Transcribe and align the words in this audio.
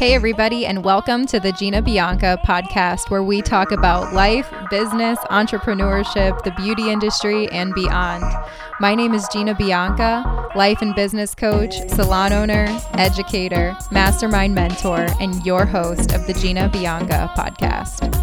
Hey, 0.00 0.14
everybody, 0.14 0.64
and 0.64 0.82
welcome 0.82 1.26
to 1.26 1.38
the 1.38 1.52
Gina 1.52 1.82
Bianca 1.82 2.40
podcast, 2.46 3.10
where 3.10 3.22
we 3.22 3.42
talk 3.42 3.70
about 3.70 4.14
life, 4.14 4.50
business, 4.70 5.18
entrepreneurship, 5.30 6.42
the 6.42 6.52
beauty 6.52 6.90
industry, 6.90 7.48
and 7.48 7.74
beyond. 7.74 8.24
My 8.80 8.94
name 8.94 9.12
is 9.12 9.28
Gina 9.30 9.54
Bianca, 9.54 10.48
life 10.56 10.80
and 10.80 10.94
business 10.94 11.34
coach, 11.34 11.74
salon 11.90 12.32
owner, 12.32 12.66
educator, 12.94 13.76
mastermind 13.90 14.54
mentor, 14.54 15.06
and 15.20 15.44
your 15.44 15.66
host 15.66 16.14
of 16.14 16.26
the 16.26 16.32
Gina 16.32 16.70
Bianca 16.70 17.30
podcast. 17.36 18.19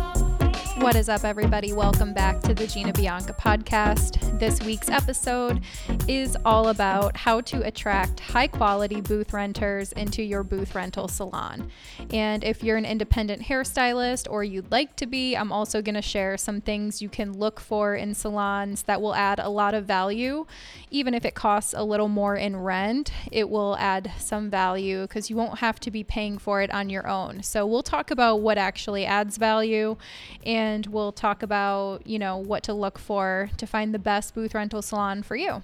What 0.80 0.96
is 0.96 1.10
up, 1.10 1.24
everybody? 1.24 1.74
Welcome 1.74 2.14
back 2.14 2.40
to 2.42 2.54
the 2.54 2.68
Gina 2.68 2.94
Bianca 2.94 3.34
podcast. 3.34 4.40
This 4.40 4.62
week's 4.62 4.90
episode 4.90 5.62
is 6.08 6.38
all 6.46 6.70
about 6.70 7.18
how 7.18 7.42
to 7.42 7.66
attract 7.66 8.20
high 8.20 8.46
quality 8.46 9.02
booth 9.02 9.34
renters 9.34 9.92
into 9.94 10.22
your 10.22 10.44
booth 10.44 10.76
rental 10.76 11.08
salon. 11.08 11.72
And 12.14 12.44
if 12.44 12.64
you're 12.64 12.78
an 12.78 12.86
independent 12.86 13.42
hairstylist 13.42 14.30
or 14.30 14.44
you'd 14.44 14.72
like 14.72 14.96
to 14.98 15.08
be, 15.08 15.36
I'm 15.36 15.52
also 15.52 15.82
going 15.82 15.96
to 15.96 16.02
share 16.02 16.38
some 16.38 16.62
things 16.62 17.02
you 17.02 17.10
can 17.10 17.34
look 17.38 17.60
for 17.60 17.96
in 17.96 18.14
salons 18.14 18.84
that 18.84 19.02
will 19.02 19.16
add 19.16 19.40
a 19.40 19.50
lot 19.50 19.74
of 19.74 19.86
value. 19.86 20.46
Even 20.92 21.16
if 21.16 21.26
it 21.26 21.34
costs 21.34 21.74
a 21.76 21.84
little 21.84 22.08
more 22.08 22.36
in 22.36 22.56
rent, 22.56 23.12
it 23.32 23.50
will 23.50 23.76
add 23.78 24.12
some 24.20 24.52
value 24.52 25.02
because 25.02 25.30
you 25.30 25.36
won't 25.36 25.58
have 25.58 25.80
to 25.82 25.92
be 25.92 26.04
paying 26.04 26.38
for 26.38 26.62
it 26.62 26.72
on 26.72 26.90
your 26.90 27.08
own. 27.08 27.42
So 27.42 27.66
we'll 27.66 27.84
talk 27.84 28.12
about 28.12 28.42
what 28.42 28.60
actually 28.60 29.06
adds 29.06 29.38
value 29.38 29.98
and 30.46 30.67
and 30.68 30.86
we'll 30.88 31.14
talk 31.14 31.44
about, 31.44 32.06
you 32.06 32.20
know, 32.20 32.38
what 32.38 32.64
to 32.64 32.74
look 32.74 33.00
for 33.00 33.50
to 33.58 33.66
find 33.66 33.94
the 33.94 34.00
best 34.00 34.36
booth 34.36 34.54
rental 34.54 34.82
salon 34.82 35.24
for 35.24 35.36
you. 35.36 35.62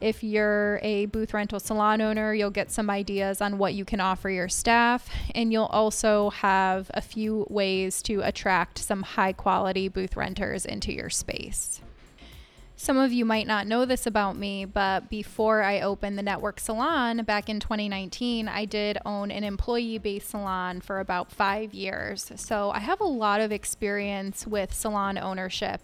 If 0.00 0.22
you're 0.22 0.78
a 0.82 1.06
booth 1.06 1.34
rental 1.34 1.58
salon 1.58 2.00
owner, 2.00 2.32
you'll 2.32 2.50
get 2.50 2.70
some 2.70 2.88
ideas 2.88 3.40
on 3.40 3.58
what 3.58 3.74
you 3.74 3.84
can 3.84 4.00
offer 4.00 4.30
your 4.30 4.48
staff, 4.48 5.08
and 5.34 5.52
you'll 5.52 5.64
also 5.64 6.30
have 6.30 6.90
a 6.94 7.00
few 7.00 7.46
ways 7.50 8.00
to 8.02 8.20
attract 8.20 8.78
some 8.78 9.02
high 9.02 9.32
quality 9.32 9.88
booth 9.88 10.16
renters 10.16 10.64
into 10.64 10.92
your 10.92 11.10
space. 11.10 11.80
Some 12.80 12.96
of 12.96 13.12
you 13.12 13.24
might 13.24 13.48
not 13.48 13.66
know 13.66 13.84
this 13.84 14.06
about 14.06 14.36
me, 14.36 14.64
but 14.64 15.10
before 15.10 15.64
I 15.64 15.80
opened 15.80 16.16
the 16.16 16.22
network 16.22 16.60
salon 16.60 17.24
back 17.24 17.48
in 17.48 17.58
2019, 17.58 18.46
I 18.46 18.66
did 18.66 18.98
own 19.04 19.32
an 19.32 19.42
employee 19.42 19.98
based 19.98 20.30
salon 20.30 20.80
for 20.80 21.00
about 21.00 21.32
five 21.32 21.74
years. 21.74 22.30
So 22.36 22.70
I 22.70 22.78
have 22.78 23.00
a 23.00 23.04
lot 23.04 23.40
of 23.40 23.50
experience 23.50 24.46
with 24.46 24.72
salon 24.72 25.18
ownership 25.18 25.80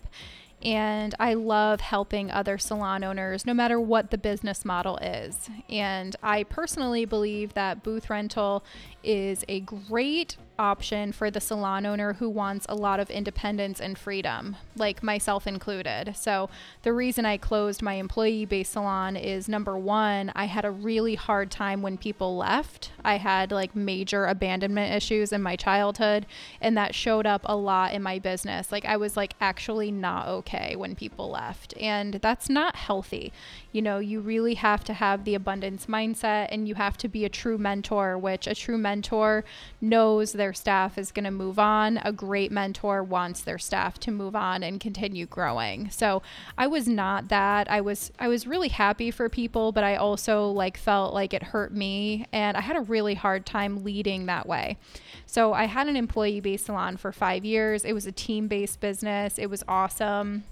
and 0.63 1.17
I 1.19 1.35
love 1.35 1.81
helping 1.81 2.31
other 2.31 2.59
salon 2.59 3.03
owners 3.03 3.45
no 3.45 3.55
matter 3.55 3.81
what 3.81 4.13
the 4.13 4.19
business 4.19 4.65
model 4.65 4.97
is. 4.99 5.51
And 5.69 6.15
I 6.23 6.45
personally 6.45 7.07
believe 7.07 7.55
that 7.55 7.83
booth 7.83 8.09
rental 8.09 8.65
is 9.03 9.45
a 9.49 9.59
great 9.61 10.37
option 10.59 11.13
for 11.13 11.31
the 11.31 11.41
salon 11.41 11.87
owner 11.87 12.15
who 12.15 12.29
wants 12.29 12.67
a 12.69 12.75
lot 12.75 13.01
of 13.01 13.11
independence 13.11 13.81
and 13.81 13.99
freedom, 13.99 14.57
like 14.77 15.03
myself 15.03 15.47
included. 15.47 16.15
So, 16.17 16.49
the 16.83 16.93
reason 16.93 17.25
I 17.25 17.37
closed 17.37 17.83
my 17.83 17.95
employee 17.95 18.45
based 18.45 18.73
salon 18.73 19.17
is 19.17 19.49
number 19.49 19.77
one, 19.79 20.33
I 20.35 20.47
had 20.47 20.65
a 20.65 20.71
really 20.71 21.15
hard 21.15 21.51
time 21.51 21.83
when 21.83 21.99
people 21.99 22.37
left. 22.37 22.93
I 23.05 23.17
had 23.17 23.51
like 23.51 23.75
major 23.75 24.27
abandonment 24.27 24.95
issues 24.95 25.33
in 25.33 25.43
my 25.43 25.57
childhood, 25.57 26.27
and 26.61 26.77
that 26.77 26.95
showed 26.95 27.27
up 27.27 27.43
a 27.45 27.57
lot 27.57 27.93
in 27.93 28.03
my 28.03 28.19
business. 28.19 28.71
Like, 28.73 28.85
I 28.85 28.97
was 28.97 29.17
like 29.17 29.35
actually 29.41 29.91
not 29.91 30.29
okay 30.29 30.77
when 30.77 30.95
people 30.95 31.31
left, 31.31 31.75
and 31.79 32.15
that's 32.15 32.49
not 32.49 32.77
healthy. 32.77 33.33
You 33.75 33.83
know, 33.83 33.99
you 33.99 34.21
really 34.21 34.55
have 34.55 34.85
to 34.85 34.93
have 34.93 35.25
the 35.25 35.35
abundance 35.35 35.87
mindset 35.87 36.47
and 36.51 36.69
you 36.69 36.77
have 36.77 36.97
to 36.99 37.09
be 37.09 37.25
a 37.25 37.29
true 37.29 37.59
mentor, 37.59 38.17
which 38.17 38.47
a 38.47 38.55
true 38.55 38.79
mentor 38.79 39.45
knows 39.81 40.31
their 40.31 40.53
staff 40.53 40.97
is 40.97 41.11
going 41.11 41.25
to 41.25 41.33
move 41.33 41.59
on. 41.59 41.99
A 42.05 42.13
great 42.13 42.53
mentor 42.53 43.03
wants 43.03 43.41
their 43.41 43.59
staff 43.59 43.99
to 43.99 44.13
move 44.13 44.37
on 44.37 44.63
and 44.63 44.79
continue 44.79 45.27
growing. 45.27 45.91
So, 45.91 46.23
I 46.57 46.69
was 46.69 46.87
not 46.87 47.27
that. 47.31 47.69
I 47.69 47.81
was 47.81 48.13
I 48.21 48.29
was 48.29 48.47
really 48.47 48.69
happy 48.69 49.11
for 49.11 49.29
people, 49.29 49.73
but 49.73 49.83
I 49.83 49.97
also 49.97 50.51
like 50.51 50.77
felt 50.77 51.13
like 51.13 51.35
it 51.35 51.43
hurt 51.43 51.73
me 51.73 52.27
and 52.33 52.57
I 52.57 52.61
had 52.61 52.77
a 52.77 52.81
really 52.81 53.15
hard 53.15 53.45
time 53.45 53.83
leading 53.83 54.27
that 54.27 54.47
way. 54.47 54.79
So, 55.27 55.53
I 55.53 55.65
had 55.65 55.89
an 55.89 55.97
employee-based 55.97 56.67
salon 56.67 56.97
for 56.97 57.11
5 57.11 57.45
years. 57.45 57.85
It 57.85 57.93
was 57.93 58.07
a 58.07 58.13
team-based 58.13 58.79
business. 58.79 59.37
It 59.37 59.51
was 59.51 59.65
awesome. 59.67 60.45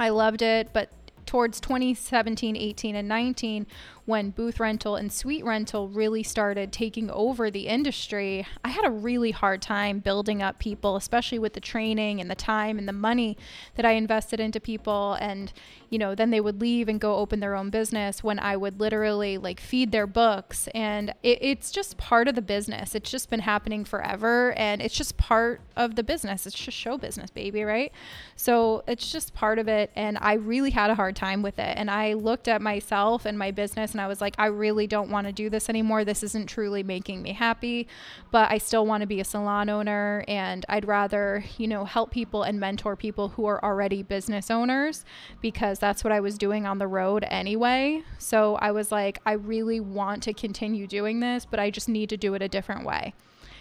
I 0.00 0.08
loved 0.08 0.42
it, 0.42 0.70
but 0.72 0.90
towards 1.36 1.60
2017, 1.60 2.56
18, 2.56 2.96
and 2.96 3.08
19, 3.08 3.66
when 4.06 4.30
booth 4.30 4.60
rental 4.60 4.94
and 4.94 5.12
suite 5.12 5.44
rental 5.44 5.88
really 5.88 6.22
started 6.22 6.72
taking 6.72 7.10
over 7.10 7.50
the 7.50 7.66
industry, 7.66 8.46
I 8.64 8.68
had 8.68 8.84
a 8.84 8.90
really 8.90 9.32
hard 9.32 9.60
time 9.60 9.98
building 9.98 10.40
up 10.40 10.60
people, 10.60 10.94
especially 10.94 11.40
with 11.40 11.54
the 11.54 11.60
training 11.60 12.20
and 12.20 12.30
the 12.30 12.36
time 12.36 12.78
and 12.78 12.86
the 12.86 12.92
money 12.92 13.36
that 13.74 13.84
I 13.84 13.92
invested 13.92 14.38
into 14.38 14.60
people. 14.60 15.14
And, 15.14 15.52
you 15.90 15.98
know, 15.98 16.14
then 16.14 16.30
they 16.30 16.40
would 16.40 16.60
leave 16.60 16.88
and 16.88 17.00
go 17.00 17.16
open 17.16 17.40
their 17.40 17.56
own 17.56 17.68
business 17.70 18.22
when 18.22 18.38
I 18.38 18.56
would 18.56 18.78
literally 18.78 19.38
like 19.38 19.58
feed 19.58 19.90
their 19.90 20.06
books. 20.06 20.68
And 20.72 21.10
it, 21.24 21.38
it's 21.40 21.72
just 21.72 21.98
part 21.98 22.28
of 22.28 22.36
the 22.36 22.42
business. 22.42 22.94
It's 22.94 23.10
just 23.10 23.28
been 23.28 23.40
happening 23.40 23.84
forever. 23.84 24.52
And 24.52 24.80
it's 24.80 24.94
just 24.94 25.16
part 25.16 25.60
of 25.74 25.96
the 25.96 26.04
business. 26.04 26.46
It's 26.46 26.56
just 26.56 26.78
show 26.78 26.96
business, 26.96 27.30
baby, 27.30 27.64
right? 27.64 27.90
So 28.36 28.84
it's 28.86 29.10
just 29.10 29.34
part 29.34 29.58
of 29.58 29.66
it. 29.66 29.90
And 29.96 30.16
I 30.20 30.34
really 30.34 30.70
had 30.70 30.90
a 30.90 30.94
hard 30.94 31.16
time 31.16 31.42
with 31.42 31.58
it. 31.58 31.76
And 31.76 31.90
I 31.90 32.12
looked 32.12 32.46
at 32.46 32.62
myself 32.62 33.26
and 33.26 33.36
my 33.36 33.50
business 33.50 33.95
and 33.96 34.00
I 34.02 34.08
was 34.08 34.20
like, 34.20 34.34
I 34.38 34.46
really 34.46 34.86
don't 34.86 35.10
want 35.10 35.26
to 35.26 35.32
do 35.32 35.48
this 35.48 35.70
anymore. 35.70 36.04
This 36.04 36.22
isn't 36.22 36.48
truly 36.48 36.82
making 36.82 37.22
me 37.22 37.32
happy, 37.32 37.88
but 38.30 38.50
I 38.50 38.58
still 38.58 38.84
want 38.84 39.00
to 39.00 39.06
be 39.06 39.20
a 39.20 39.24
salon 39.24 39.70
owner 39.70 40.22
and 40.28 40.66
I'd 40.68 40.86
rather, 40.86 41.42
you 41.56 41.66
know, 41.66 41.86
help 41.86 42.10
people 42.10 42.42
and 42.42 42.60
mentor 42.60 42.94
people 42.94 43.28
who 43.28 43.46
are 43.46 43.64
already 43.64 44.02
business 44.02 44.50
owners 44.50 45.06
because 45.40 45.78
that's 45.78 46.04
what 46.04 46.12
I 46.12 46.20
was 46.20 46.36
doing 46.36 46.66
on 46.66 46.78
the 46.78 46.86
road 46.86 47.24
anyway. 47.28 48.02
So 48.18 48.56
I 48.56 48.70
was 48.70 48.92
like, 48.92 49.18
I 49.24 49.32
really 49.32 49.80
want 49.80 50.22
to 50.24 50.34
continue 50.34 50.86
doing 50.86 51.20
this, 51.20 51.46
but 51.46 51.58
I 51.58 51.70
just 51.70 51.88
need 51.88 52.10
to 52.10 52.18
do 52.18 52.34
it 52.34 52.42
a 52.42 52.48
different 52.48 52.84
way. 52.84 53.14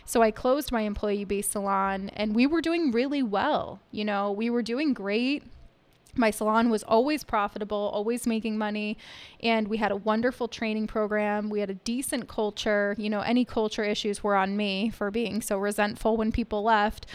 So 0.03 0.21
I 0.21 0.31
closed 0.31 0.69
my 0.71 0.81
employee 0.81 1.23
based 1.23 1.53
salon 1.53 2.09
and 2.09 2.35
we 2.35 2.45
were 2.45 2.61
doing 2.61 2.91
really 2.91 3.23
well. 3.23 3.79
You 3.91 4.03
know, 4.03 4.33
we 4.33 4.49
were 4.49 4.61
doing 4.61 4.93
great 4.93 5.43
my 6.15 6.31
salon 6.31 6.69
was 6.69 6.83
always 6.83 7.23
profitable, 7.23 7.91
always 7.93 8.25
making 8.25 8.57
money, 8.57 8.97
and 9.41 9.67
we 9.67 9.77
had 9.77 9.91
a 9.91 9.95
wonderful 9.95 10.47
training 10.47 10.87
program. 10.87 11.49
We 11.49 11.59
had 11.59 11.69
a 11.69 11.75
decent 11.75 12.27
culture. 12.27 12.95
You 12.97 13.09
know, 13.09 13.21
any 13.21 13.45
culture 13.45 13.83
issues 13.83 14.23
were 14.23 14.35
on 14.35 14.55
me 14.55 14.89
for 14.89 15.11
being 15.11 15.41
so 15.41 15.57
resentful 15.57 16.17
when 16.17 16.31
people 16.31 16.63
left. 16.63 17.05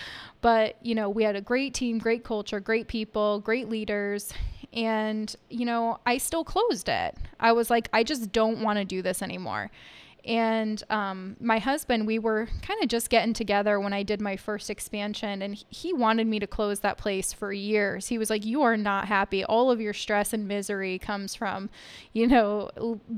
But, 0.41 0.77
you 0.83 0.95
know, 0.95 1.09
we 1.11 1.25
had 1.25 1.37
a 1.37 1.41
great 1.41 1.75
team, 1.75 1.99
great 1.99 2.25
culture, 2.25 2.61
great 2.61 2.89
people, 2.89 3.41
great 3.41 3.69
leaders. 3.69 4.33
And, 4.73 5.35
you 5.49 5.65
know, 5.67 5.99
I 6.07 6.19
still 6.19 6.45
closed 6.45 6.89
it. 6.89 7.17
I 7.39 7.53
was 7.53 7.71
like, 7.71 7.89
I 7.93 8.05
just 8.05 8.33
don't 8.33 8.63
want 8.63 8.79
to 8.79 8.85
do 8.85 9.03
this 9.03 9.23
anymore. 9.23 9.71
And 10.25 10.83
um, 10.91 11.37
my 11.41 11.59
husband, 11.59 12.07
we 12.07 12.19
were 12.19 12.49
kind 12.63 12.83
of 12.83 12.89
just 12.89 13.09
getting 13.09 13.33
together 13.33 13.81
when 13.81 13.93
I 13.93 14.03
did 14.03 14.21
my 14.21 14.37
first 14.37 14.69
expansion, 14.69 15.43
and 15.43 15.63
he 15.69 15.93
wanted 15.93 16.27
me 16.27 16.39
to 16.41 16.47
close 16.47 16.81
that 16.81 16.99
place 16.99 17.33
for 17.33 17.53
years. 17.53 18.09
He 18.09 18.19
was 18.19 18.29
like, 18.29 18.45
You 18.45 18.63
are 18.63 18.77
not 18.77 19.07
happy. 19.07 19.45
All 19.45 19.71
of 19.71 19.81
your 19.81 19.93
stress 19.93 20.33
and 20.33 20.47
misery 20.47 20.99
comes 20.99 21.35
from, 21.35 21.71
you 22.13 22.27
know, 22.27 22.71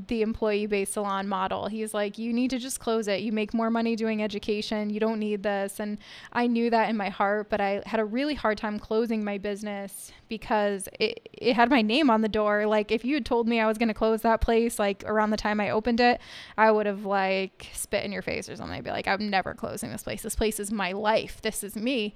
the 0.09 0.23
employee 0.23 0.67
based 0.67 0.93
salon 0.93 1.29
model. 1.29 1.67
He's 1.67 1.95
like, 1.95 2.19
You 2.19 2.33
need 2.33 2.51
to 2.51 2.59
just 2.59 2.79
close 2.79 3.09
it. 3.09 3.21
You 3.21 3.33
make 3.33 3.53
more 3.55 3.71
money 3.71 3.97
doing 3.97 4.23
education. 4.23 4.91
You 4.91 5.01
don't 5.01 5.19
need 5.19 5.43
this. 5.43 5.81
And 5.81 5.99
I 6.33 6.47
knew 6.47 6.71
that 6.71 6.89
in 6.89 6.97
my 6.97 7.09
heart, 7.09 7.51
but 7.51 7.61
I 7.61 7.83
had 7.87 8.01
a 8.01 8.05
really 8.05 8.35
hard 8.35 8.59
time 8.59 8.79
closing 8.79 9.25
my 9.25 9.39
business 9.39 10.13
because 10.29 10.89
it, 11.01 11.29
it 11.33 11.55
had 11.55 11.71
my 11.71 11.83
name 11.83 12.11
on 12.11 12.23
the 12.23 12.29
door. 12.29 12.67
Like, 12.67 12.93
if 12.93 13.05
you 13.05 13.15
had 13.15 13.27
told 13.27 13.49
me 13.49 13.61
I 13.61 13.67
was 13.67 13.79
going 13.79 13.89
to 13.89 13.95
close 13.95 14.23
that 14.23 14.41
place, 14.41 14.79
like 14.79 15.03
around 15.07 15.31
the 15.31 15.37
time 15.37 15.61
I 15.61 15.71
opened 15.71 16.01
it, 16.01 16.21
I 16.57 16.71
would 16.71 16.87
have 16.87 16.92
of 16.93 17.05
like 17.05 17.69
spit 17.73 18.05
in 18.05 18.13
your 18.13 18.23
face 18.23 18.49
or 18.49 18.55
something. 18.55 18.77
I'd 18.77 18.85
be 18.85 18.91
like, 18.91 19.09
I'm 19.09 19.29
never 19.29 19.55
closing 19.55 19.91
this 19.91 20.05
place. 20.05 20.23
This 20.23 20.37
place 20.37 20.61
is 20.61 20.71
my 20.71 20.93
life. 20.93 21.43
This 21.43 21.65
is 21.65 21.75
me. 21.75 22.15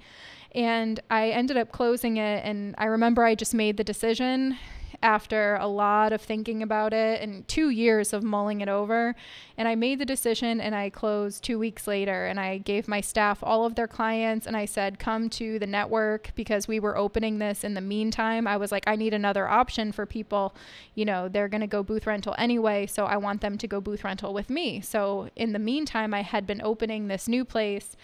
And 0.53 0.99
I 1.09 1.31
ended 1.31 1.57
up 1.57 1.71
closing 1.71 2.15
it. 2.17 2.45
And 2.45 2.73
I 2.77 2.85
remember 2.85 3.25
I 3.25 3.35
just 3.35 3.53
made 3.53 3.75
the 3.75 3.83
decision 3.83 4.57
after 5.03 5.55
a 5.55 5.67
lot 5.67 6.11
of 6.11 6.21
thinking 6.21 6.63
about 6.63 6.93
it 6.93 7.21
and 7.21 7.47
two 7.47 7.69
years 7.69 8.13
of 8.13 8.23
mulling 8.23 8.61
it 8.61 8.69
over. 8.69 9.15
And 9.57 9.67
I 9.67 9.75
made 9.75 9.99
the 9.99 10.05
decision 10.05 10.59
and 10.59 10.73
I 10.73 10.89
closed 10.89 11.43
two 11.43 11.59
weeks 11.59 11.87
later. 11.87 12.25
And 12.25 12.39
I 12.39 12.57
gave 12.57 12.87
my 12.87 13.01
staff 13.01 13.39
all 13.43 13.65
of 13.65 13.75
their 13.75 13.87
clients 13.87 14.47
and 14.47 14.57
I 14.57 14.65
said, 14.65 14.99
come 14.99 15.29
to 15.31 15.59
the 15.59 15.67
network 15.67 16.31
because 16.35 16.67
we 16.67 16.79
were 16.79 16.97
opening 16.97 17.39
this 17.39 17.63
in 17.63 17.73
the 17.73 17.81
meantime. 17.81 18.47
I 18.47 18.57
was 18.57 18.71
like, 18.71 18.87
I 18.87 18.95
need 18.95 19.13
another 19.13 19.47
option 19.47 19.91
for 19.91 20.05
people. 20.05 20.55
You 20.95 21.05
know, 21.05 21.27
they're 21.27 21.49
going 21.49 21.61
to 21.61 21.67
go 21.67 21.83
booth 21.83 22.07
rental 22.07 22.35
anyway. 22.37 22.87
So 22.87 23.05
I 23.05 23.17
want 23.17 23.41
them 23.41 23.57
to 23.57 23.67
go 23.67 23.79
booth 23.79 24.03
rental 24.03 24.33
with 24.33 24.49
me. 24.49 24.81
So 24.81 25.29
in 25.35 25.53
the 25.53 25.59
meantime, 25.59 26.13
I 26.13 26.21
had 26.21 26.47
been 26.47 26.61
opening 26.61 27.07
this 27.07 27.27
new 27.27 27.45
place 27.45 27.95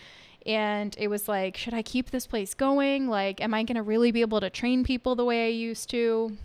and 0.46 0.96
it 0.98 1.08
was 1.08 1.28
like 1.28 1.56
should 1.56 1.74
i 1.74 1.82
keep 1.82 2.12
this 2.12 2.28
place 2.28 2.54
going 2.54 3.08
like 3.08 3.40
am 3.42 3.54
i 3.54 3.64
going 3.64 3.76
to 3.76 3.82
really 3.82 4.12
be 4.12 4.22
able 4.22 4.40
to 4.40 4.50
train 4.50 4.84
people 4.84 5.16
the 5.16 5.24
way 5.24 5.46
i 5.46 5.50
used 5.50 5.90
to 5.90 6.36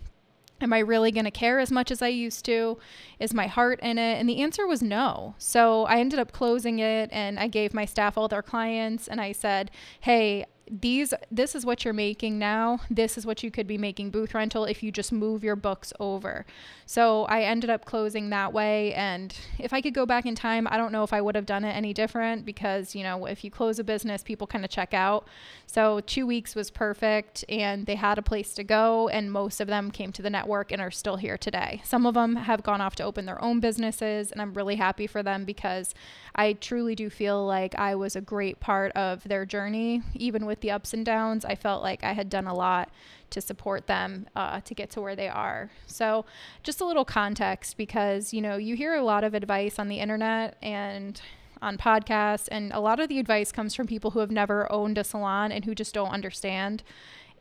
Am 0.61 0.73
I 0.73 0.79
really 0.79 1.11
going 1.11 1.25
to 1.25 1.31
care 1.31 1.59
as 1.59 1.71
much 1.71 1.89
as 1.91 2.01
I 2.01 2.07
used 2.09 2.45
to? 2.45 2.77
Is 3.19 3.33
my 3.33 3.47
heart 3.47 3.79
in 3.81 3.97
it? 3.97 4.19
And 4.19 4.27
the 4.27 4.41
answer 4.41 4.67
was 4.67 4.81
no. 4.81 5.35
So 5.37 5.85
I 5.85 5.99
ended 5.99 6.19
up 6.19 6.31
closing 6.31 6.79
it 6.79 7.09
and 7.11 7.39
I 7.39 7.47
gave 7.47 7.73
my 7.73 7.85
staff 7.85 8.17
all 8.17 8.27
their 8.27 8.41
clients 8.41 9.07
and 9.07 9.21
I 9.21 9.31
said, 9.31 9.71
hey, 10.01 10.45
these 10.69 11.13
this 11.31 11.55
is 11.55 11.65
what 11.65 11.83
you're 11.83 11.93
making 11.93 12.37
now. 12.37 12.81
This 12.89 13.17
is 13.17 13.25
what 13.25 13.43
you 13.43 13.51
could 13.51 13.67
be 13.67 13.77
making 13.77 14.11
booth 14.11 14.33
rental 14.33 14.65
if 14.65 14.83
you 14.83 14.91
just 14.91 15.11
move 15.11 15.43
your 15.43 15.55
books 15.55 15.91
over. 15.99 16.45
So 16.85 17.25
i 17.25 17.41
ended 17.41 17.69
up 17.69 17.85
closing 17.85 18.29
that 18.29 18.53
way. 18.53 18.93
And 18.93 19.35
if 19.57 19.73
i 19.73 19.81
could 19.81 19.93
go 19.93 20.05
back 20.05 20.25
in 20.25 20.35
time 20.35 20.67
i 20.69 20.77
don't 20.77 20.91
know 20.91 21.03
if 21.03 21.13
i 21.13 21.21
would 21.21 21.35
have 21.35 21.45
done 21.45 21.65
it 21.65 21.75
any 21.75 21.93
different 21.93 22.45
because 22.45 22.95
you 22.95 23.03
know 23.03 23.25
if 23.25 23.43
you 23.43 23.51
close 23.51 23.79
a 23.79 23.83
business 23.83 24.23
people 24.23 24.47
kind 24.47 24.63
of 24.63 24.71
check 24.71 24.93
out. 24.93 25.27
So 25.65 25.99
two 26.01 26.25
weeks 26.25 26.55
was 26.55 26.69
perfect 26.69 27.45
and 27.49 27.85
they 27.85 27.95
had 27.95 28.17
a 28.17 28.21
place 28.21 28.53
to 28.55 28.63
go 28.63 29.07
and 29.09 29.31
most 29.31 29.59
of 29.59 29.67
them 29.67 29.91
came 29.91 30.11
to 30.13 30.21
the 30.21 30.29
network 30.29 30.71
and 30.71 30.81
are 30.81 30.91
still 30.91 31.17
here 31.17 31.37
today. 31.37 31.81
Some 31.83 32.05
of 32.05 32.13
them 32.13 32.35
have 32.35 32.63
gone 32.63 32.81
off 32.81 32.95
to 32.95 33.03
open 33.03 33.25
their 33.25 33.41
own 33.43 33.59
businesses 33.59 34.31
and 34.31 34.41
i'm 34.41 34.53
really 34.53 34.75
happy 34.75 35.07
for 35.07 35.23
them 35.23 35.45
because 35.45 35.93
i 36.39 36.53
truly 36.53 36.95
do 36.95 37.09
feel 37.09 37.45
like 37.45 37.73
i 37.75 37.93
was 37.93 38.15
a 38.15 38.21
great 38.21 38.59
part 38.59 38.91
of 38.93 39.23
their 39.23 39.45
journey 39.45 40.01
even 40.29 40.45
with 40.45 40.61
the 40.61 40.71
ups 40.71 40.93
and 40.93 41.05
downs, 41.05 41.43
I 41.45 41.55
felt 41.55 41.81
like 41.81 42.03
I 42.03 42.13
had 42.13 42.29
done 42.29 42.47
a 42.47 42.53
lot 42.53 42.89
to 43.31 43.41
support 43.41 43.87
them 43.87 44.27
uh, 44.35 44.61
to 44.61 44.73
get 44.73 44.89
to 44.91 45.01
where 45.01 45.15
they 45.15 45.27
are. 45.27 45.71
So, 45.87 46.25
just 46.63 46.81
a 46.81 46.85
little 46.85 47.05
context 47.05 47.77
because, 47.77 48.33
you 48.33 48.41
know, 48.41 48.57
you 48.57 48.75
hear 48.75 48.95
a 48.95 49.03
lot 49.03 49.23
of 49.23 49.33
advice 49.33 49.79
on 49.79 49.87
the 49.87 49.99
internet 49.99 50.57
and 50.61 51.19
on 51.61 51.77
podcasts, 51.77 52.47
and 52.51 52.71
a 52.73 52.79
lot 52.79 52.99
of 52.99 53.09
the 53.09 53.19
advice 53.19 53.51
comes 53.51 53.75
from 53.75 53.87
people 53.87 54.11
who 54.11 54.19
have 54.19 54.31
never 54.31 54.71
owned 54.71 54.97
a 54.97 55.03
salon 55.03 55.51
and 55.51 55.65
who 55.65 55.75
just 55.75 55.93
don't 55.93 56.09
understand. 56.11 56.83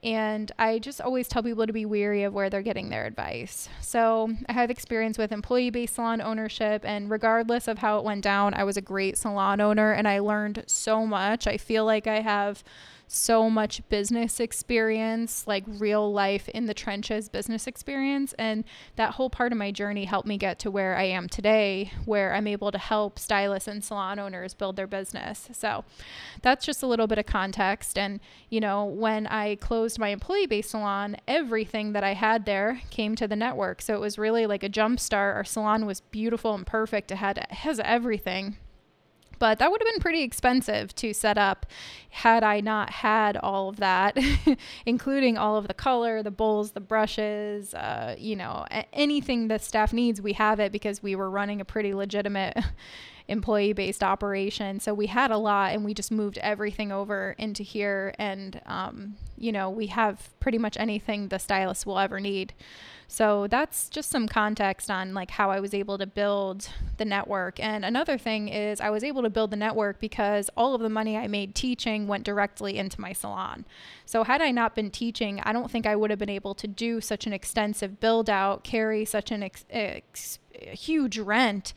And 0.03 0.53
I 0.59 0.79
just 0.79 1.01
always 1.01 1.29
tell 1.29 1.43
people 1.43 1.67
to 1.67 1.73
be 1.73 1.85
weary 1.85 2.23
of 2.23 2.33
where 2.33 2.49
they're 2.49 2.63
getting 2.63 2.89
their 2.89 3.07
advice. 3.07 3.69
So 3.81 4.31
I 4.49 4.53
have 4.53 4.71
experience 4.71 5.19
with 5.19 5.33
employee 5.33 5.71
based 5.71 5.97
salon 5.97 6.21
ownership, 6.21 6.85
and 6.85 7.11
regardless 7.11 7.69
of 7.69 7.79
how 7.79 7.99
it 7.99 8.05
went 8.05 8.23
down, 8.23 8.55
I 8.55 8.65
was 8.65 8.77
a 8.77 8.83
great 8.83 9.19
salon 9.19 9.61
owner 9.61 9.93
and 9.93 10.07
I 10.07 10.21
learned 10.21 10.65
so 10.67 11.05
much. 11.07 11.47
I 11.47 11.57
feel 11.57 11.85
like 11.85 12.07
I 12.07 12.21
have 12.21 12.63
so 13.09 13.49
much 13.49 13.87
business 13.89 14.39
experience, 14.39 15.47
like 15.47 15.65
real 15.67 16.13
life 16.13 16.49
in 16.51 16.67
the 16.67 16.75
trenches 16.75 17.29
business 17.31 17.67
experience. 17.67 18.35
And 18.39 18.65
that 18.97 19.15
whole 19.15 19.31
part 19.31 19.51
of 19.51 19.59
my 19.59 19.73
journey 19.73 20.05
helped 20.05 20.29
me 20.29 20.37
get 20.37 20.59
to 20.61 20.71
where 20.71 20.95
I 20.95 21.05
am 21.05 21.29
today, 21.29 21.91
where 22.05 22.35
I'm 22.35 22.47
able 22.47 22.71
to 22.71 22.79
help 22.79 23.19
stylists 23.19 23.67
and 23.67 23.83
salon 23.83 24.19
owners 24.19 24.53
build 24.53 24.77
their 24.77 24.87
business. 24.87 25.49
So 25.53 25.85
that's 26.43 26.67
just 26.67 26.83
a 26.83 26.87
little 26.87 27.07
bit 27.07 27.19
of 27.19 27.27
context. 27.27 27.97
And, 27.97 28.21
you 28.51 28.61
know, 28.61 28.85
when 28.85 29.27
I 29.27 29.57
closed 29.57 29.99
my 29.99 30.09
employee 30.09 30.47
based 30.47 30.71
salon, 30.71 31.17
everything 31.27 31.95
that 31.95 32.05
I 32.05 32.13
had 32.13 32.45
there 32.45 32.83
came 32.91 33.17
to 33.17 33.27
the 33.27 33.37
network. 33.37 33.81
So 33.81 33.95
it 33.95 34.01
was 34.01 34.19
really 34.19 34.47
like 34.47 34.63
a 34.63 34.69
jump 34.69 35.01
start. 35.01 35.35
Our 35.35 35.45
salon 35.45 35.87
was 35.87 36.03
beautiful 36.03 36.55
and 36.55 36.67
perfect. 36.67 37.11
It 37.11 37.17
had 37.17 37.39
it 37.39 37.51
has 37.51 37.81
everything 37.81 38.59
but 39.39 39.59
that 39.59 39.71
would 39.71 39.81
have 39.81 39.93
been 39.95 40.01
pretty 40.01 40.23
expensive 40.23 40.95
to 40.97 41.13
set 41.13 41.39
up 41.39 41.67
had 42.11 42.43
I 42.43 42.61
not 42.61 42.91
had 42.91 43.37
all 43.37 43.69
of 43.69 43.77
that, 43.77 44.19
including 44.87 45.39
all 45.39 45.57
of 45.57 45.69
the 45.69 45.75
color, 45.75 46.23
the 46.23 46.31
bowls, 46.31 46.73
the 46.73 46.81
brushes, 46.81 47.75
uh, 47.75 48.17
you 48.19 48.37
know, 48.37 48.67
anything 48.93 49.49
the 49.49 49.59
staff 49.59 49.93
needs. 49.93 50.21
We 50.21 50.33
have 50.35 50.61
it 50.61 50.73
because 50.73 51.03
we 51.03 51.15
were 51.15 51.31
running 51.31 51.61
a 51.61 51.65
pretty 51.65 51.95
legitimate 51.95 52.57
employee 53.29 53.75
based 53.75 54.03
operation. 54.03 54.81
So 54.81 54.95
we 54.95 55.07
had 55.07 55.31
a 55.31 55.37
lot 55.37 55.75
and 55.75 55.85
we 55.85 55.95
just 55.95 56.11
moved 56.11 56.39
everything 56.39 56.91
over 56.91 57.35
into 57.39 57.63
here. 57.63 58.15
And, 58.19 58.61
um, 58.67 59.17
you 59.37 59.53
know, 59.53 59.69
we 59.71 59.89
have 59.89 60.31
pretty 60.41 60.59
much 60.59 60.77
anything 60.79 61.29
the 61.29 61.39
stylist 61.39 61.87
will 61.87 61.99
ever 61.99 62.19
need. 62.21 62.55
So 63.11 63.47
that's 63.47 63.89
just 63.89 64.11
some 64.11 64.29
context 64.29 64.91
on 64.91 65.15
like 65.15 65.31
how 65.31 65.51
I 65.51 65.61
was 65.61 65.73
able 65.73 65.97
to 65.97 66.07
build 66.07 66.69
the 66.99 67.07
network. 67.07 67.59
And 67.59 67.85
another 67.85 68.19
thing 68.19 68.49
is 68.49 68.83
I 68.83 68.91
was 68.91 69.03
able 69.03 69.23
to 69.23 69.31
build 69.31 69.51
the 69.51 69.57
network 69.57 69.99
because 69.99 70.51
all 70.57 70.75
of 70.75 70.83
the 70.83 70.91
money 70.91 71.17
I 71.17 71.27
made 71.27 71.55
teaching 71.55 72.07
went 72.07 72.25
directly 72.25 72.77
into 72.77 73.01
my 73.01 73.15
salon. 73.15 73.65
So 74.05 74.25
had 74.25 74.43
I 74.43 74.51
not 74.51 74.75
been 74.75 74.91
teaching, 74.91 75.41
I 75.43 75.55
don't 75.55 75.71
think 75.71 75.87
I 75.87 75.97
would 75.97 76.11
have 76.11 76.19
been 76.19 76.29
able 76.29 76.55
to 76.57 76.67
do 76.67 77.01
such 77.01 77.27
an 77.27 77.33
extensive 77.33 77.99
build 77.99 78.29
out, 78.29 78.63
carry 78.63 79.07
such 79.07 79.31
an 79.31 79.43
ex- 79.43 79.65
ex- 79.71 80.39
huge 80.53 81.19
rent 81.19 81.73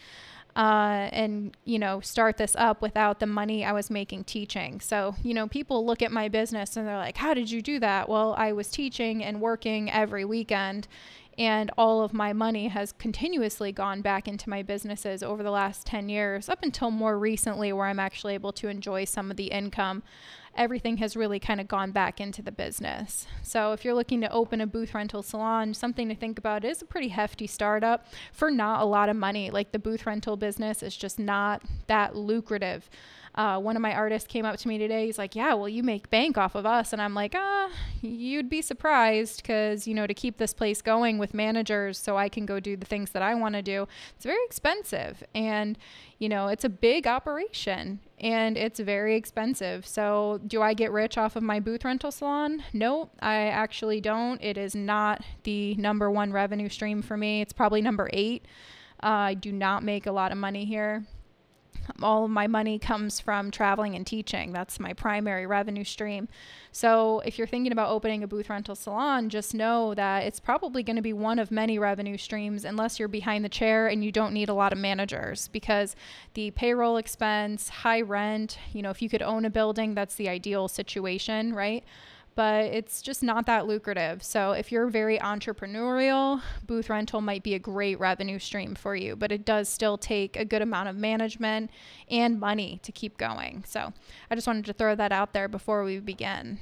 uh, 0.55 1.09
and 1.11 1.55
you 1.65 1.79
know 1.79 1.99
start 2.01 2.37
this 2.37 2.55
up 2.57 2.81
without 2.81 3.19
the 3.19 3.25
money 3.25 3.63
I 3.63 3.71
was 3.71 3.89
making 3.89 4.25
teaching. 4.25 4.79
So 4.79 5.15
you 5.23 5.33
know 5.33 5.47
people 5.47 5.85
look 5.85 6.01
at 6.01 6.11
my 6.11 6.27
business 6.27 6.77
and 6.77 6.87
they're 6.87 6.97
like, 6.97 7.17
"How 7.17 7.33
did 7.33 7.49
you 7.51 7.61
do 7.61 7.79
that?" 7.79 8.09
Well, 8.09 8.35
I 8.37 8.51
was 8.51 8.69
teaching 8.69 9.23
and 9.23 9.41
working 9.41 9.91
every 9.91 10.25
weekend, 10.25 10.87
and 11.37 11.71
all 11.77 12.03
of 12.03 12.13
my 12.13 12.33
money 12.33 12.67
has 12.67 12.91
continuously 12.91 13.71
gone 13.71 14.01
back 14.01 14.27
into 14.27 14.49
my 14.49 14.61
businesses 14.61 15.23
over 15.23 15.41
the 15.41 15.51
last 15.51 15.87
10 15.87 16.09
years 16.09 16.49
up 16.49 16.61
until 16.61 16.91
more 16.91 17.17
recently 17.17 17.71
where 17.71 17.87
I'm 17.87 17.99
actually 17.99 18.33
able 18.33 18.51
to 18.53 18.67
enjoy 18.67 19.05
some 19.05 19.31
of 19.31 19.37
the 19.37 19.47
income 19.47 20.03
everything 20.55 20.97
has 20.97 21.15
really 21.15 21.39
kind 21.39 21.61
of 21.61 21.67
gone 21.67 21.91
back 21.91 22.19
into 22.19 22.41
the 22.41 22.51
business. 22.51 23.25
So 23.41 23.71
if 23.71 23.85
you're 23.85 23.93
looking 23.93 24.21
to 24.21 24.31
open 24.31 24.61
a 24.61 24.67
booth 24.67 24.93
rental 24.93 25.23
salon, 25.23 25.73
something 25.73 26.09
to 26.09 26.15
think 26.15 26.37
about 26.37 26.65
is 26.65 26.81
a 26.81 26.85
pretty 26.85 27.09
hefty 27.09 27.47
startup 27.47 28.05
for 28.31 28.51
not 28.51 28.81
a 28.81 28.85
lot 28.85 29.09
of 29.09 29.15
money. 29.15 29.49
Like 29.49 29.71
the 29.71 29.79
booth 29.79 30.05
rental 30.05 30.37
business 30.37 30.83
is 30.83 30.95
just 30.95 31.17
not 31.19 31.63
that 31.87 32.15
lucrative. 32.15 32.89
Uh, 33.33 33.57
one 33.57 33.75
of 33.77 33.81
my 33.81 33.93
artists 33.93 34.27
came 34.27 34.45
up 34.45 34.57
to 34.57 34.67
me 34.67 34.77
today. 34.77 35.05
He's 35.05 35.17
like, 35.17 35.35
"Yeah, 35.35 35.53
well, 35.53 35.69
you 35.69 35.83
make 35.83 36.09
bank 36.09 36.37
off 36.37 36.53
of 36.53 36.65
us," 36.65 36.91
and 36.91 37.01
I'm 37.01 37.13
like, 37.13 37.33
"Ah, 37.33 37.69
you'd 38.01 38.49
be 38.49 38.61
surprised 38.61 39.41
because 39.41 39.87
you 39.87 39.93
know 39.93 40.05
to 40.05 40.13
keep 40.13 40.37
this 40.37 40.53
place 40.53 40.81
going 40.81 41.17
with 41.17 41.33
managers, 41.33 41.97
so 41.97 42.17
I 42.17 42.27
can 42.27 42.45
go 42.45 42.59
do 42.59 42.75
the 42.75 42.85
things 42.85 43.11
that 43.11 43.21
I 43.21 43.33
want 43.35 43.55
to 43.55 43.61
do. 43.61 43.87
It's 44.15 44.25
very 44.25 44.43
expensive, 44.45 45.23
and 45.33 45.77
you 46.19 46.27
know 46.27 46.49
it's 46.49 46.65
a 46.65 46.69
big 46.69 47.07
operation, 47.07 47.99
and 48.21 48.55
it's 48.55 48.79
very 48.79 49.15
expensive. 49.15 49.85
So, 49.85 50.39
do 50.47 50.61
I 50.61 50.73
get 50.73 50.91
rich 50.91 51.17
off 51.17 51.35
of 51.35 51.43
my 51.43 51.59
booth 51.59 51.83
rental 51.83 52.11
salon? 52.11 52.63
No, 52.71 53.09
I 53.19 53.47
actually 53.47 53.99
don't. 53.99 54.41
It 54.41 54.57
is 54.57 54.75
not 54.75 55.23
the 55.43 55.75
number 55.75 56.09
one 56.09 56.31
revenue 56.31 56.69
stream 56.69 57.01
for 57.01 57.17
me. 57.17 57.41
It's 57.41 57.51
probably 57.51 57.81
number 57.81 58.09
eight. 58.13 58.45
Uh, 59.03 59.07
I 59.07 59.33
do 59.33 59.51
not 59.51 59.83
make 59.83 60.05
a 60.05 60.11
lot 60.11 60.31
of 60.31 60.37
money 60.37 60.63
here 60.63 61.03
all 62.01 62.25
of 62.25 62.31
my 62.31 62.47
money 62.47 62.79
comes 62.79 63.19
from 63.19 63.51
traveling 63.51 63.95
and 63.95 64.05
teaching. 64.05 64.53
That's 64.53 64.79
my 64.79 64.93
primary 64.93 65.45
revenue 65.45 65.83
stream. 65.83 66.27
So 66.71 67.21
if 67.25 67.37
you're 67.37 67.47
thinking 67.47 67.71
about 67.71 67.89
opening 67.89 68.23
a 68.23 68.27
booth 68.27 68.49
rental 68.49 68.75
salon, 68.75 69.29
just 69.29 69.53
know 69.53 69.93
that 69.95 70.23
it's 70.23 70.39
probably 70.39 70.83
going 70.83 70.95
to 70.95 71.01
be 71.01 71.13
one 71.13 71.39
of 71.39 71.51
many 71.51 71.77
revenue 71.77 72.17
streams 72.17 72.63
unless 72.63 72.97
you're 72.97 73.07
behind 73.07 73.43
the 73.43 73.49
chair 73.49 73.87
and 73.87 74.03
you 74.03 74.11
don't 74.11 74.33
need 74.33 74.49
a 74.49 74.53
lot 74.53 74.71
of 74.71 74.79
managers 74.79 75.49
because 75.49 75.95
the 76.33 76.51
payroll 76.51 76.97
expense, 76.97 77.69
high 77.69 78.01
rent, 78.01 78.57
you 78.71 78.81
know, 78.81 78.89
if 78.89 79.01
you 79.01 79.09
could 79.09 79.21
own 79.21 79.43
a 79.43 79.49
building, 79.49 79.95
that's 79.95 80.15
the 80.15 80.29
ideal 80.29 80.67
situation, 80.67 81.53
right? 81.53 81.83
But 82.35 82.65
it's 82.65 83.01
just 83.01 83.21
not 83.21 83.45
that 83.45 83.67
lucrative. 83.67 84.23
So 84.23 84.51
if 84.51 84.71
you're 84.71 84.87
very 84.87 85.17
entrepreneurial, 85.19 86.41
booth 86.65 86.89
rental 86.89 87.21
might 87.21 87.43
be 87.43 87.53
a 87.53 87.59
great 87.59 87.99
revenue 87.99 88.39
stream 88.39 88.75
for 88.75 88.95
you, 88.95 89.15
but 89.15 89.31
it 89.31 89.45
does 89.45 89.67
still 89.67 89.97
take 89.97 90.35
a 90.35 90.45
good 90.45 90.61
amount 90.61 90.89
of 90.89 90.95
management 90.95 91.69
and 92.09 92.39
money 92.39 92.79
to 92.83 92.91
keep 92.91 93.17
going. 93.17 93.63
So 93.67 93.93
I 94.29 94.35
just 94.35 94.47
wanted 94.47 94.65
to 94.65 94.73
throw 94.73 94.95
that 94.95 95.11
out 95.11 95.33
there 95.33 95.47
before 95.47 95.83
we 95.83 95.99
begin. 95.99 96.59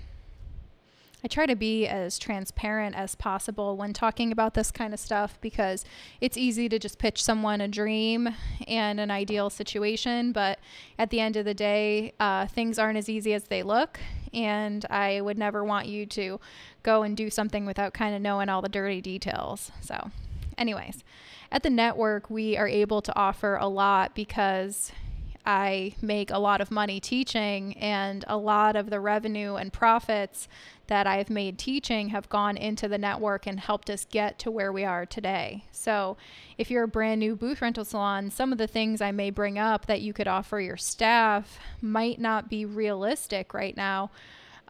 I 1.24 1.28
try 1.28 1.46
to 1.48 1.56
be 1.56 1.86
as 1.86 2.18
transparent 2.18 2.96
as 2.96 3.14
possible 3.14 3.76
when 3.76 3.92
talking 3.92 4.32
about 4.32 4.54
this 4.54 4.72
kind 4.72 4.94
of 4.94 5.02
stuff 5.02 5.38
because 5.42 5.84
it's 6.22 6.38
easy 6.38 6.70
to 6.70 6.80
just 6.80 6.98
pitch 6.98 7.22
someone 7.22 7.60
a 7.60 7.68
dream 7.68 8.30
and 8.68 9.02
an 9.02 9.12
ideal 9.12 9.50
situation. 9.50 10.32
But 10.32 10.60
at 10.98 11.10
the 11.10 11.20
end 11.20 11.36
of 11.36 11.44
the 11.44 11.54
day, 11.54 12.14
uh, 12.22 12.48
things 12.48 12.80
aren't 12.80 12.98
as 12.98 13.10
easy 13.10 13.34
as 13.34 13.46
they 13.46 13.64
look. 13.64 14.00
And 14.34 14.86
I 14.90 15.22
would 15.22 15.38
never 15.38 15.64
want 15.64 15.88
you 15.88 16.06
to 16.08 16.40
go 16.84 17.04
and 17.04 17.16
do 17.18 17.30
something 17.30 17.66
without 17.66 17.94
kind 17.94 18.16
of 18.16 18.22
knowing 18.22 18.50
all 18.50 18.62
the 18.62 18.70
dirty 18.70 19.02
details. 19.02 19.72
So, 19.82 20.12
anyways, 20.58 21.04
at 21.52 21.64
the 21.64 21.70
network, 21.70 22.30
we 22.30 22.58
are 22.58 22.68
able 22.68 23.02
to 23.02 23.18
offer 23.18 23.56
a 23.56 23.68
lot 23.68 24.14
because 24.14 24.92
I 25.46 25.96
make 26.02 26.30
a 26.30 26.38
lot 26.38 26.62
of 26.62 26.70
money 26.70 27.00
teaching, 27.00 27.76
and 27.78 28.24
a 28.28 28.38
lot 28.38 28.76
of 28.76 28.90
the 28.90 29.00
revenue 29.00 29.56
and 29.56 29.74
profits 29.74 30.48
that 30.90 31.08
I've 31.08 31.30
made 31.30 31.58
teaching 31.58 32.10
have 32.10 32.30
gone 32.30 32.58
into 32.58 32.88
the 32.88 32.98
network 32.98 33.48
and 33.48 33.60
helped 33.60 33.90
us 33.90 34.06
get 34.06 34.38
to 34.40 34.52
where 34.52 34.72
we 34.72 34.84
are 34.84 35.06
today. 35.06 35.64
So, 35.72 36.18
if 36.58 36.70
you're 36.70 36.84
a 36.84 36.88
brand 36.88 37.20
new 37.20 37.36
booth 37.36 37.62
rental 37.62 37.86
salon, 37.86 38.30
some 38.30 38.52
of 38.52 38.58
the 38.58 38.68
things 38.68 39.00
I 39.00 39.12
may 39.12 39.30
bring 39.30 39.58
up 39.58 39.86
that 39.86 40.02
you 40.02 40.14
could 40.14 40.28
offer 40.28 40.60
your 40.60 40.78
staff 40.78 41.60
might 41.82 42.20
not 42.20 42.50
be 42.50 42.66
realistic 42.66 43.54
right 43.54 43.78
now, 43.78 44.12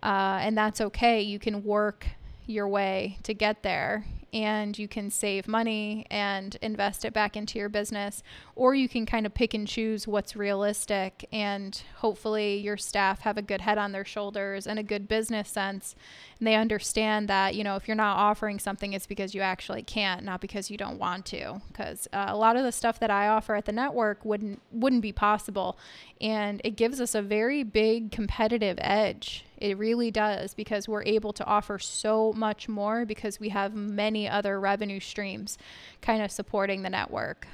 uh, 0.03 0.39
and 0.41 0.57
that's 0.57 0.79
okay. 0.79 1.21
You 1.21 1.39
can 1.39 1.63
work 1.63 2.05
your 2.45 2.67
way 2.67 3.17
to 3.23 3.33
get 3.33 3.63
there 3.63 4.05
and 4.33 4.77
you 4.77 4.87
can 4.87 5.09
save 5.09 5.47
money 5.47 6.05
and 6.09 6.57
invest 6.61 7.05
it 7.05 7.13
back 7.13 7.35
into 7.35 7.57
your 7.57 7.69
business, 7.69 8.23
or 8.55 8.75
you 8.75 8.87
can 8.87 9.05
kind 9.05 9.25
of 9.25 9.33
pick 9.33 9.53
and 9.53 9.67
choose 9.67 10.07
what's 10.07 10.35
realistic. 10.35 11.27
And 11.31 11.81
hopefully, 11.97 12.57
your 12.57 12.77
staff 12.77 13.21
have 13.21 13.37
a 13.37 13.41
good 13.41 13.61
head 13.61 13.77
on 13.77 13.91
their 13.91 14.05
shoulders 14.05 14.67
and 14.67 14.79
a 14.79 14.83
good 14.83 15.07
business 15.07 15.49
sense. 15.49 15.95
And 16.39 16.47
they 16.47 16.55
understand 16.55 17.27
that, 17.27 17.55
you 17.55 17.63
know, 17.63 17.75
if 17.75 17.87
you're 17.87 17.95
not 17.95 18.17
offering 18.17 18.59
something, 18.59 18.93
it's 18.93 19.07
because 19.07 19.35
you 19.35 19.41
actually 19.41 19.83
can't, 19.83 20.23
not 20.23 20.41
because 20.41 20.69
you 20.69 20.77
don't 20.77 20.99
want 20.99 21.25
to. 21.27 21.61
Because 21.67 22.07
uh, 22.13 22.25
a 22.27 22.37
lot 22.37 22.55
of 22.55 22.63
the 22.63 22.71
stuff 22.71 22.99
that 22.99 23.11
I 23.11 23.27
offer 23.27 23.55
at 23.55 23.65
the 23.65 23.71
network 23.71 24.23
wouldn't 24.23 24.61
wouldn't 24.71 25.01
be 25.01 25.11
possible, 25.11 25.77
and 26.21 26.61
it 26.63 26.75
gives 26.75 27.01
us 27.01 27.15
a 27.15 27.21
very 27.21 27.63
big 27.63 28.11
competitive 28.11 28.77
edge 28.81 29.45
it 29.59 29.77
really 29.77 30.11
does 30.11 30.53
because 30.53 30.87
we're 30.87 31.03
able 31.03 31.33
to 31.33 31.45
offer 31.45 31.77
so 31.79 32.33
much 32.33 32.67
more 32.67 33.05
because 33.05 33.39
we 33.39 33.49
have 33.49 33.73
many 33.73 34.27
other 34.27 34.59
revenue 34.59 34.99
streams 34.99 35.57
kind 36.01 36.21
of 36.23 36.31
supporting 36.31 36.81
the 36.81 36.89
network. 36.89 37.47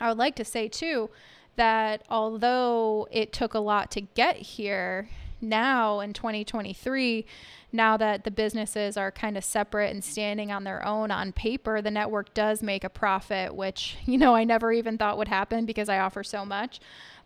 I 0.00 0.08
would 0.08 0.18
like 0.18 0.36
to 0.36 0.44
say 0.44 0.68
too 0.68 1.10
that 1.56 2.02
although 2.08 3.06
it 3.10 3.32
took 3.32 3.54
a 3.54 3.58
lot 3.58 3.90
to 3.92 4.00
get 4.00 4.36
here, 4.36 5.08
now 5.42 6.00
in 6.00 6.12
2023, 6.12 7.24
now 7.72 7.96
that 7.96 8.24
the 8.24 8.30
businesses 8.30 8.96
are 8.96 9.10
kind 9.10 9.36
of 9.36 9.44
separate 9.44 9.90
and 9.90 10.02
standing 10.02 10.50
on 10.50 10.64
their 10.64 10.84
own 10.84 11.10
on 11.10 11.32
paper, 11.32 11.80
the 11.80 11.90
network 11.90 12.34
does 12.34 12.62
make 12.62 12.84
a 12.84 12.88
profit, 12.88 13.54
which, 13.54 13.96
you 14.06 14.18
know, 14.18 14.34
I 14.34 14.44
never 14.44 14.72
even 14.72 14.98
thought 14.98 15.18
would 15.18 15.28
happen 15.28 15.66
because 15.66 15.88
I 15.88 15.98
offer 15.98 16.22
so 16.22 16.44
much. 16.44 16.80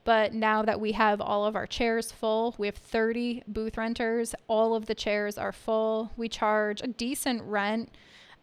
But 0.05 0.35
now 0.35 0.63
that 0.63 0.81
we 0.81 0.93
have 0.93 1.21
all 1.21 1.47
of 1.47 1.57
our 1.57 1.67
chairs 1.67 2.13
full, 2.13 2.55
we 2.59 2.67
have 2.67 2.77
30 2.77 3.45
booth 3.49 3.79
renters. 3.79 4.35
All 4.49 4.75
of 4.75 4.85
the 4.87 4.95
chairs 4.95 5.39
are 5.39 5.53
full. 5.53 6.13
We 6.17 6.29
charge 6.29 6.83
a 6.83 6.87
decent 6.87 7.43
rent. 7.43 7.91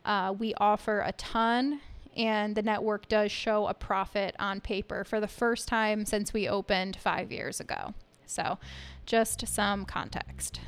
Uh, 0.04 0.34
we 0.38 0.56
offer 0.56 1.02
a 1.02 1.12
ton, 1.12 1.82
and 2.18 2.56
the 2.56 2.64
network 2.64 3.08
does 3.08 3.32
show 3.32 3.68
a 3.68 3.76
profit 3.76 4.36
on 4.40 4.60
paper 4.60 5.04
for 5.04 5.20
the 5.20 5.28
first 5.28 5.68
time 5.68 6.06
since 6.06 6.34
we 6.34 6.50
opened 6.50 6.96
five 6.96 7.32
years 7.32 7.60
ago. 7.60 7.94
So, 8.26 8.58
just 9.06 9.48
some 9.48 9.86
context. 9.86 10.62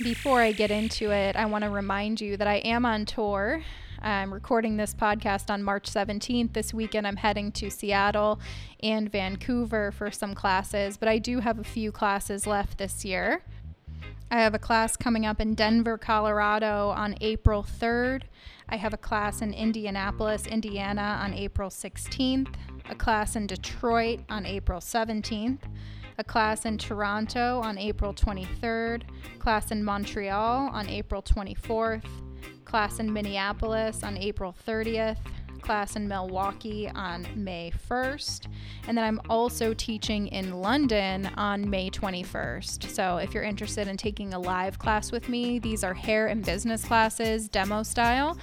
Before 0.00 0.40
I 0.40 0.52
get 0.52 0.70
into 0.70 1.10
it, 1.10 1.34
I 1.34 1.46
want 1.46 1.64
to 1.64 1.70
remind 1.70 2.20
you 2.20 2.36
that 2.36 2.46
I 2.46 2.56
am 2.56 2.86
on 2.86 3.04
tour 3.04 3.62
I'm 4.04 4.34
recording 4.34 4.76
this 4.76 4.94
podcast 4.94 5.48
on 5.48 5.62
March 5.62 5.88
17th. 5.88 6.54
This 6.54 6.74
weekend, 6.74 7.06
I'm 7.06 7.16
heading 7.16 7.52
to 7.52 7.70
Seattle 7.70 8.40
and 8.82 9.10
Vancouver 9.10 9.92
for 9.92 10.10
some 10.10 10.34
classes, 10.34 10.96
but 10.96 11.08
I 11.08 11.18
do 11.18 11.38
have 11.38 11.60
a 11.60 11.64
few 11.64 11.92
classes 11.92 12.44
left 12.44 12.78
this 12.78 13.04
year. 13.04 13.42
I 14.28 14.40
have 14.40 14.54
a 14.54 14.58
class 14.58 14.96
coming 14.96 15.24
up 15.24 15.40
in 15.40 15.54
Denver, 15.54 15.98
Colorado 15.98 16.88
on 16.88 17.14
April 17.20 17.62
3rd. 17.62 18.22
I 18.68 18.74
have 18.74 18.92
a 18.92 18.96
class 18.96 19.40
in 19.40 19.54
Indianapolis, 19.54 20.48
Indiana 20.48 21.20
on 21.22 21.32
April 21.32 21.70
16th, 21.70 22.52
a 22.90 22.96
class 22.96 23.36
in 23.36 23.46
Detroit 23.46 24.18
on 24.28 24.46
April 24.46 24.80
17th, 24.80 25.60
a 26.18 26.24
class 26.24 26.64
in 26.64 26.76
Toronto 26.76 27.60
on 27.60 27.78
April 27.78 28.12
23rd, 28.12 29.04
class 29.38 29.70
in 29.70 29.84
Montreal 29.84 30.70
on 30.72 30.88
April 30.88 31.22
24th, 31.22 32.02
class 32.72 33.00
in 33.00 33.12
Minneapolis 33.12 34.02
on 34.02 34.16
April 34.16 34.56
30th, 34.66 35.18
class 35.60 35.94
in 35.94 36.08
Milwaukee 36.08 36.88
on 36.88 37.26
May 37.36 37.70
1st, 37.90 38.46
and 38.88 38.96
then 38.96 39.04
I'm 39.04 39.20
also 39.28 39.74
teaching 39.74 40.28
in 40.28 40.62
London 40.62 41.26
on 41.36 41.68
May 41.68 41.90
21st. 41.90 42.88
So 42.88 43.18
if 43.18 43.34
you're 43.34 43.42
interested 43.42 43.88
in 43.88 43.98
taking 43.98 44.32
a 44.32 44.38
live 44.38 44.78
class 44.78 45.12
with 45.12 45.28
me, 45.28 45.58
these 45.58 45.84
are 45.84 45.92
hair 45.92 46.28
and 46.28 46.42
business 46.42 46.82
classes, 46.82 47.46
demo 47.46 47.82
style. 47.82 48.38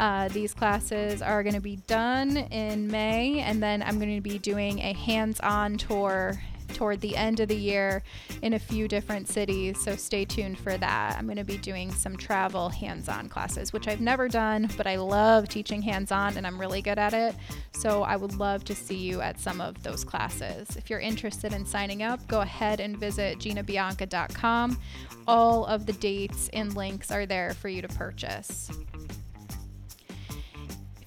Uh, 0.00 0.26
these 0.26 0.52
classes 0.52 1.22
are 1.22 1.44
going 1.44 1.54
to 1.54 1.60
be 1.60 1.76
done 1.86 2.36
in 2.36 2.88
May, 2.88 3.38
and 3.42 3.62
then 3.62 3.80
I'm 3.84 4.00
going 4.00 4.16
to 4.16 4.20
be 4.20 4.40
doing 4.40 4.80
a 4.80 4.92
hands 4.92 5.38
on 5.38 5.78
tour 5.78 6.36
toward 6.68 7.00
the 7.00 7.16
end 7.16 7.40
of 7.40 7.48
the 7.48 7.56
year 7.56 8.02
in 8.42 8.54
a 8.54 8.58
few 8.58 8.88
different 8.88 9.28
cities. 9.28 9.82
So 9.82 9.96
stay 9.96 10.24
tuned 10.24 10.58
for 10.58 10.76
that. 10.76 11.16
I'm 11.18 11.26
going 11.26 11.36
to 11.38 11.44
be 11.44 11.58
doing 11.58 11.92
some 11.92 12.16
travel 12.16 12.68
hands 12.68 13.08
on 13.08 13.28
classes, 13.28 13.72
which 13.72 13.88
I've 13.88 14.00
never 14.00 14.28
done, 14.28 14.68
but 14.76 14.86
I 14.86 14.96
love 14.96 15.48
teaching 15.48 15.82
hands 15.82 16.12
on 16.12 16.36
and 16.36 16.46
I'm 16.46 16.60
really 16.60 16.82
good 16.82 16.98
at 16.98 17.14
it. 17.14 17.34
So 17.72 18.02
I 18.02 18.16
would 18.16 18.34
love 18.34 18.64
to 18.64 18.74
see 18.74 18.96
you 18.96 19.20
at 19.20 19.38
some 19.38 19.60
of 19.60 19.82
those 19.82 20.04
classes. 20.04 20.76
If 20.76 20.90
you're 20.90 21.00
interested 21.00 21.52
in 21.52 21.64
signing 21.66 22.02
up, 22.02 22.26
go 22.28 22.40
ahead 22.40 22.80
and 22.80 22.96
visit 22.96 23.38
ginabianca.com. 23.38 24.78
All 25.26 25.66
of 25.66 25.86
the 25.86 25.92
dates 25.94 26.48
and 26.52 26.74
links 26.74 27.10
are 27.10 27.26
there 27.26 27.54
for 27.54 27.68
you 27.68 27.82
to 27.82 27.88
purchase. 27.88 28.70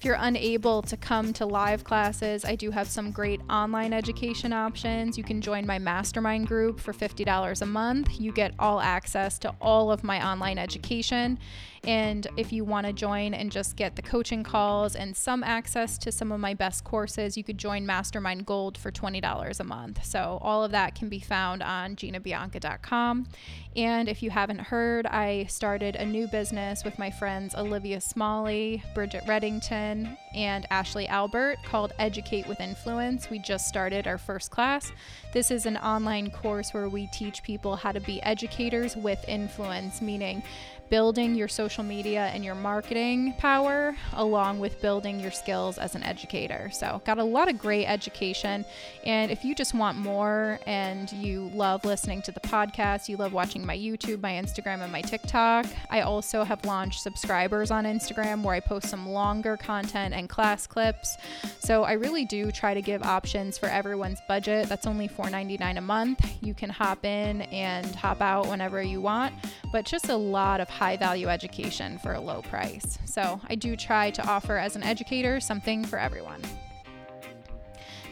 If 0.02 0.06
you're 0.06 0.16
unable 0.18 0.82
to 0.82 0.96
come 0.96 1.32
to 1.34 1.46
live 1.46 1.84
classes, 1.84 2.44
I 2.44 2.56
do 2.56 2.72
have 2.72 2.88
some 2.88 3.12
great 3.12 3.40
online 3.48 3.92
education 3.92 4.52
options. 4.52 5.16
You 5.16 5.22
can 5.22 5.40
join 5.40 5.64
my 5.64 5.78
mastermind 5.78 6.48
group 6.48 6.80
for 6.80 6.92
$50 6.92 7.62
a 7.62 7.66
month. 7.66 8.20
You 8.20 8.32
get 8.32 8.52
all 8.58 8.80
access 8.80 9.38
to 9.38 9.54
all 9.60 9.92
of 9.92 10.02
my 10.02 10.28
online 10.28 10.58
education. 10.58 11.38
And 11.84 12.28
if 12.36 12.52
you 12.52 12.64
want 12.64 12.86
to 12.86 12.92
join 12.92 13.34
and 13.34 13.50
just 13.50 13.74
get 13.74 13.96
the 13.96 14.02
coaching 14.02 14.44
calls 14.44 14.94
and 14.94 15.16
some 15.16 15.42
access 15.42 15.98
to 15.98 16.12
some 16.12 16.30
of 16.30 16.38
my 16.38 16.54
best 16.54 16.84
courses, 16.84 17.36
you 17.36 17.42
could 17.42 17.58
join 17.58 17.84
Mastermind 17.84 18.46
Gold 18.46 18.78
for 18.78 18.92
$20 18.92 19.58
a 19.58 19.64
month. 19.64 20.04
So 20.04 20.38
all 20.42 20.62
of 20.62 20.70
that 20.70 20.94
can 20.94 21.08
be 21.08 21.18
found 21.18 21.60
on 21.60 21.96
ginabianca.com. 21.96 23.26
And 23.74 24.08
if 24.08 24.22
you 24.22 24.30
haven't 24.30 24.60
heard, 24.60 25.06
I 25.06 25.46
started 25.46 25.96
a 25.96 26.04
new 26.04 26.28
business 26.28 26.84
with 26.84 27.00
my 27.00 27.10
friends 27.10 27.56
Olivia 27.56 28.00
Smalley, 28.00 28.82
Bridget 28.94 29.24
Reddington, 29.24 30.16
and 30.34 30.66
Ashley 30.70 31.08
Albert 31.08 31.56
called 31.64 31.94
Educate 31.98 32.46
with 32.46 32.60
Influence. 32.60 33.28
We 33.28 33.40
just 33.40 33.66
started 33.66 34.06
our 34.06 34.18
first 34.18 34.52
class. 34.52 34.92
This 35.32 35.50
is 35.50 35.66
an 35.66 35.78
online 35.78 36.30
course 36.30 36.72
where 36.72 36.88
we 36.88 37.08
teach 37.08 37.42
people 37.42 37.74
how 37.74 37.90
to 37.90 38.00
be 38.00 38.22
educators 38.22 38.94
with 38.94 39.18
influence, 39.26 40.00
meaning 40.00 40.44
building 40.92 41.34
your 41.34 41.48
social 41.48 41.71
media 41.80 42.26
and 42.34 42.44
your 42.44 42.54
marketing 42.54 43.32
power 43.38 43.96
along 44.14 44.58
with 44.58 44.82
building 44.82 45.18
your 45.18 45.30
skills 45.30 45.78
as 45.78 45.94
an 45.94 46.02
educator. 46.02 46.68
So, 46.70 47.00
got 47.06 47.18
a 47.18 47.24
lot 47.24 47.48
of 47.48 47.58
great 47.58 47.86
education. 47.86 48.66
And 49.06 49.30
if 49.30 49.44
you 49.44 49.54
just 49.54 49.72
want 49.72 49.96
more 49.96 50.58
and 50.66 51.10
you 51.12 51.50
love 51.54 51.86
listening 51.86 52.20
to 52.22 52.32
the 52.32 52.40
podcast, 52.40 53.08
you 53.08 53.16
love 53.16 53.32
watching 53.32 53.64
my 53.64 53.78
YouTube, 53.78 54.20
my 54.20 54.32
Instagram, 54.32 54.82
and 54.82 54.92
my 54.92 55.00
TikTok, 55.00 55.64
I 55.88 56.02
also 56.02 56.44
have 56.44 56.62
launched 56.66 57.00
subscribers 57.00 57.70
on 57.70 57.84
Instagram 57.84 58.42
where 58.42 58.54
I 58.54 58.60
post 58.60 58.88
some 58.88 59.08
longer 59.08 59.56
content 59.56 60.12
and 60.12 60.28
class 60.28 60.66
clips. 60.66 61.16
So, 61.60 61.84
I 61.84 61.92
really 61.92 62.26
do 62.26 62.50
try 62.50 62.74
to 62.74 62.82
give 62.82 63.02
options 63.02 63.56
for 63.56 63.66
everyone's 63.66 64.20
budget. 64.28 64.68
That's 64.68 64.86
only 64.86 65.08
$4.99 65.08 65.78
a 65.78 65.80
month. 65.80 66.20
You 66.42 66.52
can 66.52 66.68
hop 66.68 67.06
in 67.06 67.42
and 67.42 67.94
hop 67.94 68.20
out 68.20 68.48
whenever 68.48 68.82
you 68.82 69.00
want, 69.00 69.32
but 69.72 69.86
just 69.86 70.10
a 70.10 70.16
lot 70.16 70.60
of 70.60 70.68
high 70.68 70.98
value 70.98 71.28
education 71.28 71.61
for 71.70 72.14
a 72.14 72.20
low 72.20 72.42
price. 72.42 72.98
So 73.04 73.40
I 73.48 73.54
do 73.54 73.76
try 73.76 74.10
to 74.10 74.26
offer 74.26 74.56
as 74.56 74.76
an 74.76 74.82
educator 74.82 75.40
something 75.40 75.84
for 75.84 75.98
everyone. 75.98 76.42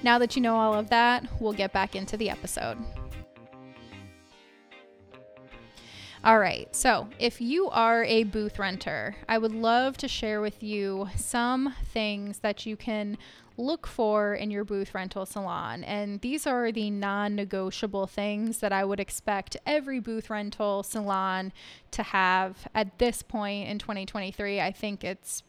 Now 0.02 0.18
that 0.18 0.36
you 0.36 0.42
know 0.42 0.56
all 0.56 0.74
of 0.74 0.90
that, 0.90 1.26
we'll 1.40 1.52
get 1.52 1.72
back 1.72 1.94
into 1.94 2.16
the 2.16 2.30
episode. 2.30 2.78
All 6.22 6.38
right, 6.38 6.74
so 6.76 7.08
if 7.18 7.40
you 7.40 7.70
are 7.70 8.04
a 8.04 8.24
booth 8.24 8.58
renter, 8.58 9.16
I 9.26 9.38
would 9.38 9.54
love 9.54 9.96
to 9.98 10.08
share 10.08 10.42
with 10.42 10.62
you 10.62 11.08
some 11.16 11.74
things 11.92 12.40
that 12.40 12.66
you 12.66 12.76
can 12.76 13.16
look 13.60 13.86
for 13.86 14.34
in 14.34 14.50
your 14.50 14.64
booth 14.64 14.94
rental 14.94 15.26
salon. 15.26 15.84
And 15.84 16.20
these 16.20 16.46
are 16.46 16.72
the 16.72 16.90
non 16.90 17.34
negotiable 17.34 18.06
things 18.06 18.58
that 18.58 18.72
I 18.72 18.84
would 18.84 19.00
expect 19.00 19.56
every 19.66 20.00
booth 20.00 20.30
rental 20.30 20.82
salon 20.82 21.52
to 21.92 22.02
have 22.02 22.66
at 22.74 22.98
this 22.98 23.22
point 23.22 23.68
in 23.68 23.78
2023. 23.78 24.60
I 24.60 24.72
think 24.72 25.04
it's 25.04 25.42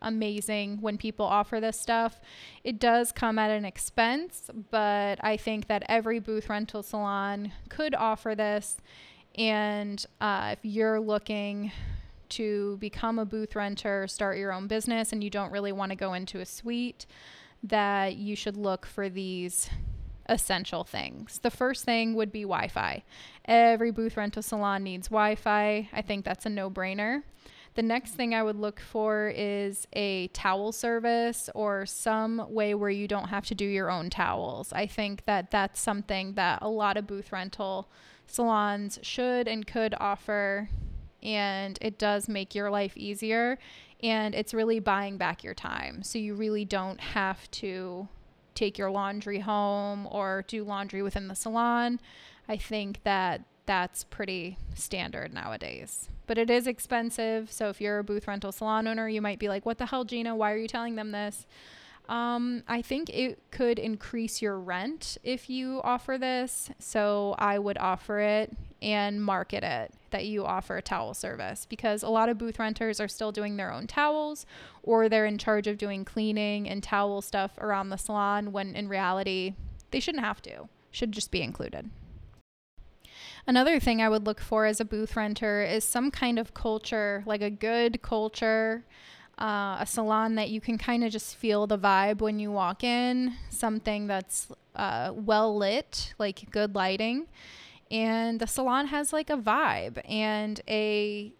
amazing 0.00 0.80
when 0.80 0.96
people 0.96 1.26
offer 1.26 1.60
this 1.60 1.78
stuff. 1.78 2.20
It 2.64 2.78
does 2.78 3.12
come 3.12 3.38
at 3.38 3.50
an 3.50 3.64
expense, 3.64 4.50
but 4.70 5.22
I 5.22 5.36
think 5.36 5.66
that 5.68 5.82
every 5.88 6.20
booth 6.20 6.48
rental 6.48 6.82
salon 6.82 7.52
could 7.68 7.94
offer 7.94 8.34
this. 8.34 8.76
And 9.36 10.04
uh, 10.20 10.54
if 10.54 10.58
you're 10.62 11.00
looking 11.00 11.72
to 12.30 12.76
become 12.78 13.18
a 13.18 13.24
booth 13.24 13.56
renter, 13.56 14.06
start 14.06 14.36
your 14.36 14.52
own 14.52 14.66
business, 14.66 15.12
and 15.12 15.22
you 15.22 15.30
don't 15.30 15.52
really 15.52 15.72
want 15.72 15.90
to 15.90 15.96
go 15.96 16.12
into 16.14 16.40
a 16.40 16.46
suite, 16.46 17.06
that 17.62 18.16
you 18.16 18.36
should 18.36 18.56
look 18.56 18.86
for 18.86 19.08
these 19.08 19.68
essential 20.28 20.84
things. 20.84 21.38
The 21.42 21.50
first 21.50 21.84
thing 21.84 22.14
would 22.14 22.30
be 22.30 22.42
Wi 22.42 22.68
Fi. 22.68 23.02
Every 23.44 23.90
booth 23.90 24.16
rental 24.16 24.42
salon 24.42 24.84
needs 24.84 25.08
Wi 25.08 25.34
Fi. 25.34 25.88
I 25.92 26.02
think 26.02 26.24
that's 26.24 26.46
a 26.46 26.50
no 26.50 26.70
brainer. 26.70 27.22
The 27.74 27.82
next 27.82 28.14
thing 28.14 28.34
I 28.34 28.42
would 28.42 28.56
look 28.56 28.80
for 28.80 29.32
is 29.34 29.86
a 29.92 30.26
towel 30.28 30.72
service 30.72 31.48
or 31.54 31.86
some 31.86 32.44
way 32.48 32.74
where 32.74 32.90
you 32.90 33.06
don't 33.06 33.28
have 33.28 33.46
to 33.46 33.54
do 33.54 33.64
your 33.64 33.90
own 33.90 34.10
towels. 34.10 34.72
I 34.72 34.86
think 34.86 35.24
that 35.26 35.50
that's 35.50 35.80
something 35.80 36.34
that 36.34 36.58
a 36.60 36.68
lot 36.68 36.96
of 36.96 37.06
booth 37.06 37.30
rental 37.30 37.88
salons 38.26 38.98
should 39.02 39.46
and 39.46 39.66
could 39.66 39.94
offer 40.00 40.68
and 41.22 41.78
it 41.80 41.98
does 41.98 42.28
make 42.28 42.54
your 42.54 42.70
life 42.70 42.96
easier 42.96 43.58
and 44.02 44.34
it's 44.34 44.54
really 44.54 44.80
buying 44.80 45.16
back 45.16 45.42
your 45.42 45.54
time. 45.54 46.02
So 46.02 46.18
you 46.18 46.34
really 46.34 46.64
don't 46.64 47.00
have 47.00 47.50
to 47.52 48.08
take 48.54 48.78
your 48.78 48.90
laundry 48.90 49.40
home 49.40 50.06
or 50.10 50.44
do 50.48 50.64
laundry 50.64 51.02
within 51.02 51.28
the 51.28 51.34
salon. 51.34 52.00
I 52.48 52.56
think 52.56 53.02
that 53.04 53.42
that's 53.66 54.04
pretty 54.04 54.56
standard 54.74 55.32
nowadays. 55.32 56.08
But 56.26 56.38
it 56.38 56.50
is 56.50 56.66
expensive. 56.66 57.52
So 57.52 57.68
if 57.68 57.80
you're 57.80 57.98
a 57.98 58.04
booth 58.04 58.26
rental 58.26 58.52
salon 58.52 58.86
owner, 58.86 59.08
you 59.08 59.22
might 59.22 59.38
be 59.38 59.48
like, 59.48 59.66
what 59.66 59.78
the 59.78 59.86
hell, 59.86 60.04
Gina? 60.04 60.34
Why 60.34 60.52
are 60.52 60.56
you 60.56 60.68
telling 60.68 60.94
them 60.96 61.12
this? 61.12 61.46
Um, 62.08 62.62
I 62.66 62.80
think 62.80 63.10
it 63.10 63.38
could 63.50 63.78
increase 63.78 64.40
your 64.40 64.58
rent 64.58 65.18
if 65.22 65.50
you 65.50 65.80
offer 65.84 66.16
this. 66.16 66.70
So 66.78 67.34
I 67.38 67.58
would 67.58 67.76
offer 67.76 68.18
it 68.20 68.56
and 68.80 69.22
market 69.22 69.64
it 69.64 69.92
that 70.10 70.24
you 70.26 70.44
offer 70.44 70.76
a 70.76 70.82
towel 70.82 71.12
service 71.12 71.66
because 71.68 72.02
a 72.02 72.08
lot 72.08 72.28
of 72.28 72.38
booth 72.38 72.58
renters 72.58 73.00
are 73.00 73.08
still 73.08 73.32
doing 73.32 73.56
their 73.56 73.72
own 73.72 73.86
towels 73.86 74.46
or 74.82 75.08
they're 75.08 75.26
in 75.26 75.36
charge 75.36 75.66
of 75.66 75.76
doing 75.76 76.04
cleaning 76.04 76.68
and 76.68 76.82
towel 76.82 77.20
stuff 77.20 77.58
around 77.58 77.90
the 77.90 77.98
salon 77.98 78.52
when 78.52 78.74
in 78.74 78.88
reality 78.88 79.54
they 79.90 80.00
shouldn't 80.00 80.24
have 80.24 80.40
to, 80.40 80.68
should 80.90 81.12
just 81.12 81.30
be 81.30 81.42
included. 81.42 81.90
Another 83.46 83.80
thing 83.80 84.00
I 84.00 84.08
would 84.08 84.26
look 84.26 84.40
for 84.40 84.66
as 84.66 84.80
a 84.80 84.84
booth 84.84 85.16
renter 85.16 85.62
is 85.62 85.82
some 85.82 86.10
kind 86.10 86.38
of 86.38 86.54
culture, 86.54 87.22
like 87.26 87.42
a 87.42 87.50
good 87.50 88.00
culture 88.02 88.84
uh, 89.40 89.76
a 89.80 89.86
salon 89.86 90.34
that 90.34 90.50
you 90.50 90.60
can 90.60 90.78
kind 90.78 91.04
of 91.04 91.12
just 91.12 91.36
feel 91.36 91.66
the 91.66 91.78
vibe 91.78 92.20
when 92.20 92.38
you 92.38 92.50
walk 92.50 92.82
in, 92.82 93.34
something 93.50 94.06
that's 94.06 94.48
uh, 94.74 95.12
well 95.14 95.56
lit, 95.56 96.14
like 96.18 96.50
good 96.50 96.74
lighting. 96.74 97.26
And 97.90 98.40
the 98.40 98.46
salon 98.46 98.88
has 98.88 99.12
like 99.12 99.30
a 99.30 99.36
vibe 99.36 100.00
and 100.08 100.60
a 100.68 101.32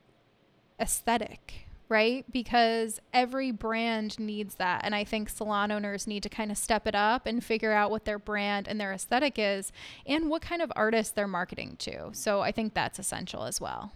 aesthetic, 0.81 1.67
right? 1.89 2.25
Because 2.31 3.01
every 3.13 3.51
brand 3.51 4.19
needs 4.19 4.55
that. 4.55 4.83
And 4.85 4.95
I 4.95 5.05
think 5.05 5.29
salon 5.29 5.71
owners 5.73 6.07
need 6.07 6.23
to 6.23 6.29
kind 6.29 6.51
of 6.51 6.57
step 6.57 6.87
it 6.87 6.95
up 6.95 7.27
and 7.27 7.43
figure 7.43 7.73
out 7.73 7.91
what 7.91 8.05
their 8.05 8.19
brand 8.19 8.69
and 8.69 8.81
their 8.81 8.93
aesthetic 8.93 9.35
is 9.39 9.73
and 10.07 10.31
what 10.31 10.41
kind 10.41 10.63
of 10.63 10.73
artists 10.77 11.13
they're 11.13 11.27
marketing 11.27 11.77
to. 11.81 12.11
So 12.13 12.41
I 12.41 12.53
think 12.53 12.75
that's 12.75 12.99
essential 12.99 13.45
as 13.45 13.61
well. 13.61 13.93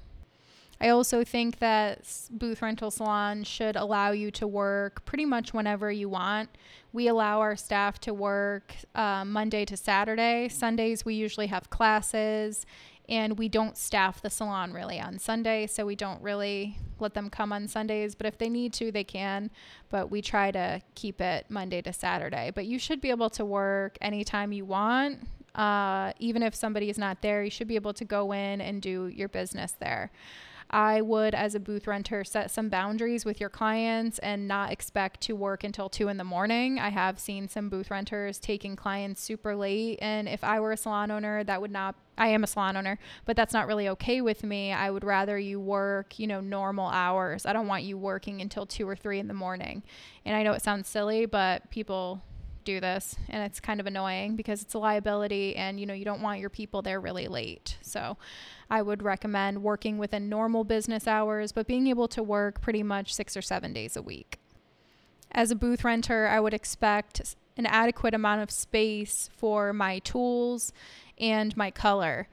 I 0.83 0.89
also 0.89 1.23
think 1.23 1.61
that 1.61 2.01
booth 2.29 2.61
rental 2.61 2.91
salon 2.91 3.45
should 3.45 3.77
allow 3.77 4.11
you 4.11 4.33
to 4.33 4.49
work 4.49 5.05
pretty 5.05 5.25
much 5.25 5.55
whenever 5.55 5.93
you 5.93 6.09
want. 6.09 6.51
We 6.93 7.07
allow 7.07 7.39
our 7.39 7.55
staff 7.55 8.01
to 8.01 8.12
work 8.12 8.75
uh, 8.97 9.25
Monday 9.25 9.65
to 9.67 9.77
Saturday. 9.77 10.49
Sundays, 10.49 11.05
we 11.05 11.15
usually 11.15 11.47
have 11.47 11.71
classes, 11.71 12.67
and 13.09 13.39
we 13.39 13.49
don't 13.49 13.77
staff 13.77 14.21
the 14.23 14.29
salon 14.29 14.73
really 14.73 14.99
on 14.99 15.21
Sunday, 15.21 15.69
so 15.69 15.87
we 15.87 15.95
don't 15.95 16.21
really 16.21 16.77
let 16.99 17.15
them 17.15 17.31
come 17.31 17.53
on 17.53 17.69
Sundays. 17.69 18.17
But 18.17 18.27
if 18.27 18.37
they 18.37 18.49
need 18.49 18.73
to, 18.75 18.91
they 18.91 19.05
can. 19.05 19.53
But 19.89 20.11
we 20.11 20.21
try 20.21 20.51
to 20.51 20.81
keep 20.97 21.21
it 21.21 21.47
Monday 21.49 21.81
to 21.83 21.93
Saturday. 21.93 22.51
But 22.53 22.67
you 22.67 22.81
should 22.81 23.01
be 23.01 23.11
able 23.11 23.31
to 23.31 23.45
work 23.45 23.99
anytime 24.01 24.53
you 24.53 24.65
want. 24.65 25.21
Uh, 25.55 26.12
even 26.19 26.43
if 26.43 26.57
somebody 26.57 26.91
is 26.91 26.99
not 26.99 27.23
there, 27.23 27.45
you 27.45 27.51
should 27.51 27.69
be 27.69 27.77
able 27.77 27.95
to 27.95 28.05
go 28.05 28.33
in 28.33 28.61
and 28.61 28.83
do 28.83 29.07
your 29.07 29.29
business 29.29 29.77
there. 29.79 30.11
I 30.71 31.00
would, 31.00 31.35
as 31.35 31.54
a 31.54 31.61
booth 31.61 31.87
renter, 31.87 32.25
set 32.25 32.50
some 32.50 32.69
boundaries 32.69 33.25
with 33.25 33.40
your 33.40 33.50
clients 33.50 34.19
and 34.21 34.49
not 34.49 34.73
expect 34.73 35.21
to 35.23 35.35
work 35.35 35.64
until 35.64 35.88
two 35.88 36.09
in 36.09 36.16
the 36.16 36.25
morning. 36.25 36.78
I 36.78 36.90
have 36.90 37.19
seen 37.19 37.49
some 37.49 37.69
booth 37.69 37.90
renters 37.90 38.38
taking 38.38 38.76
clients 38.76 39.21
super 39.23 39.54
late. 39.54 39.99
And 40.00 40.28
if 40.28 40.42
I 40.42 40.61
were 40.61 40.73
a 40.73 40.76
salon 40.76 41.11
owner, 41.11 41.45
that 41.45 41.61
would 41.61 41.71
not, 41.71 41.95
I 42.16 42.28
am 42.28 42.45
a 42.45 42.47
salon 42.47 42.76
owner, 42.76 42.99
but 43.25 43.37
that's 43.37 43.52
not 43.52 43.66
really 43.66 43.88
okay 43.88 44.21
with 44.21 44.42
me. 44.42 44.73
I 44.73 44.90
would 44.90 45.04
rather 45.04 45.38
you 45.38 45.61
work, 45.61 46.19
you 46.19 46.26
know, 46.26 46.40
normal 46.40 46.88
hours. 46.88 47.47
I 47.47 47.52
don't 47.52 47.66
want 47.66 47.85
you 47.85 47.99
working 47.99 48.40
until 48.40 48.66
two 48.66 48.88
or 48.88 48.97
three 48.97 49.19
in 49.19 49.28
the 49.28 49.35
morning. 49.35 49.83
And 50.25 50.37
I 50.37 50.42
know 50.42 50.52
it 50.52 50.62
sounds 50.62 50.88
silly, 50.88 51.26
but 51.26 51.71
people 51.71 52.23
do 52.64 52.81
this 52.81 53.16
and 53.28 53.42
it's 53.42 53.61
kind 53.61 53.81
of 53.81 53.87
annoying 53.87 54.37
because 54.37 54.62
it's 54.62 54.75
a 54.75 54.78
liability 54.78 55.57
and 55.57 55.78
you 55.78 55.87
know 55.87 55.95
you 55.95 56.04
don't 56.04 56.23
want 56.23 56.40
your 56.40 56.50
people 56.50 56.83
there 56.83 57.00
really 57.00 57.28
late 57.28 57.76
so 57.83 58.16
I 58.73 58.81
would 58.81 59.02
recommend 59.02 59.62
working 59.62 59.99
within 59.99 60.31
normal 60.31 60.64
business 60.64 61.07
hours, 61.07 61.52
but 61.52 61.66
being 61.66 61.88
able 61.88 62.09
to 62.09 62.23
work 62.23 62.62
pretty 62.62 62.83
much 62.83 63.12
six 63.12 63.37
or 63.37 63.42
seven 63.42 63.75
days 63.75 63.99
a 63.99 64.02
week. 64.02 64.38
As 65.31 65.50
a 65.50 65.54
booth 65.54 65.85
renter, 65.85 66.26
I 66.26 66.40
would 66.40 66.54
expect 66.54 67.37
an 67.59 67.66
adequate 67.66 68.14
amount 68.14 68.40
of 68.40 68.50
space 68.50 69.28
for 69.37 69.75
my 69.75 69.99
tools 69.99 70.73
and 71.19 71.54
my 71.54 71.71
color. 71.71 72.28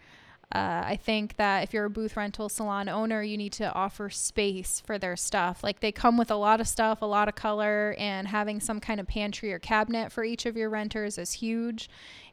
Uh, 0.53 0.81
I 0.83 0.99
think 0.99 1.37
that 1.37 1.61
if 1.61 1.73
you're 1.73 1.85
a 1.85 1.89
booth 1.91 2.17
rental 2.17 2.49
salon 2.49 2.89
owner, 2.89 3.21
you 3.21 3.37
need 3.37 3.53
to 3.53 3.71
offer 3.73 4.09
space 4.09 4.81
for 4.83 4.97
their 4.97 5.15
stuff. 5.15 5.63
Like 5.63 5.79
they 5.79 5.91
come 5.91 6.17
with 6.17 6.31
a 6.31 6.35
lot 6.35 6.59
of 6.59 6.67
stuff, 6.67 7.03
a 7.03 7.05
lot 7.05 7.27
of 7.27 7.35
color, 7.35 7.95
and 7.99 8.27
having 8.27 8.59
some 8.59 8.79
kind 8.79 8.99
of 8.99 9.07
pantry 9.07 9.53
or 9.53 9.59
cabinet 9.59 10.11
for 10.11 10.23
each 10.23 10.47
of 10.47 10.57
your 10.57 10.71
renters 10.71 11.19
is 11.19 11.33
huge. 11.33 11.87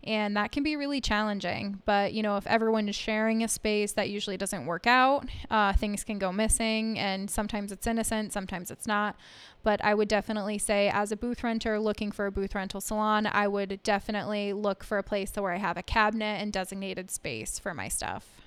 And 0.07 0.37
that 0.37 0.53
can 0.53 0.63
be 0.63 0.77
really 0.77 1.01
challenging. 1.01 1.83
But, 1.85 2.13
you 2.13 2.23
know, 2.23 2.37
if 2.37 2.47
everyone 2.47 2.89
is 2.89 2.95
sharing 2.95 3.43
a 3.43 3.49
space, 3.49 3.93
that 3.93 4.09
usually 4.09 4.37
doesn't 4.37 4.65
work 4.65 4.87
out. 4.87 5.29
Uh, 5.51 5.73
things 5.73 6.05
can 6.05 6.21
go 6.21 6.31
missing, 6.33 6.97
and 6.97 7.29
sometimes 7.29 7.73
it's 7.73 7.89
innocent, 7.89 8.33
sometimes 8.33 8.71
it's 8.71 8.87
not. 8.87 9.17
But 9.65 9.85
I 9.85 9.95
would 9.95 10.07
definitely 10.07 10.59
say, 10.59 10.89
as 10.89 11.11
a 11.11 11.17
booth 11.17 11.43
renter 11.43 11.81
looking 11.81 12.13
for 12.13 12.27
a 12.27 12.31
booth 12.31 12.55
rental 12.55 12.81
salon, 12.81 13.27
I 13.27 13.49
would 13.49 13.81
definitely 13.83 14.53
look 14.53 14.85
for 14.85 14.97
a 14.99 15.03
place 15.03 15.33
where 15.35 15.53
I 15.53 15.59
have 15.59 15.77
a 15.77 15.83
cabinet 15.83 16.41
and 16.41 16.53
designated 16.53 17.11
space 17.11 17.59
for 17.59 17.75
my 17.75 17.89
stuff. 17.89 18.46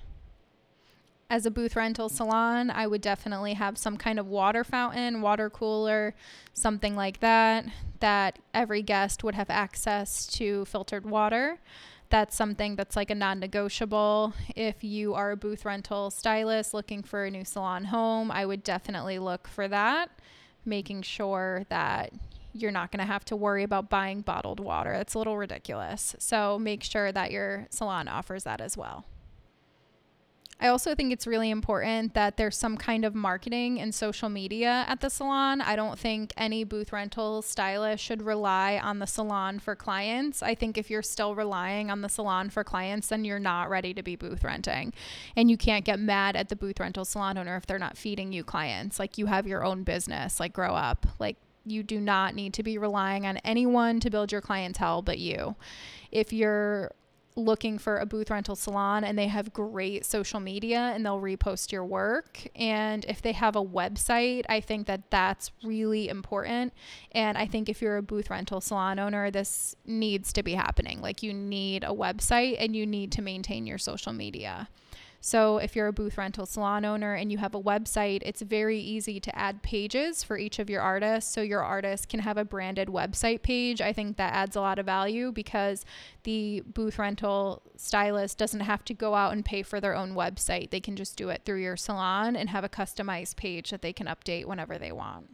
As 1.30 1.46
a 1.46 1.50
booth 1.50 1.76
rental 1.76 2.10
salon, 2.10 2.70
I 2.70 2.86
would 2.86 3.00
definitely 3.00 3.54
have 3.54 3.78
some 3.78 3.96
kind 3.96 4.18
of 4.18 4.26
water 4.26 4.64
fountain, 4.64 5.22
water 5.22 5.48
cooler, 5.48 6.14
something 6.52 6.94
like 6.94 7.20
that, 7.20 7.64
that 8.00 8.38
every 8.52 8.82
guest 8.82 9.24
would 9.24 9.36
have 9.36 9.48
access 9.48 10.26
to 10.26 10.64
filtered 10.66 11.06
water 11.06 11.60
that's 12.10 12.36
something 12.36 12.74
that's 12.74 12.96
like 12.96 13.08
a 13.10 13.14
non 13.14 13.38
negotiable. 13.38 14.34
If 14.54 14.82
you 14.84 15.14
are 15.14 15.30
a 15.30 15.36
booth 15.36 15.64
rental 15.64 16.10
stylist 16.10 16.74
looking 16.74 17.02
for 17.02 17.24
a 17.24 17.30
new 17.30 17.44
salon 17.44 17.84
home, 17.84 18.30
I 18.30 18.44
would 18.44 18.64
definitely 18.64 19.18
look 19.18 19.46
for 19.46 19.68
that 19.68 20.10
making 20.64 21.02
sure 21.02 21.64
that 21.70 22.12
you're 22.52 22.72
not 22.72 22.90
going 22.90 22.98
to 22.98 23.10
have 23.10 23.24
to 23.24 23.36
worry 23.36 23.62
about 23.62 23.88
buying 23.88 24.20
bottled 24.20 24.60
water. 24.60 24.92
It's 24.92 25.14
a 25.14 25.18
little 25.18 25.38
ridiculous. 25.38 26.16
So 26.18 26.58
make 26.58 26.82
sure 26.82 27.12
that 27.12 27.30
your 27.30 27.66
salon 27.70 28.08
offers 28.08 28.44
that 28.44 28.60
as 28.60 28.76
well. 28.76 29.04
I 30.60 30.68
also 30.68 30.94
think 30.94 31.10
it's 31.10 31.26
really 31.26 31.48
important 31.48 32.12
that 32.12 32.36
there's 32.36 32.56
some 32.56 32.76
kind 32.76 33.06
of 33.06 33.14
marketing 33.14 33.80
and 33.80 33.94
social 33.94 34.28
media 34.28 34.84
at 34.86 35.00
the 35.00 35.08
salon. 35.08 35.62
I 35.62 35.74
don't 35.74 35.98
think 35.98 36.34
any 36.36 36.64
booth 36.64 36.92
rental 36.92 37.40
stylist 37.40 38.04
should 38.04 38.20
rely 38.20 38.78
on 38.82 38.98
the 38.98 39.06
salon 39.06 39.58
for 39.58 39.74
clients. 39.74 40.42
I 40.42 40.54
think 40.54 40.76
if 40.76 40.90
you're 40.90 41.02
still 41.02 41.34
relying 41.34 41.90
on 41.90 42.02
the 42.02 42.10
salon 42.10 42.50
for 42.50 42.62
clients, 42.62 43.08
then 43.08 43.24
you're 43.24 43.38
not 43.38 43.70
ready 43.70 43.94
to 43.94 44.02
be 44.02 44.16
booth 44.16 44.44
renting. 44.44 44.92
And 45.34 45.50
you 45.50 45.56
can't 45.56 45.86
get 45.86 45.98
mad 45.98 46.36
at 46.36 46.50
the 46.50 46.56
booth 46.56 46.78
rental 46.78 47.06
salon 47.06 47.38
owner 47.38 47.56
if 47.56 47.64
they're 47.64 47.78
not 47.78 47.96
feeding 47.96 48.30
you 48.30 48.44
clients. 48.44 48.98
Like 48.98 49.16
you 49.16 49.26
have 49.26 49.46
your 49.46 49.64
own 49.64 49.82
business, 49.82 50.38
like 50.38 50.52
grow 50.52 50.74
up. 50.74 51.06
Like 51.18 51.38
you 51.64 51.82
do 51.82 52.00
not 52.00 52.34
need 52.34 52.52
to 52.54 52.62
be 52.62 52.76
relying 52.76 53.24
on 53.24 53.38
anyone 53.38 53.98
to 54.00 54.10
build 54.10 54.30
your 54.30 54.40
clientele 54.42 55.00
but 55.00 55.18
you. 55.18 55.56
If 56.10 56.34
you're 56.34 56.92
looking 57.44 57.78
for 57.78 57.98
a 57.98 58.06
booth 58.06 58.30
rental 58.30 58.56
salon 58.56 59.04
and 59.04 59.18
they 59.18 59.28
have 59.28 59.52
great 59.52 60.04
social 60.04 60.40
media 60.40 60.92
and 60.94 61.04
they'll 61.04 61.20
repost 61.20 61.72
your 61.72 61.84
work. 61.84 62.46
And 62.54 63.04
if 63.06 63.22
they 63.22 63.32
have 63.32 63.56
a 63.56 63.64
website, 63.64 64.44
I 64.48 64.60
think 64.60 64.86
that 64.86 65.10
that's 65.10 65.50
really 65.62 66.08
important. 66.08 66.72
And 67.12 67.36
I 67.36 67.46
think 67.46 67.68
if 67.68 67.82
you're 67.82 67.96
a 67.96 68.02
booth 68.02 68.30
rental 68.30 68.60
salon 68.60 68.98
owner, 68.98 69.30
this 69.30 69.74
needs 69.86 70.32
to 70.34 70.42
be 70.42 70.54
happening. 70.54 71.00
Like 71.00 71.22
you 71.22 71.32
need 71.32 71.84
a 71.84 71.88
website 71.88 72.56
and 72.58 72.74
you 72.76 72.86
need 72.86 73.12
to 73.12 73.22
maintain 73.22 73.66
your 73.66 73.78
social 73.78 74.12
media. 74.12 74.68
So, 75.22 75.58
if 75.58 75.76
you're 75.76 75.88
a 75.88 75.92
booth 75.92 76.16
rental 76.16 76.46
salon 76.46 76.84
owner 76.84 77.14
and 77.14 77.30
you 77.30 77.36
have 77.38 77.54
a 77.54 77.60
website, 77.60 78.22
it's 78.24 78.40
very 78.40 78.78
easy 78.78 79.20
to 79.20 79.38
add 79.38 79.62
pages 79.62 80.24
for 80.24 80.38
each 80.38 80.58
of 80.58 80.70
your 80.70 80.80
artists. 80.80 81.32
So, 81.32 81.42
your 81.42 81.62
artist 81.62 82.08
can 82.08 82.20
have 82.20 82.38
a 82.38 82.44
branded 82.44 82.88
website 82.88 83.42
page. 83.42 83.82
I 83.82 83.92
think 83.92 84.16
that 84.16 84.32
adds 84.32 84.56
a 84.56 84.62
lot 84.62 84.78
of 84.78 84.86
value 84.86 85.30
because 85.30 85.84
the 86.22 86.62
booth 86.66 86.98
rental 86.98 87.62
stylist 87.76 88.38
doesn't 88.38 88.60
have 88.60 88.84
to 88.86 88.94
go 88.94 89.14
out 89.14 89.32
and 89.32 89.44
pay 89.44 89.62
for 89.62 89.78
their 89.78 89.94
own 89.94 90.14
website. 90.14 90.70
They 90.70 90.80
can 90.80 90.96
just 90.96 91.16
do 91.16 91.28
it 91.28 91.42
through 91.44 91.60
your 91.60 91.76
salon 91.76 92.34
and 92.34 92.48
have 92.48 92.64
a 92.64 92.68
customized 92.68 93.36
page 93.36 93.70
that 93.70 93.82
they 93.82 93.92
can 93.92 94.06
update 94.06 94.46
whenever 94.46 94.78
they 94.78 94.92
want. 94.92 95.28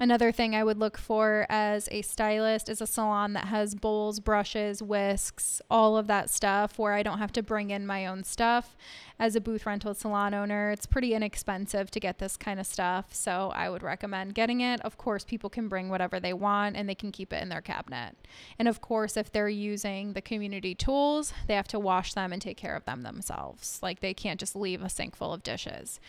Another 0.00 0.32
thing 0.32 0.56
I 0.56 0.64
would 0.64 0.78
look 0.78 0.96
for 0.96 1.44
as 1.50 1.86
a 1.92 2.00
stylist 2.00 2.70
is 2.70 2.80
a 2.80 2.86
salon 2.86 3.34
that 3.34 3.48
has 3.48 3.74
bowls, 3.74 4.18
brushes, 4.18 4.82
whisks, 4.82 5.60
all 5.70 5.98
of 5.98 6.06
that 6.06 6.30
stuff 6.30 6.78
where 6.78 6.94
I 6.94 7.02
don't 7.02 7.18
have 7.18 7.32
to 7.32 7.42
bring 7.42 7.68
in 7.68 7.86
my 7.86 8.06
own 8.06 8.24
stuff. 8.24 8.78
as 9.20 9.36
a 9.36 9.40
booth 9.40 9.66
rental 9.66 9.92
salon 9.92 10.32
owner. 10.32 10.70
It's 10.70 10.86
pretty 10.86 11.12
inexpensive 11.12 11.90
to 11.90 12.00
get 12.00 12.18
this 12.18 12.38
kind 12.38 12.58
of 12.58 12.66
stuff. 12.66 13.14
So 13.14 13.52
I 13.54 13.68
would 13.68 13.82
recommend 13.82 14.34
getting 14.34 14.62
it. 14.62 14.80
Of 14.80 14.96
course, 14.96 15.24
people 15.24 15.50
can 15.50 15.68
bring 15.68 15.90
whatever 15.90 16.18
they 16.18 16.32
want 16.32 16.74
and 16.74 16.88
they 16.88 16.94
can 16.94 17.12
keep 17.12 17.30
it 17.34 17.42
in 17.42 17.50
their 17.50 17.60
cabinet. 17.60 18.16
And 18.58 18.66
of 18.66 18.80
course, 18.80 19.18
if 19.18 19.30
they're 19.30 19.50
using 19.50 20.14
the 20.14 20.22
community 20.22 20.74
tools, 20.74 21.34
they 21.46 21.54
have 21.54 21.68
to 21.68 21.78
wash 21.78 22.14
them 22.14 22.32
and 22.32 22.40
take 22.40 22.56
care 22.56 22.74
of 22.74 22.86
them 22.86 23.02
themselves. 23.02 23.78
Like 23.82 24.00
they 24.00 24.14
can't 24.14 24.40
just 24.40 24.56
leave 24.56 24.80
a 24.82 24.88
sink 24.88 25.14
full 25.14 25.34
of 25.34 25.42
dishes 25.42 26.00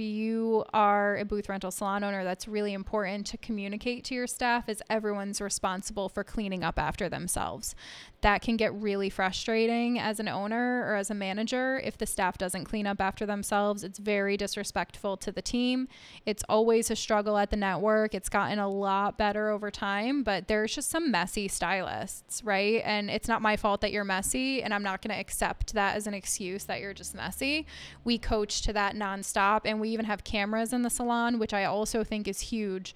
you 0.00 0.64
are 0.72 1.16
a 1.16 1.24
booth 1.24 1.48
rental 1.48 1.70
salon 1.70 2.02
owner, 2.02 2.24
that's 2.24 2.48
really 2.48 2.72
important 2.72 3.26
to 3.28 3.36
communicate 3.36 4.04
to 4.04 4.14
your 4.14 4.26
staff 4.26 4.68
is 4.68 4.82
everyone's 4.90 5.40
responsible 5.40 6.08
for 6.08 6.24
cleaning 6.24 6.64
up 6.64 6.78
after 6.78 7.08
themselves. 7.08 7.74
That 8.22 8.42
can 8.42 8.56
get 8.56 8.74
really 8.74 9.08
frustrating 9.08 9.98
as 9.98 10.20
an 10.20 10.28
owner 10.28 10.84
or 10.86 10.96
as 10.96 11.10
a 11.10 11.14
manager 11.14 11.80
if 11.82 11.96
the 11.96 12.06
staff 12.06 12.36
doesn't 12.36 12.66
clean 12.66 12.86
up 12.86 13.00
after 13.00 13.24
themselves. 13.24 13.82
It's 13.82 13.98
very 13.98 14.36
disrespectful 14.36 15.16
to 15.18 15.32
the 15.32 15.40
team. 15.40 15.88
It's 16.26 16.44
always 16.48 16.90
a 16.90 16.96
struggle 16.96 17.38
at 17.38 17.50
the 17.50 17.56
network. 17.56 18.14
It's 18.14 18.28
gotten 18.28 18.58
a 18.58 18.68
lot 18.68 19.16
better 19.16 19.48
over 19.48 19.70
time, 19.70 20.22
but 20.22 20.48
there's 20.48 20.74
just 20.74 20.90
some 20.90 21.10
messy 21.10 21.48
stylists, 21.48 22.44
right? 22.44 22.82
And 22.84 23.10
it's 23.10 23.28
not 23.28 23.40
my 23.40 23.56
fault 23.56 23.80
that 23.80 23.92
you're 23.92 24.04
messy, 24.04 24.62
and 24.62 24.74
I'm 24.74 24.82
not 24.82 25.00
going 25.00 25.14
to 25.14 25.20
accept 25.20 25.72
that 25.74 25.96
as 25.96 26.06
an 26.06 26.14
excuse 26.14 26.64
that 26.64 26.80
you're 26.80 26.94
just 26.94 27.14
messy. 27.14 27.66
We 28.04 28.18
coach 28.18 28.60
to 28.62 28.72
that 28.74 28.94
nonstop 28.94 29.62
and 29.64 29.80
we 29.80 29.88
even 29.90 30.04
have 30.04 30.24
cameras 30.24 30.72
in 30.72 30.82
the 30.82 30.90
salon, 30.90 31.38
which 31.38 31.54
I 31.54 31.64
also 31.64 32.04
think 32.04 32.28
is 32.28 32.40
huge. 32.40 32.94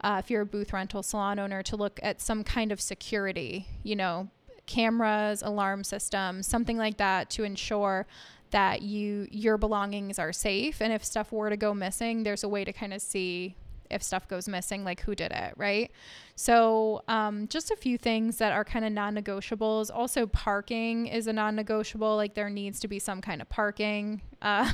Uh, 0.00 0.20
if 0.22 0.30
you're 0.30 0.42
a 0.42 0.46
booth 0.46 0.72
rental 0.72 1.02
salon 1.02 1.38
owner, 1.38 1.62
to 1.62 1.76
look 1.76 1.98
at 2.02 2.20
some 2.20 2.44
kind 2.44 2.72
of 2.72 2.80
security, 2.80 3.68
you 3.82 3.96
know, 3.96 4.28
cameras, 4.66 5.42
alarm 5.42 5.84
systems, 5.84 6.46
something 6.46 6.76
like 6.76 6.96
that 6.98 7.30
to 7.30 7.44
ensure 7.44 8.06
that 8.50 8.82
you 8.82 9.26
your 9.30 9.58
belongings 9.58 10.18
are 10.18 10.32
safe. 10.32 10.80
And 10.80 10.92
if 10.92 11.04
stuff 11.04 11.32
were 11.32 11.50
to 11.50 11.56
go 11.56 11.74
missing, 11.74 12.22
there's 12.22 12.44
a 12.44 12.48
way 12.48 12.64
to 12.64 12.72
kind 12.72 12.94
of 12.94 13.02
see 13.02 13.56
if 13.90 14.02
stuff 14.02 14.28
goes 14.28 14.48
missing, 14.48 14.84
like 14.84 15.00
who 15.00 15.14
did 15.14 15.32
it, 15.32 15.54
right? 15.56 15.90
So, 16.36 17.02
um, 17.06 17.46
just 17.48 17.70
a 17.70 17.76
few 17.76 17.96
things 17.96 18.38
that 18.38 18.52
are 18.52 18.64
kind 18.64 18.84
of 18.84 18.92
non 18.92 19.14
negotiables. 19.14 19.90
Also, 19.92 20.26
parking 20.26 21.06
is 21.06 21.26
a 21.26 21.32
non 21.32 21.54
negotiable. 21.54 22.16
Like, 22.16 22.34
there 22.34 22.50
needs 22.50 22.80
to 22.80 22.88
be 22.88 22.98
some 22.98 23.20
kind 23.20 23.40
of 23.40 23.48
parking. 23.48 24.22
Uh, 24.44 24.70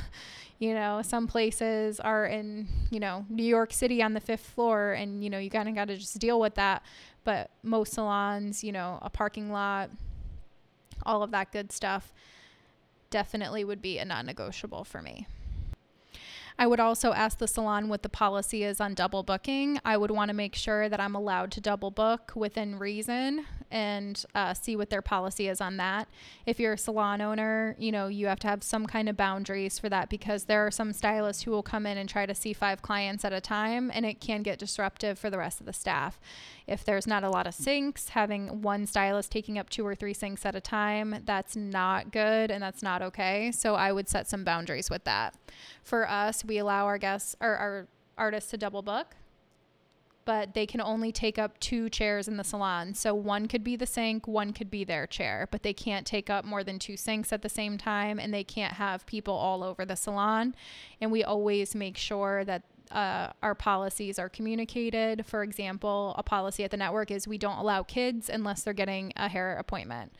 you 0.59 0.73
know, 0.73 1.01
some 1.01 1.27
places 1.27 2.01
are 2.01 2.25
in, 2.25 2.67
you 2.91 2.99
know, 2.99 3.25
New 3.29 3.45
York 3.45 3.71
City 3.71 4.03
on 4.03 4.13
the 4.13 4.19
fifth 4.19 4.45
floor, 4.45 4.91
and, 4.91 5.23
you 5.23 5.29
know, 5.29 5.39
you 5.39 5.49
kind 5.49 5.69
of 5.69 5.75
got 5.75 5.87
to 5.87 5.95
just 5.95 6.19
deal 6.19 6.41
with 6.41 6.55
that. 6.55 6.83
But 7.23 7.51
most 7.63 7.93
salons, 7.93 8.63
you 8.63 8.71
know, 8.71 8.99
a 9.01 9.09
parking 9.09 9.51
lot, 9.51 9.89
all 11.03 11.23
of 11.23 11.31
that 11.31 11.51
good 11.51 11.71
stuff 11.71 12.13
definitely 13.09 13.63
would 13.63 13.81
be 13.81 13.99
a 13.99 14.05
non 14.05 14.25
negotiable 14.25 14.83
for 14.83 15.01
me. 15.01 15.27
I 16.57 16.67
would 16.67 16.79
also 16.79 17.13
ask 17.13 17.37
the 17.37 17.47
salon 17.47 17.89
what 17.89 18.03
the 18.03 18.09
policy 18.09 18.63
is 18.63 18.79
on 18.79 18.93
double 18.93 19.23
booking. 19.23 19.79
I 19.83 19.97
would 19.97 20.11
want 20.11 20.29
to 20.29 20.35
make 20.35 20.55
sure 20.55 20.89
that 20.89 20.99
I'm 20.99 21.15
allowed 21.15 21.51
to 21.53 21.61
double 21.61 21.91
book 21.91 22.33
within 22.35 22.77
reason 22.77 23.45
and 23.71 24.23
uh, 24.35 24.53
see 24.53 24.75
what 24.75 24.89
their 24.89 25.01
policy 25.01 25.47
is 25.47 25.61
on 25.61 25.77
that. 25.77 26.07
If 26.45 26.59
you're 26.59 26.73
a 26.73 26.77
salon 26.77 27.21
owner, 27.21 27.75
you 27.79 27.91
know, 27.91 28.07
you 28.07 28.27
have 28.27 28.39
to 28.39 28.47
have 28.47 28.63
some 28.63 28.85
kind 28.85 29.09
of 29.09 29.17
boundaries 29.17 29.79
for 29.79 29.89
that 29.89 30.09
because 30.09 30.43
there 30.43 30.65
are 30.65 30.71
some 30.71 30.93
stylists 30.93 31.43
who 31.43 31.51
will 31.51 31.63
come 31.63 31.85
in 31.85 31.97
and 31.97 32.07
try 32.07 32.25
to 32.25 32.35
see 32.35 32.53
five 32.53 32.81
clients 32.81 33.25
at 33.25 33.33
a 33.33 33.41
time 33.41 33.91
and 33.93 34.05
it 34.05 34.19
can 34.19 34.43
get 34.43 34.59
disruptive 34.59 35.17
for 35.17 35.29
the 35.29 35.37
rest 35.37 35.59
of 35.59 35.65
the 35.65 35.73
staff. 35.73 36.19
If 36.67 36.83
there's 36.83 37.07
not 37.07 37.23
a 37.23 37.29
lot 37.29 37.47
of 37.47 37.53
sinks, 37.53 38.09
having 38.09 38.61
one 38.61 38.85
stylist 38.85 39.31
taking 39.31 39.57
up 39.57 39.69
two 39.69 39.85
or 39.85 39.95
three 39.95 40.13
sinks 40.13 40.45
at 40.45 40.55
a 40.55 40.61
time, 40.61 41.23
that's 41.25 41.55
not 41.55 42.11
good 42.11 42.51
and 42.51 42.61
that's 42.61 42.83
not 42.83 43.01
okay. 43.01 43.51
So 43.51 43.75
I 43.75 43.91
would 43.91 44.09
set 44.09 44.27
some 44.27 44.43
boundaries 44.43 44.89
with 44.89 45.03
that. 45.05 45.35
For 45.83 46.09
us, 46.09 46.45
we 46.45 46.57
allow 46.57 46.85
our 46.85 46.97
guests 46.97 47.35
or 47.41 47.55
our 47.55 47.87
artists 48.17 48.51
to 48.51 48.57
double 48.57 48.81
book 48.81 49.15
but 50.25 50.53
they 50.53 50.65
can 50.65 50.81
only 50.81 51.11
take 51.11 51.39
up 51.39 51.59
two 51.59 51.89
chairs 51.89 52.27
in 52.27 52.37
the 52.37 52.43
salon. 52.43 52.93
So 52.93 53.13
one 53.13 53.47
could 53.47 53.63
be 53.63 53.75
the 53.75 53.85
sink, 53.85 54.27
one 54.27 54.53
could 54.53 54.69
be 54.69 54.83
their 54.83 55.07
chair, 55.07 55.47
but 55.51 55.63
they 55.63 55.73
can't 55.73 56.05
take 56.05 56.29
up 56.29 56.45
more 56.45 56.63
than 56.63 56.79
two 56.79 56.97
sinks 56.97 57.33
at 57.33 57.41
the 57.41 57.49
same 57.49 57.77
time 57.77 58.19
and 58.19 58.33
they 58.33 58.43
can't 58.43 58.73
have 58.73 59.05
people 59.05 59.33
all 59.33 59.63
over 59.63 59.85
the 59.85 59.95
salon. 59.95 60.55
And 60.99 61.11
we 61.11 61.23
always 61.23 61.75
make 61.75 61.97
sure 61.97 62.45
that 62.45 62.63
uh, 62.91 63.31
our 63.41 63.55
policies 63.55 64.19
are 64.19 64.29
communicated. 64.29 65.25
For 65.25 65.43
example, 65.43 66.13
a 66.17 66.23
policy 66.23 66.63
at 66.63 66.71
the 66.71 66.77
network 66.77 67.09
is 67.09 67.27
we 67.27 67.37
don't 67.37 67.57
allow 67.57 67.83
kids 67.83 68.29
unless 68.29 68.63
they're 68.63 68.73
getting 68.73 69.13
a 69.15 69.29
hair 69.29 69.55
appointment. 69.57 70.13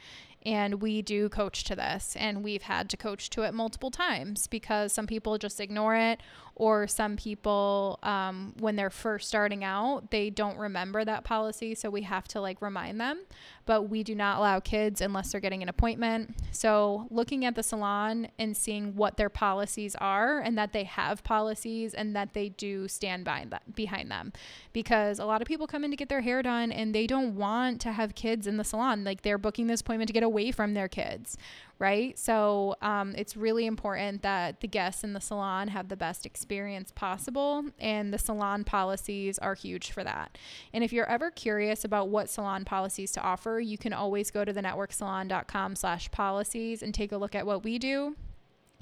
And 0.44 0.82
we 0.82 1.04
do 1.04 1.30
coach 1.30 1.64
to 1.66 1.76
this, 1.76 2.16
and 2.18 2.44
we've 2.44 2.64
had 2.64 2.90
to 2.90 2.98
coach 2.98 3.30
to 3.32 3.44
it 3.44 3.54
multiple 3.54 3.92
times 3.92 4.48
because 4.48 4.92
some 4.92 5.06
people 5.06 5.38
just 5.38 5.60
ignore 5.60 5.96
it, 5.96 6.20
or 6.62 6.86
some 6.86 7.18
people, 7.18 7.98
um, 8.04 8.54
when 8.60 8.76
they're 8.76 8.92
first 8.92 9.28
starting 9.28 9.64
out, 9.64 10.12
they 10.12 10.30
don't 10.30 10.60
remember 10.60 11.04
that 11.04 11.24
policy. 11.24 11.74
So 11.74 11.90
we 11.90 12.04
have 12.04 12.28
to 12.28 12.40
like 12.40 12.62
remind 12.62 13.02
them. 13.02 13.24
But 13.66 13.84
we 13.84 14.04
do 14.04 14.14
not 14.14 14.38
allow 14.38 14.60
kids 14.60 15.02
unless 15.02 15.32
they're 15.32 15.42
getting 15.42 15.64
an 15.64 15.70
appointment. 15.70 16.36
So 16.52 17.08
looking 17.10 17.46
at 17.46 17.56
the 17.56 17.64
salon 17.64 18.28
and 18.38 18.56
seeing 18.56 18.96
what 18.96 19.18
their 19.18 19.30
policies 19.30 19.96
are, 19.96 20.40
and 20.40 20.56
that 20.58 20.72
they 20.72 20.84
have 20.84 21.24
policies, 21.24 21.96
and 21.96 22.16
that 22.16 22.34
they 22.34 22.50
do 22.50 22.88
stand 22.88 23.24
by 23.26 23.48
behind 23.74 24.12
them, 24.12 24.32
because 24.72 25.18
a 25.18 25.26
lot 25.26 25.42
of 25.42 25.48
people 25.48 25.66
come 25.66 25.84
in 25.84 25.90
to 25.92 25.98
get 25.98 26.10
their 26.10 26.22
hair 26.22 26.44
done 26.44 26.72
and 26.72 26.94
they 26.94 27.08
don't 27.08 27.36
want 27.36 27.82
to 27.82 27.92
have 27.92 28.14
kids 28.14 28.46
in 28.46 28.58
the 28.58 28.64
salon. 28.64 29.04
Like 29.04 29.22
they're 29.22 29.38
booking 29.38 29.68
this 29.68 29.82
appointment 29.82 30.10
to 30.10 30.14
get 30.14 30.24
away 30.24 30.52
from 30.52 30.74
their 30.74 30.88
kids, 30.88 31.38
right? 31.82 32.18
So 32.20 32.76
um, 32.84 33.16
it's 33.18 33.36
really 33.36 33.66
important 33.66 34.22
that 34.22 34.62
the 34.62 34.68
guests 34.68 35.04
in 35.04 35.14
the 35.14 35.20
salon 35.20 35.68
have 35.70 35.90
the 35.90 35.98
best 35.98 36.28
experience 36.28 36.92
possible, 36.92 37.66
and 37.80 38.14
the 38.14 38.20
salon 38.20 38.64
policies 38.64 39.40
are 39.40 39.56
huge 39.56 39.92
for 39.92 40.04
that. 40.04 40.38
And 40.74 40.84
if 40.84 40.94
you're 40.94 41.10
ever 41.10 41.32
curious 41.32 41.84
about 41.84 42.10
what 42.10 42.30
salon 42.30 42.66
policies 42.66 43.12
to 43.14 43.22
offer, 43.22 43.60
you 43.60 43.80
can 43.80 43.94
always 43.94 44.30
go 44.30 44.46
to 44.46 44.54
the 44.54 44.62
networksalon.com 44.62 45.76
slash 45.76 46.12
policies 46.12 46.84
and 46.84 46.94
take 46.94 47.12
a 47.12 47.18
look 47.18 47.34
at 47.34 47.48
what 47.48 47.64
we 47.64 47.80
do. 47.80 48.16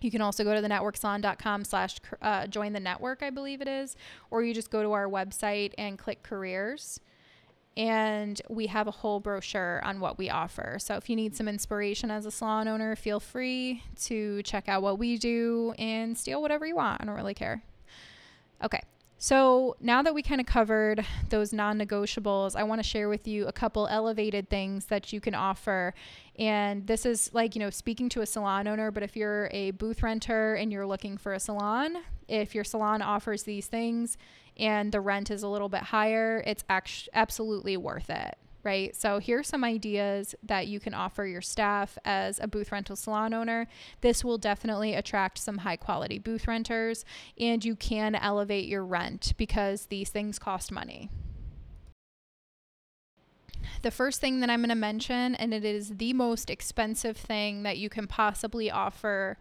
You 0.02 0.12
can 0.12 0.20
also 0.20 0.44
go 0.44 0.54
to 0.54 0.62
the 0.62 0.68
networksalon.com 0.68 1.64
slash 1.64 2.00
uh, 2.22 2.48
join 2.48 2.74
the 2.74 2.82
network, 2.82 3.24
I 3.24 3.30
believe 3.30 3.62
it 3.62 3.70
is, 3.70 3.96
or 4.30 4.44
you 4.44 4.54
just 4.54 4.72
go 4.72 4.84
to 4.84 4.92
our 4.92 5.08
website 5.08 5.74
and 5.78 5.98
click 5.98 6.22
careers 6.22 7.00
and 7.78 8.42
we 8.50 8.68
have 8.68 8.88
a 8.88 8.92
whole 8.92 9.20
brochure 9.20 9.82
on 9.84 10.00
what 10.00 10.18
we 10.18 10.30
offer. 10.30 10.78
So 10.80 10.96
if 10.96 11.10
you 11.10 11.16
need 11.16 11.36
some 11.36 11.48
inspiration 11.48 12.12
as 12.12 12.26
a 12.26 12.32
salon 12.32 12.68
owner, 12.68 12.96
feel 12.96 13.20
free 13.20 13.84
to 14.04 14.44
check 14.44 14.68
out 14.68 14.82
what 14.82 15.00
we 15.00 15.18
do 15.18 15.74
and 15.78 16.18
steal 16.18 16.42
whatever 16.42 16.66
you 16.66 16.76
want. 16.76 17.02
I 17.02 17.06
don't 17.06 17.16
really 17.16 17.34
care. 17.34 17.64
Okay. 18.64 18.82
So 19.22 19.76
now 19.82 20.02
that 20.02 20.14
we 20.14 20.22
kind 20.22 20.40
of 20.40 20.48
covered 20.48 21.06
those 21.28 21.52
non 21.52 21.78
negotiables, 21.78 22.56
I 22.56 22.64
want 22.64 22.82
to 22.82 22.88
share 22.88 23.10
with 23.10 23.28
you 23.28 23.48
a 23.48 23.52
couple 23.52 23.86
elevated 23.88 24.50
things 24.50 24.86
that 24.86 25.12
you 25.12 25.20
can 25.20 25.36
offer. 25.36 25.94
And 26.38 26.88
this 26.88 27.06
is 27.06 27.30
like, 27.34 27.54
you 27.54 27.60
know, 27.60 27.70
speaking 27.70 28.08
to 28.10 28.22
a 28.22 28.26
salon 28.26 28.66
owner, 28.66 28.92
but 28.92 29.04
if 29.04 29.18
you're 29.18 29.50
a 29.52 29.72
booth 29.72 30.02
renter 30.04 30.54
and 30.56 30.72
you're 30.72 30.86
looking 30.86 31.18
for 31.18 31.34
a 31.34 31.40
salon, 31.40 31.98
if 32.30 32.56
your 32.56 32.64
salon 32.64 33.02
offers 33.02 33.44
these 33.44 33.68
things 33.68 34.18
and 34.60 34.91
the 34.91 35.02
rent 35.02 35.32
is 35.32 35.41
a 35.41 35.48
little 35.48 35.69
bit 35.69 35.84
higher, 35.84 36.43
it's 36.45 36.63
act- 36.69 37.10
absolutely 37.13 37.78
worth 37.78 38.10
it 38.10 38.38
right? 38.63 38.95
So 38.95 39.19
here 39.19 39.39
are 39.39 39.43
some 39.43 39.63
ideas 39.63 40.36
that 40.43 40.67
you 40.67 40.80
can 40.80 40.93
offer 40.93 41.26
your 41.26 41.41
staff 41.41 41.98
as 42.04 42.39
a 42.39 42.48
booth 42.48 42.72
rental 42.72 42.95
salon 42.95 43.34
owner. 43.34 43.67
This 44.02 44.24
will 44.24 44.38
definitely 44.38 44.93
attract 44.93 45.38
some 45.38 45.60
high 45.60 45.78
quality 45.78 46.19
booth 46.19 46.48
renters 46.48 47.06
and 47.39 47.63
you 47.63 47.76
can 47.76 48.15
elevate 48.15 48.67
your 48.67 48.84
rent 48.84 49.34
because 49.38 49.86
these 49.86 50.10
things 50.10 50.39
cost 50.39 50.72
money. 50.72 51.10
The 53.82 53.91
first 53.91 54.19
thing 54.19 54.41
that 54.41 54.50
I'm 54.50 54.60
going 54.60 54.69
to 54.69 54.76
mention, 54.76 55.36
and 55.36 55.54
it 55.54 55.63
is 55.63 55.95
the 55.98 56.13
most 56.13 56.50
expensive 56.50 57.15
thing 57.15 57.63
that 57.63 57.78
you 57.78 57.89
can 57.89 58.08
possibly 58.08 58.69
offer 58.69 59.38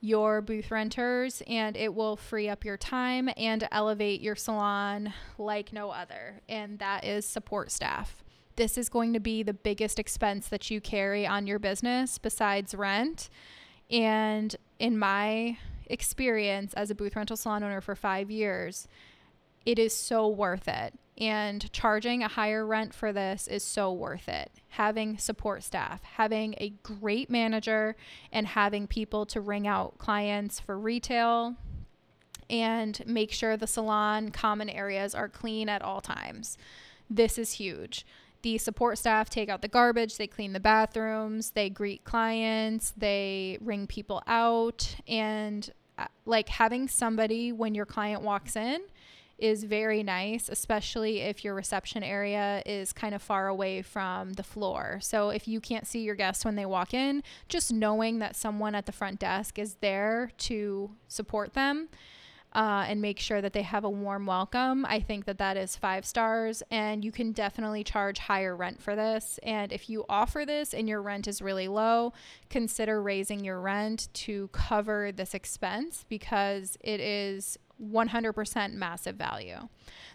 your 0.00 0.40
booth 0.40 0.70
renters, 0.70 1.42
and 1.46 1.76
it 1.76 1.94
will 1.94 2.16
free 2.16 2.48
up 2.48 2.64
your 2.64 2.76
time 2.76 3.28
and 3.36 3.66
elevate 3.72 4.20
your 4.20 4.36
salon 4.36 5.12
like 5.38 5.72
no 5.72 5.90
other, 5.90 6.40
and 6.48 6.78
that 6.78 7.04
is 7.04 7.26
support 7.26 7.70
staff 7.70 8.22
this 8.56 8.78
is 8.78 8.88
going 8.88 9.12
to 9.12 9.20
be 9.20 9.42
the 9.42 9.54
biggest 9.54 9.98
expense 9.98 10.48
that 10.48 10.70
you 10.70 10.80
carry 10.80 11.26
on 11.26 11.46
your 11.46 11.58
business 11.58 12.18
besides 12.18 12.74
rent. 12.74 13.28
And 13.90 14.56
in 14.78 14.98
my 14.98 15.58
experience 15.86 16.74
as 16.74 16.90
a 16.90 16.94
booth 16.94 17.14
rental 17.14 17.36
salon 17.36 17.62
owner 17.62 17.80
for 17.80 17.94
five 17.94 18.30
years, 18.30 18.88
it 19.64 19.78
is 19.78 19.94
so 19.94 20.28
worth 20.28 20.68
it. 20.68 20.94
And 21.18 21.72
charging 21.72 22.22
a 22.22 22.28
higher 22.28 22.66
rent 22.66 22.94
for 22.94 23.12
this 23.12 23.48
is 23.48 23.62
so 23.62 23.90
worth 23.92 24.28
it. 24.28 24.50
Having 24.70 25.18
support 25.18 25.62
staff, 25.62 26.02
having 26.02 26.54
a 26.58 26.74
great 26.82 27.30
manager, 27.30 27.96
and 28.30 28.46
having 28.46 28.86
people 28.86 29.24
to 29.26 29.40
ring 29.40 29.66
out 29.66 29.96
clients 29.96 30.60
for 30.60 30.78
retail 30.78 31.56
and 32.50 33.02
make 33.06 33.32
sure 33.32 33.56
the 33.56 33.66
salon 33.66 34.30
common 34.30 34.68
areas 34.68 35.14
are 35.14 35.28
clean 35.28 35.68
at 35.68 35.82
all 35.82 36.00
times. 36.00 36.58
This 37.08 37.38
is 37.38 37.52
huge 37.52 38.04
the 38.46 38.58
support 38.58 38.96
staff 38.96 39.28
take 39.28 39.48
out 39.48 39.60
the 39.60 39.66
garbage, 39.66 40.18
they 40.18 40.28
clean 40.28 40.52
the 40.52 40.60
bathrooms, 40.60 41.50
they 41.50 41.68
greet 41.68 42.04
clients, 42.04 42.92
they 42.96 43.58
ring 43.60 43.88
people 43.88 44.22
out. 44.28 44.94
And 45.08 45.68
uh, 45.98 46.06
like 46.26 46.48
having 46.48 46.86
somebody 46.86 47.50
when 47.50 47.74
your 47.74 47.86
client 47.86 48.22
walks 48.22 48.54
in 48.54 48.82
is 49.38 49.64
very 49.64 50.02
nice, 50.02 50.48
especially 50.48 51.20
if 51.20 51.44
your 51.44 51.54
reception 51.54 52.02
area 52.02 52.62
is 52.64 52.92
kind 52.92 53.14
of 53.14 53.20
far 53.20 53.48
away 53.48 53.82
from 53.82 54.32
the 54.34 54.42
floor. 54.42 54.98
So 55.02 55.30
if 55.30 55.46
you 55.46 55.60
can't 55.60 55.86
see 55.86 56.00
your 56.00 56.14
guests 56.14 56.44
when 56.44 56.56
they 56.56 56.66
walk 56.66 56.94
in, 56.94 57.22
just 57.48 57.72
knowing 57.72 58.18
that 58.20 58.34
someone 58.36 58.74
at 58.74 58.86
the 58.86 58.92
front 58.92 59.18
desk 59.18 59.58
is 59.58 59.76
there 59.80 60.30
to 60.38 60.90
support 61.08 61.54
them. 61.54 61.88
Uh, 62.52 62.86
and 62.88 63.02
make 63.02 63.18
sure 63.18 63.42
that 63.42 63.52
they 63.52 63.60
have 63.60 63.84
a 63.84 63.90
warm 63.90 64.24
welcome. 64.24 64.86
I 64.86 64.98
think 64.98 65.26
that 65.26 65.36
that 65.36 65.58
is 65.58 65.76
five 65.76 66.06
stars, 66.06 66.62
and 66.70 67.04
you 67.04 67.12
can 67.12 67.32
definitely 67.32 67.84
charge 67.84 68.18
higher 68.18 68.56
rent 68.56 68.80
for 68.80 68.96
this. 68.96 69.38
And 69.42 69.70
if 69.72 69.90
you 69.90 70.06
offer 70.08 70.46
this 70.46 70.72
and 70.72 70.88
your 70.88 71.02
rent 71.02 71.28
is 71.28 71.42
really 71.42 71.68
low, 71.68 72.14
consider 72.48 73.02
raising 73.02 73.44
your 73.44 73.60
rent 73.60 74.08
to 74.14 74.48
cover 74.52 75.12
this 75.12 75.34
expense 75.34 76.06
because 76.08 76.78
it 76.80 76.98
is 77.00 77.58
100% 77.82 78.72
massive 78.74 79.16
value. 79.16 79.68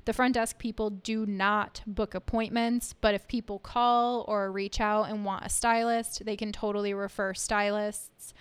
The 0.06 0.14
front 0.14 0.34
desk 0.34 0.58
people 0.58 0.90
do 0.90 1.26
not 1.26 1.82
book 1.86 2.16
appointments, 2.16 2.94
but 3.00 3.14
if 3.14 3.28
people 3.28 3.60
call 3.60 4.26
or 4.28 4.52
reach 4.52 4.80
out 4.80 5.10
and 5.10 5.26
want 5.26 5.46
a 5.46 5.50
stylist, 5.50 6.26
they 6.26 6.36
can 6.36 6.52
totally 6.52 6.94
refer 6.94 7.34
stylists 7.34 8.34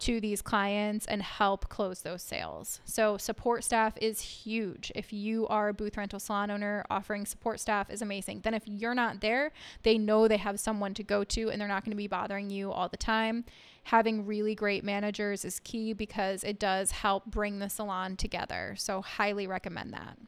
to 0.00 0.20
these 0.20 0.42
clients 0.42 1.06
and 1.06 1.22
help 1.22 1.68
close 1.68 2.02
those 2.02 2.22
sales. 2.22 2.80
So, 2.84 3.16
support 3.16 3.64
staff 3.64 3.94
is 4.00 4.20
huge. 4.20 4.90
If 4.94 5.12
you 5.12 5.46
are 5.48 5.68
a 5.68 5.74
booth 5.74 5.96
rental 5.96 6.18
salon 6.18 6.50
owner, 6.50 6.84
offering 6.90 7.24
support 7.26 7.60
staff 7.60 7.90
is 7.90 8.02
amazing. 8.02 8.40
Then, 8.40 8.54
if 8.54 8.64
you're 8.66 8.94
not 8.94 9.20
there, 9.20 9.52
they 9.82 9.96
know 9.96 10.26
they 10.26 10.36
have 10.36 10.58
someone 10.58 10.94
to 10.94 11.02
go 11.02 11.24
to 11.24 11.50
and 11.50 11.60
they're 11.60 11.68
not 11.68 11.84
going 11.84 11.92
to 11.92 11.96
be 11.96 12.08
bothering 12.08 12.50
you 12.50 12.72
all 12.72 12.88
the 12.88 12.96
time. 12.96 13.44
Having 13.84 14.26
really 14.26 14.54
great 14.54 14.84
managers 14.84 15.44
is 15.44 15.60
key 15.60 15.92
because 15.92 16.42
it 16.44 16.58
does 16.58 16.90
help 16.90 17.26
bring 17.26 17.58
the 17.58 17.68
salon 17.68 18.16
together. 18.16 18.74
So, 18.78 19.02
highly 19.02 19.46
recommend 19.46 19.92
that. 19.92 20.18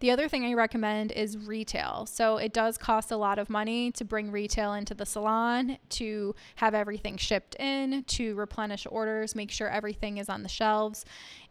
The 0.00 0.10
other 0.10 0.28
thing 0.28 0.46
I 0.46 0.54
recommend 0.54 1.12
is 1.12 1.36
retail. 1.36 2.06
So 2.06 2.38
it 2.38 2.54
does 2.54 2.78
cost 2.78 3.10
a 3.10 3.18
lot 3.18 3.38
of 3.38 3.50
money 3.50 3.92
to 3.92 4.04
bring 4.04 4.30
retail 4.30 4.72
into 4.72 4.94
the 4.94 5.04
salon, 5.04 5.76
to 5.90 6.34
have 6.56 6.74
everything 6.74 7.18
shipped 7.18 7.54
in, 7.56 8.04
to 8.04 8.34
replenish 8.34 8.86
orders, 8.90 9.34
make 9.34 9.50
sure 9.50 9.68
everything 9.68 10.16
is 10.16 10.30
on 10.30 10.42
the 10.42 10.48
shelves, 10.48 11.04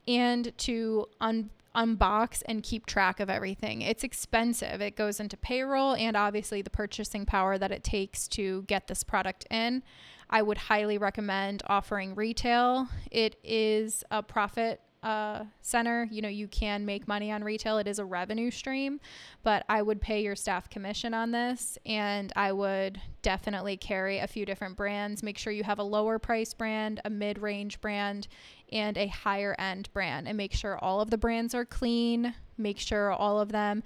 and 0.08 0.52
to 0.58 1.06
un- 1.22 1.52
unbox 1.76 2.42
and 2.48 2.64
keep 2.64 2.88
track 2.88 3.20
of 3.20 3.30
everything. 3.30 3.84
It's 3.84 4.04
expensive. 4.04 4.82
It 4.82 4.96
goes 4.96 5.20
into 5.20 5.38
payroll 5.38 5.94
and 5.94 6.18
obviously 6.18 6.64
the 6.64 6.72
purchasing 6.72 7.28
power 7.28 7.60
that 7.60 7.72
it 7.72 7.84
takes 7.84 8.28
to 8.30 8.64
get 8.64 8.88
this 8.88 9.04
product 9.04 9.46
in. 9.52 9.84
I 10.30 10.42
would 10.42 10.58
highly 10.58 10.98
recommend 10.98 11.64
offering 11.68 12.16
retail. 12.16 12.88
It 13.12 13.38
is 13.44 14.04
a 14.12 14.22
profit 14.22 14.82
uh, 15.02 15.46
center, 15.62 16.08
you 16.12 16.22
know, 16.22 16.30
you 16.30 16.48
can 16.48 16.86
make 16.86 17.08
money 17.08 17.32
on 17.32 17.44
retail. 17.44 17.78
It 17.78 17.88
is 17.88 18.00
a 18.00 18.06
revenue 18.06 18.52
stream, 18.52 19.00
but 19.44 19.64
I 19.70 19.82
would 19.82 20.02
pay 20.02 20.22
your 20.22 20.36
staff 20.36 20.70
commission 20.70 21.14
on 21.14 21.32
this 21.32 21.78
and 21.86 22.34
I 22.36 22.52
would 22.52 23.00
definitely 23.22 23.78
carry 23.78 24.20
a 24.20 24.28
few 24.28 24.46
different 24.46 24.76
brands. 24.76 25.24
Make 25.24 25.38
sure 25.38 25.54
you 25.54 25.64
have 25.64 25.80
a 25.80 25.84
lower 25.84 26.20
price 26.20 26.54
brand, 26.54 27.00
a 27.06 27.10
mid 27.10 27.40
range 27.40 27.80
brand, 27.80 28.28
and 28.72 28.98
a 28.98 29.08
higher 29.08 29.56
end 29.58 29.90
brand. 29.94 30.28
And 30.28 30.38
make 30.38 30.54
sure 30.54 30.78
all 30.78 31.02
of 31.02 31.10
the 31.10 31.18
brands 31.18 31.56
are 31.56 31.66
clean. 31.66 32.36
Make 32.58 32.80
sure 32.80 33.12
all 33.12 33.40
of 33.40 33.54
them 33.54 33.84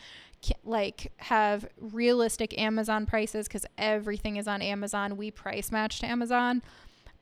like 0.63 1.11
have 1.17 1.67
realistic 1.79 2.59
Amazon 2.59 3.05
prices 3.05 3.47
because 3.47 3.65
everything 3.77 4.37
is 4.37 4.47
on 4.47 4.61
Amazon. 4.61 5.17
We 5.17 5.31
price 5.31 5.71
match 5.71 5.99
to 5.99 6.05
Amazon 6.05 6.61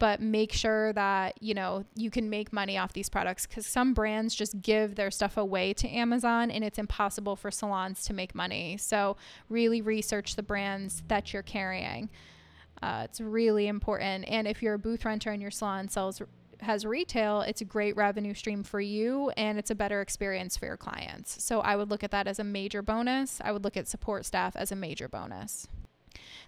but 0.01 0.19
make 0.19 0.51
sure 0.51 0.91
that 0.93 1.39
you 1.43 1.53
know 1.53 1.85
you 1.95 2.09
can 2.09 2.27
make 2.27 2.51
money 2.51 2.75
off 2.75 2.91
these 2.91 3.07
products 3.07 3.45
because 3.45 3.67
some 3.67 3.93
brands 3.93 4.33
just 4.33 4.59
give 4.59 4.95
their 4.95 5.11
stuff 5.11 5.37
away 5.37 5.73
to 5.73 5.87
amazon 5.87 6.49
and 6.49 6.63
it's 6.63 6.79
impossible 6.79 7.35
for 7.35 7.51
salons 7.51 8.03
to 8.03 8.11
make 8.11 8.33
money. 8.33 8.77
So 8.77 9.15
really 9.47 9.79
research 9.79 10.35
the 10.35 10.41
brands 10.41 11.03
that 11.07 11.33
you're 11.33 11.43
carrying. 11.43 12.09
Uh, 12.81 13.03
it's 13.05 13.21
really 13.21 13.67
important. 13.67 14.25
And 14.27 14.47
if 14.47 14.63
you're 14.63 14.73
a 14.73 14.79
booth 14.79 15.05
renter 15.05 15.29
and 15.29 15.39
your 15.39 15.51
salon 15.51 15.87
sells 15.87 16.19
has 16.61 16.85
retail, 16.85 17.41
it's 17.41 17.61
a 17.61 17.65
great 17.65 17.95
revenue 17.95 18.33
stream 18.33 18.63
for 18.63 18.79
you 18.79 19.29
and 19.31 19.57
it's 19.57 19.71
a 19.71 19.75
better 19.75 20.01
experience 20.01 20.57
for 20.57 20.65
your 20.65 20.77
clients. 20.77 21.43
So 21.43 21.61
I 21.61 21.75
would 21.75 21.89
look 21.89 22.03
at 22.03 22.11
that 22.11 22.27
as 22.27 22.39
a 22.39 22.43
major 22.43 22.81
bonus. 22.81 23.39
I 23.43 23.51
would 23.51 23.63
look 23.63 23.77
at 23.77 23.87
support 23.87 24.25
staff 24.25 24.55
as 24.55 24.71
a 24.71 24.75
major 24.75 25.07
bonus. 25.07 25.67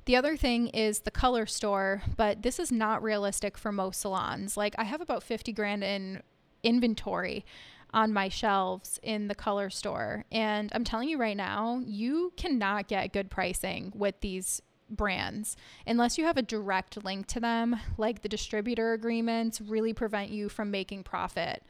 The 0.06 0.16
other 0.16 0.36
thing 0.36 0.68
is 0.68 1.00
the 1.00 1.12
color 1.12 1.46
store, 1.46 2.04
but 2.18 2.42
this 2.42 2.60
is 2.60 2.72
not 2.72 3.02
realistic 3.02 3.58
for 3.58 3.72
most 3.72 4.02
salons. 4.02 4.58
Like 4.58 4.76
I 4.78 4.84
have 4.84 5.02
about 5.02 5.24
50 5.24 5.54
grand 5.54 5.84
in 5.84 6.22
inventory 6.64 7.46
on 7.94 8.12
my 8.12 8.28
shelves 8.28 9.00
in 9.04 9.28
the 9.28 9.36
color 9.36 9.70
store. 9.70 10.26
And 10.32 10.72
I'm 10.74 10.84
telling 10.84 11.10
you 11.10 11.18
right 11.18 11.38
now, 11.38 11.82
you 11.86 12.34
cannot 12.36 12.88
get 12.88 13.14
good 13.14 13.30
pricing 13.30 13.94
with 13.96 14.20
these 14.22 14.62
brands 14.90 15.56
unless 15.88 16.18
you 16.18 16.26
have 16.26 16.38
a 16.38 16.42
direct 16.42 17.04
link 17.04 17.28
to 17.28 17.40
them. 17.40 17.76
Like 17.98 18.22
the 18.22 18.30
distributor 18.30 18.94
agreements 18.94 19.62
really 19.62 19.94
prevent 19.94 20.30
you 20.30 20.50
from 20.50 20.72
making 20.72 21.04
profit 21.04 21.64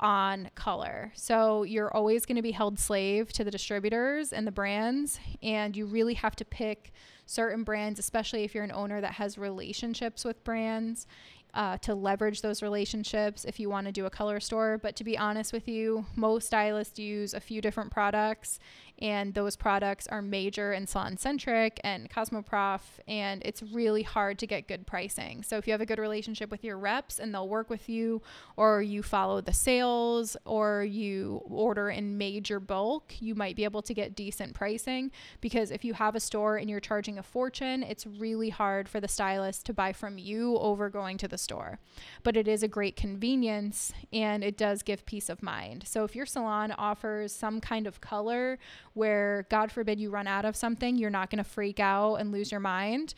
on 0.00 0.50
color. 0.54 1.12
So 1.14 1.62
you're 1.62 1.94
always 1.94 2.26
going 2.26 2.36
to 2.36 2.42
be 2.42 2.50
held 2.50 2.78
slave 2.78 3.32
to 3.34 3.44
the 3.44 3.50
distributors 3.50 4.32
and 4.32 4.46
the 4.46 4.52
brands, 4.52 5.20
and 5.42 5.76
you 5.76 5.86
really 5.86 6.14
have 6.14 6.34
to 6.36 6.44
pick 6.44 6.92
certain 7.24 7.62
brands, 7.62 8.00
especially 8.00 8.42
if 8.42 8.54
you're 8.54 8.64
an 8.64 8.72
owner 8.72 9.00
that 9.00 9.12
has 9.12 9.38
relationships 9.38 10.24
with 10.24 10.42
brands 10.42 11.06
uh, 11.54 11.76
to 11.78 11.94
leverage 11.94 12.40
those 12.40 12.62
relationships 12.62 13.44
if 13.44 13.60
you 13.60 13.68
want 13.68 13.86
to 13.86 13.92
do 13.92 14.06
a 14.06 14.10
color 14.10 14.40
store. 14.40 14.78
But 14.78 14.96
to 14.96 15.04
be 15.04 15.16
honest 15.16 15.52
with 15.52 15.68
you, 15.68 16.04
most 16.16 16.46
stylists 16.46 16.98
use 16.98 17.34
a 17.34 17.40
few 17.40 17.60
different 17.60 17.92
products, 17.92 18.58
and 18.98 19.34
those 19.34 19.56
products 19.56 20.06
are 20.06 20.22
major 20.22 20.72
and 20.72 20.86
SalonCentric 20.86 21.78
and 21.82 22.10
Cosmoprof, 22.10 22.80
and 23.08 23.42
it's 23.44 23.62
really 23.62 24.02
hard 24.02 24.38
to 24.40 24.46
get 24.46 24.68
good 24.68 24.86
pricing. 24.86 25.42
So 25.42 25.56
if 25.56 25.66
you 25.66 25.72
have 25.72 25.80
a 25.80 25.86
good 25.86 25.98
relationship 25.98 26.50
with 26.50 26.64
your 26.64 26.78
reps 26.78 27.18
and 27.18 27.34
they'll 27.34 27.48
work 27.48 27.70
with 27.70 27.88
you, 27.88 28.22
or 28.56 28.82
you 28.82 29.02
follow 29.02 29.40
the 29.40 29.52
sales, 29.52 30.36
or 30.44 30.84
you 30.84 31.42
order 31.46 31.90
in 31.90 32.18
major 32.18 32.60
bulk, 32.60 33.14
you 33.20 33.34
might 33.34 33.56
be 33.56 33.64
able 33.64 33.82
to 33.82 33.94
get 33.94 34.14
decent 34.14 34.54
pricing. 34.54 35.10
Because 35.40 35.70
if 35.70 35.84
you 35.84 35.94
have 35.94 36.14
a 36.14 36.20
store 36.20 36.56
and 36.56 36.70
you're 36.70 36.80
charging 36.80 37.18
a 37.18 37.22
fortune, 37.22 37.82
it's 37.82 38.06
really 38.06 38.50
hard 38.50 38.88
for 38.88 39.00
the 39.00 39.08
stylist 39.08 39.66
to 39.66 39.74
buy 39.74 39.92
from 39.92 40.18
you 40.18 40.56
over 40.58 40.88
going 40.88 41.18
to 41.18 41.28
the 41.28 41.38
store. 41.38 41.78
But 42.22 42.36
it 42.36 42.46
is 42.46 42.62
a 42.62 42.68
great 42.68 42.96
convenience 42.96 43.92
and 44.12 44.44
it 44.44 44.56
does 44.56 44.82
give 44.82 45.06
peace 45.06 45.28
of 45.28 45.42
mind. 45.42 45.84
So 45.86 46.04
if 46.04 46.14
your 46.14 46.26
salon 46.26 46.72
offers 46.72 47.32
some 47.32 47.60
kind 47.60 47.86
of 47.86 48.00
color 48.00 48.58
where, 48.94 49.46
God 49.50 49.72
forbid, 49.72 50.00
you 50.00 50.10
run 50.10 50.26
out 50.26 50.44
of 50.44 50.56
something, 50.56 50.96
you're 50.96 51.10
not 51.10 51.30
going 51.30 51.42
to 51.42 51.48
freak 51.48 51.80
out 51.80 52.16
and 52.16 52.32
lose 52.32 52.50
your 52.50 52.60
mind. 52.60 53.14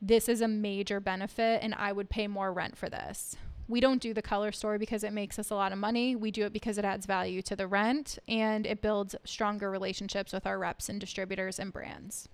This 0.00 0.28
is 0.28 0.40
a 0.40 0.48
major 0.48 1.00
benefit, 1.00 1.60
and 1.62 1.74
I 1.74 1.92
would 1.92 2.10
pay 2.10 2.26
more 2.26 2.52
rent 2.52 2.76
for 2.76 2.88
this. 2.88 3.36
We 3.68 3.80
don't 3.80 4.02
do 4.02 4.12
the 4.12 4.22
color 4.22 4.52
store 4.52 4.78
because 4.78 5.04
it 5.04 5.12
makes 5.12 5.38
us 5.38 5.50
a 5.50 5.54
lot 5.54 5.72
of 5.72 5.78
money. 5.78 6.16
We 6.16 6.30
do 6.30 6.44
it 6.44 6.52
because 6.52 6.76
it 6.78 6.84
adds 6.84 7.06
value 7.06 7.40
to 7.42 7.56
the 7.56 7.66
rent 7.66 8.18
and 8.28 8.66
it 8.66 8.82
builds 8.82 9.14
stronger 9.24 9.70
relationships 9.70 10.32
with 10.32 10.46
our 10.46 10.58
reps 10.58 10.88
and 10.88 11.00
distributors 11.00 11.58
and 11.58 11.72
brands. 11.72 12.28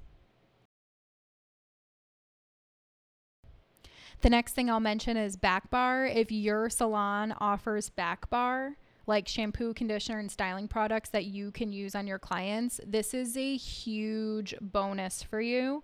The 4.21 4.31
next 4.31 4.55
thing 4.55 4.69
I'll 4.69 4.81
mention 4.81 5.17
is 5.17 5.37
back 5.37 5.71
bar. 5.71 6.07
If 6.07 6.33
your 6.33 6.71
salon 6.71 7.35
offers 7.39 7.89
back 7.89 8.29
bar, 8.31 8.77
like 9.09 9.27
shampoo, 9.27 9.75
conditioner, 9.75 10.19
and 10.19 10.31
styling 10.31 10.69
products 10.69 11.09
that 11.11 11.25
you 11.25 11.51
can 11.51 11.73
use 11.73 11.95
on 11.95 12.07
your 12.07 12.19
clients, 12.19 12.81
this 12.87 13.15
is 13.15 13.37
a 13.37 13.57
huge 13.57 14.55
bonus 14.61 15.23
for 15.23 15.41
you. 15.41 15.83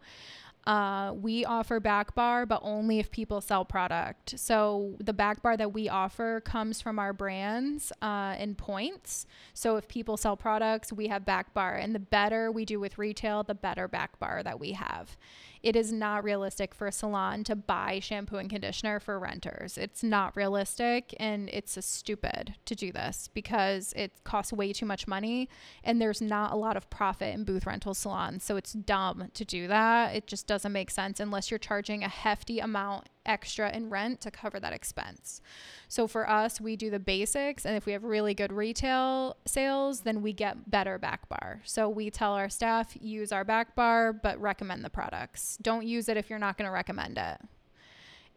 Uh, 0.66 1.12
we 1.14 1.44
offer 1.44 1.78
back 1.78 2.14
bar, 2.14 2.46
but 2.46 2.58
only 2.62 2.98
if 2.98 3.10
people 3.10 3.40
sell 3.40 3.64
product. 3.64 4.38
So 4.38 4.96
the 4.98 5.12
back 5.12 5.42
bar 5.42 5.58
that 5.58 5.74
we 5.74 5.90
offer 5.90 6.40
comes 6.40 6.80
from 6.80 6.98
our 6.98 7.12
brands 7.12 7.92
uh, 8.00 8.34
and 8.38 8.56
points. 8.56 9.26
So 9.52 9.76
if 9.76 9.88
people 9.88 10.16
sell 10.16 10.36
products, 10.36 10.90
we 10.90 11.08
have 11.08 11.26
back 11.26 11.52
bar, 11.52 11.74
and 11.74 11.94
the 11.94 11.98
better 11.98 12.50
we 12.50 12.64
do 12.64 12.80
with 12.80 12.96
retail, 12.96 13.42
the 13.42 13.54
better 13.54 13.88
back 13.88 14.18
bar 14.18 14.42
that 14.42 14.58
we 14.58 14.72
have 14.72 15.16
it 15.64 15.74
is 15.76 15.90
not 15.90 16.22
realistic 16.22 16.74
for 16.74 16.86
a 16.86 16.92
salon 16.92 17.42
to 17.42 17.56
buy 17.56 17.98
shampoo 17.98 18.36
and 18.36 18.50
conditioner 18.50 19.00
for 19.00 19.18
renters. 19.18 19.78
It's 19.78 20.02
not 20.02 20.36
realistic 20.36 21.14
and 21.18 21.48
it's 21.48 21.82
stupid 21.82 22.54
to 22.66 22.74
do 22.74 22.92
this 22.92 23.30
because 23.32 23.94
it 23.96 24.12
costs 24.24 24.52
way 24.52 24.74
too 24.74 24.84
much 24.84 25.08
money 25.08 25.48
and 25.82 26.02
there's 26.02 26.20
not 26.20 26.52
a 26.52 26.56
lot 26.56 26.76
of 26.76 26.90
profit 26.90 27.34
in 27.34 27.44
booth 27.44 27.66
rental 27.66 27.94
salons. 27.94 28.44
So 28.44 28.56
it's 28.56 28.74
dumb 28.74 29.30
to 29.32 29.44
do 29.46 29.66
that. 29.68 30.14
It 30.14 30.26
just 30.26 30.46
doesn't 30.46 30.70
make 30.70 30.90
sense 30.90 31.18
unless 31.18 31.50
you're 31.50 31.56
charging 31.56 32.04
a 32.04 32.08
hefty 32.08 32.58
amount 32.58 33.08
extra 33.26 33.70
in 33.74 33.90
rent 33.90 34.20
to 34.22 34.30
cover 34.30 34.60
that 34.60 34.72
expense. 34.72 35.40
So 35.88 36.06
for 36.06 36.28
us, 36.28 36.60
we 36.60 36.76
do 36.76 36.90
the 36.90 36.98
basics. 36.98 37.64
And 37.64 37.76
if 37.76 37.86
we 37.86 37.92
have 37.92 38.04
really 38.04 38.34
good 38.34 38.52
retail 38.52 39.36
sales, 39.46 40.00
then 40.00 40.22
we 40.22 40.32
get 40.32 40.70
better 40.70 40.98
back 40.98 41.28
bar. 41.28 41.60
So 41.64 41.88
we 41.88 42.10
tell 42.10 42.32
our 42.32 42.48
staff, 42.48 42.96
use 43.00 43.32
our 43.32 43.44
back 43.44 43.74
bar, 43.74 44.12
but 44.12 44.40
recommend 44.40 44.84
the 44.84 44.90
products. 44.90 45.58
Don't 45.62 45.86
use 45.86 46.08
it 46.08 46.16
if 46.16 46.30
you're 46.30 46.38
not 46.38 46.58
going 46.58 46.68
to 46.68 46.72
recommend 46.72 47.18
it. 47.18 47.38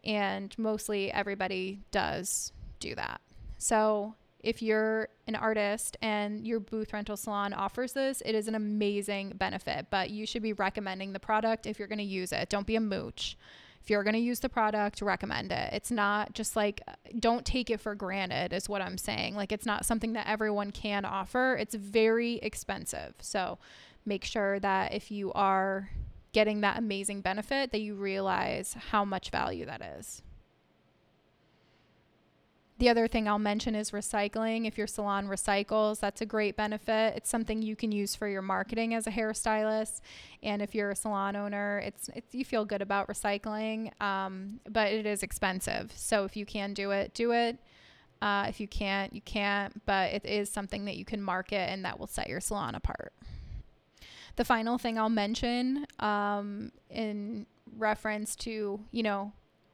And 0.04 0.54
mostly 0.58 1.12
everybody 1.12 1.80
does 1.90 2.52
do 2.80 2.94
that. 2.94 3.20
So 3.58 4.14
if 4.40 4.62
you're 4.62 5.08
an 5.26 5.34
artist 5.34 5.96
and 6.00 6.46
your 6.46 6.60
booth 6.60 6.92
rental 6.92 7.16
salon 7.16 7.52
offers 7.52 7.92
this, 7.92 8.22
it 8.24 8.34
is 8.34 8.46
an 8.46 8.54
amazing 8.54 9.30
benefit, 9.30 9.86
but 9.90 10.10
you 10.10 10.26
should 10.26 10.42
be 10.42 10.52
recommending 10.52 11.12
the 11.12 11.20
product 11.20 11.66
if 11.66 11.78
you're 11.78 11.88
going 11.88 11.98
to 11.98 12.04
use 12.04 12.32
it. 12.32 12.48
Don't 12.48 12.66
be 12.66 12.76
a 12.76 12.80
mooch. 12.80 13.36
If 13.88 13.92
you're 13.92 14.04
going 14.04 14.12
to 14.12 14.20
use 14.20 14.40
the 14.40 14.50
product, 14.50 15.00
recommend 15.00 15.50
it. 15.50 15.72
It's 15.72 15.90
not 15.90 16.34
just 16.34 16.56
like, 16.56 16.82
don't 17.18 17.46
take 17.46 17.70
it 17.70 17.80
for 17.80 17.94
granted, 17.94 18.52
is 18.52 18.68
what 18.68 18.82
I'm 18.82 18.98
saying. 18.98 19.34
Like, 19.34 19.50
it's 19.50 19.64
not 19.64 19.86
something 19.86 20.12
that 20.12 20.26
everyone 20.26 20.72
can 20.72 21.06
offer. 21.06 21.56
It's 21.58 21.74
very 21.74 22.34
expensive. 22.42 23.14
So 23.22 23.56
make 24.04 24.24
sure 24.24 24.60
that 24.60 24.92
if 24.92 25.10
you 25.10 25.32
are 25.32 25.88
getting 26.34 26.60
that 26.60 26.76
amazing 26.76 27.22
benefit, 27.22 27.72
that 27.72 27.80
you 27.80 27.94
realize 27.94 28.76
how 28.90 29.06
much 29.06 29.30
value 29.30 29.64
that 29.64 29.80
is. 29.98 30.20
The 32.78 32.88
other 32.88 33.08
thing 33.08 33.28
I'll 33.28 33.40
mention 33.40 33.74
is 33.74 33.90
recycling. 33.90 34.66
If 34.66 34.78
your 34.78 34.86
salon 34.86 35.26
recycles, 35.26 35.98
that's 35.98 36.20
a 36.20 36.26
great 36.26 36.56
benefit. 36.56 37.16
It's 37.16 37.28
something 37.28 37.60
you 37.60 37.74
can 37.74 37.90
use 37.90 38.14
for 38.14 38.28
your 38.28 38.42
marketing 38.42 38.94
as 38.94 39.08
a 39.08 39.10
hairstylist. 39.10 40.00
And 40.44 40.62
if 40.62 40.76
you're 40.76 40.90
a 40.90 40.96
salon 40.96 41.34
owner, 41.34 41.80
it's, 41.84 42.08
it's 42.14 42.32
you 42.32 42.44
feel 42.44 42.64
good 42.64 42.80
about 42.80 43.08
recycling, 43.08 44.00
um, 44.00 44.60
but 44.68 44.92
it 44.92 45.06
is 45.06 45.24
expensive. 45.24 45.92
So 45.96 46.24
if 46.24 46.36
you 46.36 46.46
can 46.46 46.72
do 46.72 46.92
it, 46.92 47.14
do 47.14 47.32
it. 47.32 47.58
Uh, 48.22 48.46
if 48.48 48.60
you 48.60 48.68
can't, 48.68 49.12
you 49.12 49.22
can't. 49.22 49.84
But 49.84 50.12
it 50.12 50.24
is 50.24 50.48
something 50.48 50.84
that 50.84 50.96
you 50.96 51.04
can 51.04 51.20
market 51.20 51.70
and 51.70 51.84
that 51.84 51.98
will 51.98 52.06
set 52.06 52.28
your 52.28 52.40
salon 52.40 52.76
apart. 52.76 53.12
The 54.36 54.44
final 54.44 54.78
thing 54.78 54.98
I'll 54.98 55.08
mention 55.08 55.84
um, 55.98 56.70
in 56.90 57.46
reference 57.76 58.36
to, 58.36 58.78
you 58.92 59.02
know, 59.02 59.32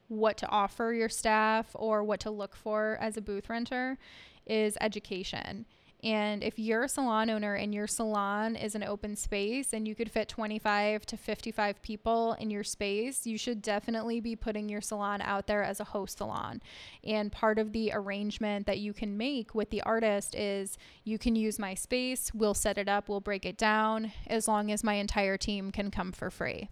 what 0.09 0.37
to 0.39 0.49
offer 0.49 0.93
your 0.93 1.09
staff 1.09 1.69
or 1.75 2.05
what 2.05 2.21
to 2.21 2.31
look 2.31 2.57
for 2.57 2.99
as 3.01 3.17
a 3.17 3.23
booth 3.23 3.49
renter 3.49 3.99
is 4.47 4.77
education. 4.81 5.67
And 6.05 6.45
if 6.45 6.59
you're 6.59 6.83
a 6.83 6.89
salon 6.89 7.31
owner 7.31 7.55
and 7.55 7.75
your 7.75 7.87
salon 7.87 8.57
is 8.57 8.75
an 8.75 8.85
open 8.85 9.17
space 9.17 9.73
and 9.73 9.89
you 9.89 9.95
could 9.95 10.11
fit 10.11 10.29
25 10.29 11.07
to 11.07 11.17
55 11.17 11.81
people 11.81 12.35
in 12.35 12.51
your 12.51 12.63
space, 12.63 13.27
you 13.27 13.39
should 13.39 13.63
definitely 13.63 14.21
be 14.21 14.37
putting 14.37 14.69
your 14.69 14.83
salon 14.83 15.23
out 15.23 15.47
there 15.47 15.63
as 15.63 15.81
a 15.81 15.85
host 15.85 16.19
salon. 16.19 16.61
And 17.05 17.33
part 17.33 17.59
of 17.59 17.73
the 17.73 17.91
arrangement 17.95 18.67
that 18.67 18.81
you 18.81 18.93
can 18.93 19.17
make 19.17 19.55
with 19.55 19.71
the 19.71 19.81
artist 19.81 20.35
is 20.35 20.77
you 21.05 21.17
can 21.17 21.37
use 21.37 21.59
my 21.59 21.73
space, 21.73 22.31
we'll 22.35 22.53
set 22.53 22.77
it 22.77 22.89
up, 22.89 23.09
we'll 23.09 23.21
break 23.21 23.47
it 23.47 23.57
down, 23.57 24.13
as 24.27 24.47
long 24.47 24.71
as 24.71 24.85
my 24.85 24.95
entire 24.95 25.39
team 25.39 25.73
can 25.73 25.91
come 25.91 26.13
for 26.13 26.31
free. 26.31 26.69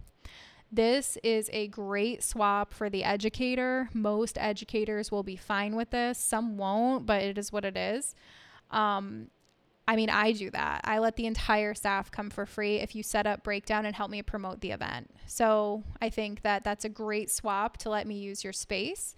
This 0.73 1.19
is 1.21 1.51
a 1.53 1.67
great 1.67 2.23
swap 2.23 2.73
for 2.73 2.89
the 2.89 3.03
educator. 3.03 3.89
Most 3.93 4.39
educators 4.39 5.11
will 5.11 5.21
be 5.21 5.35
fine 5.35 5.75
with 5.75 5.91
this, 5.91 6.17
some 6.17 6.57
won't, 6.57 7.05
but 7.05 7.21
it 7.21 7.37
is 7.37 7.51
what 7.51 7.63
it 7.63 7.77
is. 7.77 8.15
Um, 8.71 9.27
I 9.87 9.95
mean, 9.95 10.09
I 10.09 10.31
do 10.31 10.49
that. 10.49 10.81
I 10.83 10.97
let 10.97 11.15
the 11.15 11.27
entire 11.27 11.75
staff 11.75 12.09
come 12.09 12.31
for 12.31 12.47
free 12.47 12.77
if 12.77 12.95
you 12.95 13.03
set 13.03 13.27
up 13.27 13.43
breakdown 13.43 13.85
and 13.85 13.95
help 13.95 14.09
me 14.09 14.23
promote 14.23 14.61
the 14.61 14.71
event. 14.71 15.11
So 15.27 15.83
I 16.01 16.09
think 16.09 16.41
that 16.41 16.63
that's 16.63 16.85
a 16.85 16.89
great 16.89 17.29
swap 17.29 17.77
to 17.77 17.91
let 17.91 18.07
me 18.07 18.15
use 18.15 18.43
your 18.43 18.53
space. 18.53 19.13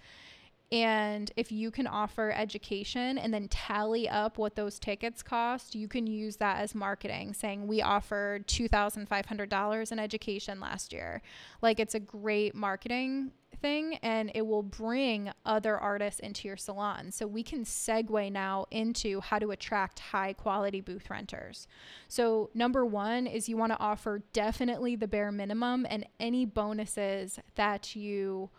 And 0.71 1.32
if 1.36 1.51
you 1.51 1.69
can 1.69 1.86
offer 1.86 2.32
education 2.36 3.17
and 3.17 3.34
then 3.34 3.47
tally 3.49 4.10
up 4.10 4.38
what 4.38 4.56
those 4.56 4.80
tickets 4.80 5.21
cost, 5.21 5.75
you 5.75 5.88
can 5.88 6.08
use 6.08 6.38
that 6.38 6.60
as 6.60 6.73
marketing, 6.73 7.34
saying 7.34 7.67
we 7.67 7.82
offered 7.82 8.47
$2,500 8.47 9.91
in 9.91 9.99
education 9.99 10.60
last 10.60 10.91
year. 10.91 11.21
Like 11.62 11.80
it's 11.80 11.93
a 11.93 11.99
great 11.99 12.56
marketing 12.56 13.32
thing 13.62 13.95
and 14.04 14.32
it 14.36 14.45
will 14.45 14.63
bring 14.63 15.32
other 15.45 15.78
artists 15.78 16.19
into 16.19 16.47
your 16.47 16.58
salon. 16.58 17.12
So 17.12 17.28
we 17.28 17.43
can 17.43 17.63
segue 17.63 18.32
now 18.32 18.65
into 18.71 19.21
how 19.21 19.39
to 19.39 19.51
attract 19.51 19.99
high 19.99 20.34
quality 20.34 20.82
booth 20.82 21.10
renters. 21.10 21.67
So, 22.08 22.49
number 22.54 22.86
one 22.86 23.28
is 23.28 23.47
you 23.47 23.58
want 23.58 23.71
to 23.71 23.80
offer 23.80 24.23
definitely 24.34 24.95
the 24.95 25.08
bare 25.08 25.32
minimum 25.32 25.86
and 25.89 26.06
any 26.19 26.45
bonuses 26.45 27.39
that 27.56 27.95
you 27.95 28.49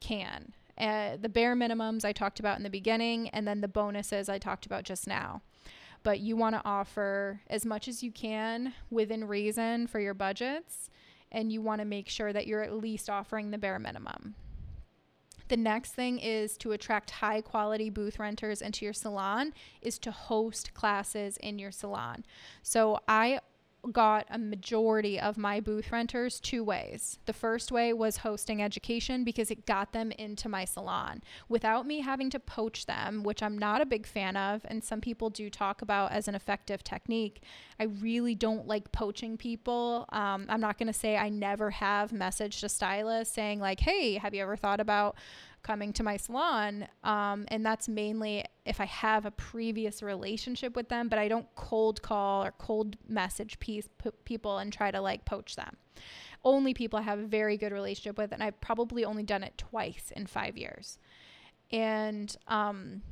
can. 0.00 0.52
Uh, 0.78 1.16
the 1.16 1.28
bare 1.28 1.56
minimums 1.56 2.04
I 2.04 2.12
talked 2.12 2.38
about 2.40 2.58
in 2.58 2.62
the 2.62 2.70
beginning, 2.70 3.28
and 3.30 3.46
then 3.46 3.60
the 3.60 3.68
bonuses 3.68 4.28
I 4.28 4.38
talked 4.38 4.66
about 4.66 4.84
just 4.84 5.06
now. 5.06 5.42
But 6.02 6.20
you 6.20 6.36
want 6.36 6.54
to 6.54 6.62
offer 6.64 7.40
as 7.48 7.64
much 7.64 7.88
as 7.88 8.02
you 8.02 8.12
can 8.12 8.74
within 8.90 9.24
reason 9.24 9.86
for 9.86 10.00
your 10.00 10.14
budgets, 10.14 10.90
and 11.32 11.50
you 11.50 11.60
want 11.60 11.80
to 11.80 11.84
make 11.84 12.08
sure 12.08 12.32
that 12.32 12.46
you're 12.46 12.62
at 12.62 12.74
least 12.74 13.10
offering 13.10 13.50
the 13.50 13.58
bare 13.58 13.78
minimum. 13.78 14.34
The 15.48 15.56
next 15.56 15.92
thing 15.92 16.18
is 16.18 16.56
to 16.58 16.72
attract 16.72 17.10
high 17.10 17.40
quality 17.40 17.88
booth 17.88 18.18
renters 18.18 18.60
into 18.60 18.84
your 18.84 18.92
salon 18.92 19.54
is 19.80 19.98
to 20.00 20.10
host 20.10 20.74
classes 20.74 21.36
in 21.36 21.58
your 21.58 21.70
salon. 21.70 22.24
So 22.62 22.98
I 23.06 23.40
got 23.92 24.26
a 24.30 24.38
majority 24.38 25.18
of 25.18 25.36
my 25.36 25.60
booth 25.60 25.92
renters 25.92 26.40
two 26.40 26.62
ways. 26.62 27.18
The 27.26 27.32
first 27.32 27.72
way 27.72 27.92
was 27.92 28.18
hosting 28.18 28.62
education 28.62 29.24
because 29.24 29.50
it 29.50 29.66
got 29.66 29.92
them 29.92 30.12
into 30.12 30.48
my 30.48 30.64
salon 30.64 31.22
without 31.48 31.86
me 31.86 32.00
having 32.00 32.30
to 32.30 32.40
poach 32.40 32.86
them, 32.86 33.22
which 33.22 33.42
I'm 33.42 33.58
not 33.58 33.80
a 33.80 33.86
big 33.86 34.06
fan 34.06 34.36
of. 34.36 34.62
And 34.64 34.82
some 34.82 35.00
people 35.00 35.30
do 35.30 35.50
talk 35.50 35.82
about 35.82 36.12
as 36.12 36.28
an 36.28 36.34
effective 36.34 36.84
technique. 36.84 37.42
I 37.78 37.84
really 37.84 38.34
don't 38.34 38.66
like 38.66 38.92
poaching 38.92 39.36
people. 39.36 40.06
Um, 40.10 40.46
I'm 40.48 40.60
not 40.60 40.78
going 40.78 40.86
to 40.86 40.92
say 40.92 41.16
I 41.16 41.28
never 41.28 41.70
have 41.70 42.10
messaged 42.10 42.62
a 42.64 42.68
stylist 42.68 43.34
saying, 43.34 43.60
like, 43.60 43.80
hey, 43.80 44.14
have 44.14 44.34
you 44.34 44.42
ever 44.42 44.56
thought 44.56 44.80
about 44.80 45.16
coming 45.66 45.92
to 45.92 46.04
my 46.04 46.16
salon. 46.16 46.86
Um, 47.02 47.44
and 47.48 47.66
that's 47.66 47.88
mainly 47.88 48.44
if 48.64 48.80
I 48.80 48.84
have 48.84 49.26
a 49.26 49.32
previous 49.32 50.00
relationship 50.00 50.76
with 50.76 50.88
them, 50.88 51.08
but 51.08 51.18
I 51.18 51.26
don't 51.26 51.52
cold 51.56 52.02
call 52.02 52.44
or 52.44 52.52
cold 52.52 52.96
message 53.08 53.58
piece, 53.58 53.88
p- 54.02 54.10
people 54.24 54.58
and 54.58 54.72
try 54.72 54.92
to 54.92 55.00
like 55.00 55.24
poach 55.24 55.56
them. 55.56 55.76
Only 56.44 56.72
people 56.72 57.00
I 57.00 57.02
have 57.02 57.18
a 57.18 57.26
very 57.26 57.56
good 57.56 57.72
relationship 57.72 58.16
with, 58.16 58.30
and 58.30 58.42
I've 58.42 58.60
probably 58.60 59.04
only 59.04 59.24
done 59.24 59.42
it 59.42 59.58
twice 59.58 60.12
in 60.14 60.26
five 60.26 60.56
years. 60.56 61.00
And 61.72 62.34
um, 62.46 63.02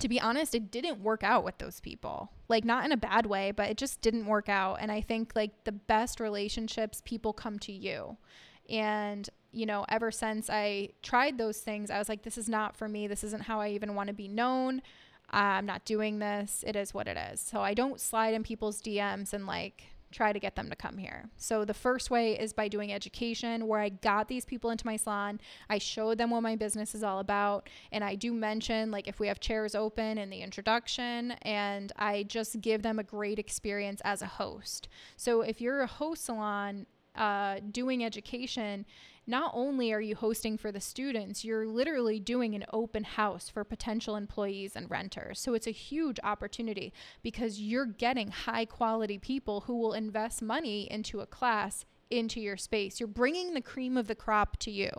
to 0.00 0.08
be 0.08 0.18
honest, 0.18 0.54
it 0.54 0.70
didn't 0.70 1.02
work 1.02 1.22
out 1.22 1.44
with 1.44 1.58
those 1.58 1.80
people. 1.80 2.32
Like, 2.48 2.64
not 2.64 2.86
in 2.86 2.92
a 2.92 2.96
bad 2.96 3.26
way, 3.26 3.50
but 3.50 3.68
it 3.68 3.76
just 3.76 4.00
didn't 4.00 4.24
work 4.24 4.48
out. 4.48 4.78
And 4.80 4.90
I 4.90 5.02
think 5.02 5.32
like 5.34 5.64
the 5.64 5.72
best 5.72 6.20
relationships, 6.20 7.02
people 7.04 7.34
come 7.34 7.58
to 7.58 7.72
you. 7.72 8.16
And 8.70 9.28
you 9.52 9.66
know, 9.66 9.84
ever 9.88 10.10
since 10.10 10.48
I 10.50 10.90
tried 11.02 11.38
those 11.38 11.58
things, 11.58 11.90
I 11.90 11.98
was 11.98 12.08
like, 12.08 12.22
this 12.22 12.38
is 12.38 12.48
not 12.48 12.76
for 12.76 12.88
me. 12.88 13.06
This 13.06 13.22
isn't 13.24 13.44
how 13.44 13.60
I 13.60 13.68
even 13.70 13.94
want 13.94 14.08
to 14.08 14.14
be 14.14 14.28
known. 14.28 14.82
I'm 15.30 15.66
not 15.66 15.84
doing 15.84 16.18
this. 16.18 16.64
It 16.66 16.76
is 16.76 16.92
what 16.92 17.06
it 17.06 17.16
is. 17.32 17.40
So 17.40 17.60
I 17.60 17.74
don't 17.74 18.00
slide 18.00 18.34
in 18.34 18.42
people's 18.42 18.82
DMs 18.82 19.32
and 19.32 19.46
like 19.46 19.84
try 20.12 20.32
to 20.32 20.38
get 20.38 20.54
them 20.54 20.68
to 20.68 20.76
come 20.76 20.98
here. 20.98 21.30
So 21.36 21.64
the 21.64 21.74
first 21.74 22.10
way 22.10 22.38
is 22.38 22.52
by 22.52 22.68
doing 22.68 22.92
education 22.92 23.66
where 23.66 23.80
I 23.80 23.88
got 23.88 24.28
these 24.28 24.44
people 24.44 24.70
into 24.70 24.86
my 24.86 24.96
salon. 24.96 25.40
I 25.68 25.78
showed 25.78 26.18
them 26.18 26.30
what 26.30 26.42
my 26.42 26.54
business 26.54 26.94
is 26.94 27.02
all 27.02 27.18
about. 27.18 27.68
And 27.90 28.04
I 28.04 28.14
do 28.14 28.32
mention 28.32 28.90
like 28.90 29.08
if 29.08 29.18
we 29.18 29.28
have 29.28 29.40
chairs 29.40 29.74
open 29.74 30.18
in 30.18 30.30
the 30.30 30.42
introduction 30.42 31.32
and 31.42 31.92
I 31.96 32.24
just 32.24 32.60
give 32.60 32.82
them 32.82 32.98
a 32.98 33.04
great 33.04 33.38
experience 33.38 34.02
as 34.04 34.22
a 34.22 34.26
host. 34.26 34.88
So 35.16 35.40
if 35.40 35.60
you're 35.60 35.80
a 35.80 35.86
host 35.86 36.26
salon, 36.26 36.86
uh, 37.16 37.60
doing 37.70 38.04
education, 38.04 38.86
not 39.26 39.52
only 39.54 39.92
are 39.92 40.00
you 40.00 40.16
hosting 40.16 40.58
for 40.58 40.72
the 40.72 40.80
students, 40.80 41.44
you're 41.44 41.66
literally 41.66 42.18
doing 42.18 42.54
an 42.54 42.64
open 42.72 43.04
house 43.04 43.48
for 43.48 43.62
potential 43.62 44.16
employees 44.16 44.74
and 44.74 44.90
renters. 44.90 45.38
So 45.38 45.54
it's 45.54 45.66
a 45.66 45.72
huge 45.72 46.18
opportunity 46.24 46.92
because 47.22 47.60
you're 47.60 47.86
getting 47.86 48.28
high 48.28 48.64
quality 48.64 49.18
people 49.18 49.62
who 49.62 49.78
will 49.78 49.92
invest 49.92 50.42
money 50.42 50.90
into 50.90 51.20
a 51.20 51.26
class 51.26 51.84
into 52.10 52.40
your 52.40 52.56
space. 52.56 53.00
You're 53.00 53.06
bringing 53.06 53.54
the 53.54 53.60
cream 53.60 53.96
of 53.96 54.06
the 54.06 54.14
crop 54.14 54.58
to 54.58 54.70
you. 54.70 54.90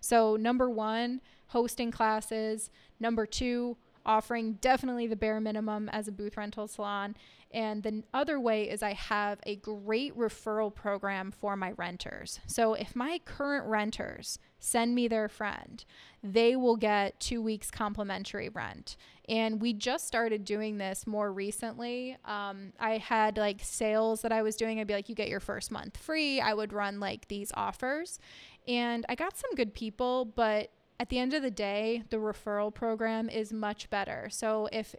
So, 0.00 0.34
number 0.36 0.70
one, 0.70 1.20
hosting 1.48 1.90
classes. 1.90 2.70
Number 2.98 3.26
two, 3.26 3.76
offering 4.06 4.54
definitely 4.54 5.06
the 5.06 5.16
bare 5.16 5.40
minimum 5.40 5.88
as 5.90 6.08
a 6.08 6.12
booth 6.12 6.36
rental 6.36 6.66
salon. 6.66 7.16
And 7.54 7.84
the 7.84 8.02
other 8.12 8.40
way 8.40 8.68
is 8.68 8.82
I 8.82 8.94
have 8.94 9.38
a 9.46 9.54
great 9.54 10.18
referral 10.18 10.74
program 10.74 11.30
for 11.30 11.54
my 11.54 11.70
renters. 11.76 12.40
So 12.46 12.74
if 12.74 12.96
my 12.96 13.20
current 13.24 13.66
renters 13.66 14.40
send 14.58 14.92
me 14.92 15.06
their 15.06 15.28
friend, 15.28 15.84
they 16.20 16.56
will 16.56 16.76
get 16.76 17.20
two 17.20 17.40
weeks 17.40 17.70
complimentary 17.70 18.48
rent. 18.48 18.96
And 19.28 19.60
we 19.60 19.72
just 19.72 20.04
started 20.04 20.44
doing 20.44 20.78
this 20.78 21.06
more 21.06 21.32
recently. 21.32 22.16
Um, 22.24 22.72
I 22.80 22.98
had 22.98 23.38
like 23.38 23.60
sales 23.62 24.22
that 24.22 24.32
I 24.32 24.42
was 24.42 24.56
doing. 24.56 24.80
I'd 24.80 24.88
be 24.88 24.94
like, 24.94 25.08
you 25.08 25.14
get 25.14 25.28
your 25.28 25.38
first 25.38 25.70
month 25.70 25.96
free. 25.96 26.40
I 26.40 26.54
would 26.54 26.72
run 26.72 26.98
like 26.98 27.28
these 27.28 27.52
offers. 27.54 28.18
And 28.66 29.06
I 29.08 29.14
got 29.14 29.38
some 29.38 29.54
good 29.54 29.74
people, 29.74 30.24
but 30.24 30.72
at 30.98 31.08
the 31.08 31.20
end 31.20 31.34
of 31.34 31.42
the 31.42 31.50
day, 31.52 32.02
the 32.10 32.16
referral 32.16 32.74
program 32.74 33.28
is 33.28 33.52
much 33.52 33.90
better. 33.90 34.28
So 34.30 34.68
if 34.72 34.96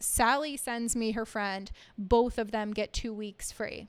Sally 0.00 0.56
sends 0.56 0.94
me 0.96 1.12
her 1.12 1.24
friend, 1.24 1.70
both 1.96 2.38
of 2.38 2.50
them 2.50 2.72
get 2.72 2.92
two 2.92 3.12
weeks 3.12 3.52
free. 3.52 3.88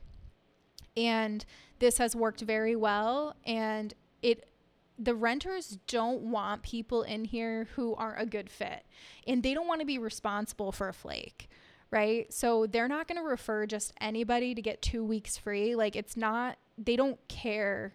And 0.95 1.45
this 1.79 1.97
has 1.99 2.15
worked 2.15 2.41
very 2.41 2.75
well. 2.75 3.35
And 3.45 3.93
it 4.21 4.47
the 4.99 5.15
renters 5.15 5.77
don't 5.87 6.21
want 6.21 6.63
people 6.63 7.03
in 7.03 7.25
here 7.25 7.67
who 7.75 7.93
aren't 7.95 8.21
a 8.21 8.25
good 8.25 8.49
fit 8.49 8.83
and 9.27 9.43
they 9.43 9.53
don't 9.53 9.67
want 9.67 9.79
to 9.79 9.85
be 9.85 9.99
responsible 9.99 10.71
for 10.71 10.89
a 10.89 10.93
flake 10.93 11.49
right 11.91 12.33
so 12.33 12.65
they're 12.65 12.87
not 12.87 13.07
going 13.07 13.21
to 13.21 13.27
refer 13.27 13.65
just 13.65 13.93
anybody 14.01 14.55
to 14.55 14.61
get 14.61 14.81
two 14.81 15.03
weeks 15.03 15.37
free 15.37 15.75
like 15.75 15.95
it's 15.95 16.17
not 16.17 16.57
they 16.77 16.95
don't 16.95 17.19
care 17.27 17.93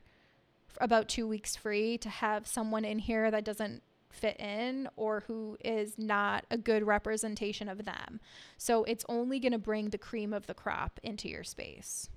about 0.80 1.08
two 1.08 1.26
weeks 1.26 1.56
free 1.56 1.98
to 1.98 2.08
have 2.08 2.46
someone 2.46 2.84
in 2.84 2.98
here 2.98 3.30
that 3.30 3.44
doesn't 3.44 3.82
fit 4.12 4.38
in 4.38 4.88
or 4.96 5.24
who 5.26 5.56
is 5.64 5.98
not 5.98 6.44
a 6.50 6.58
good 6.58 6.86
representation 6.86 7.68
of 7.68 7.84
them. 7.84 8.20
So 8.56 8.84
it's 8.84 9.04
only 9.08 9.40
going 9.40 9.52
to 9.52 9.58
bring 9.58 9.90
the 9.90 9.98
cream 9.98 10.32
of 10.32 10.46
the 10.46 10.54
crop 10.54 11.00
into 11.02 11.28
your 11.28 11.44
space. 11.44 12.08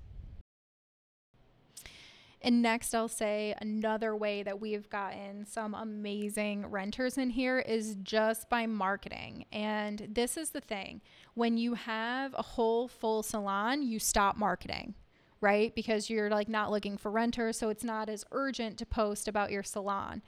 And 2.42 2.62
next, 2.62 2.94
I'll 2.94 3.08
say 3.08 3.54
another 3.60 4.14
way 4.14 4.42
that 4.44 4.60
we've 4.60 4.88
gotten 4.88 5.46
some 5.46 5.74
amazing 5.74 6.66
renters 6.66 7.18
in 7.18 7.30
here 7.30 7.58
is 7.58 7.96
just 8.02 8.48
by 8.48 8.66
marketing. 8.66 9.46
And 9.50 10.06
this 10.12 10.36
is 10.36 10.50
the 10.50 10.60
thing 10.60 11.00
when 11.34 11.56
you 11.56 11.74
have 11.74 12.34
a 12.34 12.42
whole 12.42 12.86
full 12.86 13.22
salon, 13.22 13.82
you 13.82 13.98
stop 13.98 14.36
marketing 14.36 14.94
right? 15.40 15.74
Because 15.74 16.08
you're 16.08 16.30
like 16.30 16.48
not 16.48 16.70
looking 16.70 16.96
for 16.96 17.10
renters, 17.10 17.58
so 17.58 17.68
it's 17.68 17.84
not 17.84 18.08
as 18.08 18.24
urgent 18.32 18.78
to 18.78 18.86
post 18.86 19.28
about 19.28 19.50
your 19.50 19.62
salon. 19.62 20.22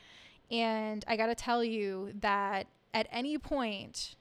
And 0.51 1.05
I 1.07 1.17
got 1.17 1.27
to 1.27 1.35
tell 1.35 1.63
you 1.63 2.13
that 2.21 2.67
at 2.95 3.07
any 3.11 3.39
point, 3.39 4.17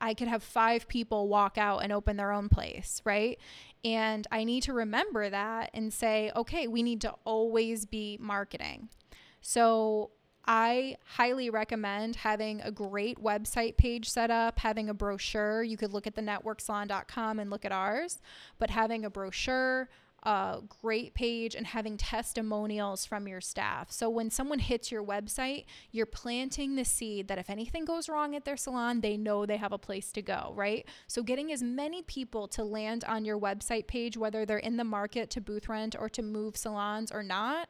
I 0.00 0.14
could 0.14 0.28
have 0.28 0.42
five 0.42 0.88
people 0.88 1.28
walk 1.28 1.58
out 1.58 1.78
and 1.78 1.92
open 1.92 2.16
their 2.16 2.32
own 2.32 2.48
place, 2.48 3.02
right? 3.04 3.38
And 3.84 4.26
I 4.30 4.44
need 4.44 4.62
to 4.64 4.72
remember 4.72 5.28
that 5.28 5.70
and 5.74 5.92
say, 5.92 6.30
okay, 6.34 6.66
we 6.66 6.82
need 6.82 7.00
to 7.02 7.14
always 7.24 7.84
be 7.84 8.16
marketing. 8.20 8.88
So 9.40 10.10
I 10.46 10.96
highly 11.04 11.50
recommend 11.50 12.16
having 12.16 12.60
a 12.62 12.70
great 12.70 13.22
website 13.22 13.76
page 13.76 14.08
set 14.08 14.30
up, 14.30 14.58
having 14.60 14.88
a 14.88 14.94
brochure. 14.94 15.62
You 15.62 15.76
could 15.76 15.92
look 15.92 16.06
at 16.06 16.14
the 16.14 16.22
networksalon.com 16.22 17.38
and 17.38 17.50
look 17.50 17.64
at 17.64 17.72
ours, 17.72 18.20
but 18.58 18.70
having 18.70 19.04
a 19.04 19.10
brochure, 19.10 19.88
a 20.24 20.58
great 20.82 21.14
page 21.14 21.54
and 21.54 21.66
having 21.66 21.96
testimonials 21.96 23.06
from 23.06 23.28
your 23.28 23.40
staff. 23.40 23.92
So 23.92 24.10
when 24.10 24.30
someone 24.30 24.58
hits 24.58 24.90
your 24.90 25.04
website, 25.04 25.64
you're 25.92 26.06
planting 26.06 26.74
the 26.74 26.84
seed 26.84 27.28
that 27.28 27.38
if 27.38 27.48
anything 27.48 27.84
goes 27.84 28.08
wrong 28.08 28.34
at 28.34 28.44
their 28.44 28.56
salon, 28.56 29.00
they 29.00 29.16
know 29.16 29.46
they 29.46 29.56
have 29.56 29.72
a 29.72 29.78
place 29.78 30.10
to 30.12 30.22
go, 30.22 30.52
right? 30.56 30.86
So 31.06 31.22
getting 31.22 31.52
as 31.52 31.62
many 31.62 32.02
people 32.02 32.48
to 32.48 32.64
land 32.64 33.04
on 33.04 33.24
your 33.24 33.38
website 33.38 33.86
page, 33.86 34.16
whether 34.16 34.44
they're 34.44 34.58
in 34.58 34.76
the 34.76 34.84
market 34.84 35.30
to 35.30 35.40
booth 35.40 35.68
rent 35.68 35.94
or 35.98 36.08
to 36.08 36.22
move 36.22 36.56
salons 36.56 37.12
or 37.12 37.22
not, 37.22 37.68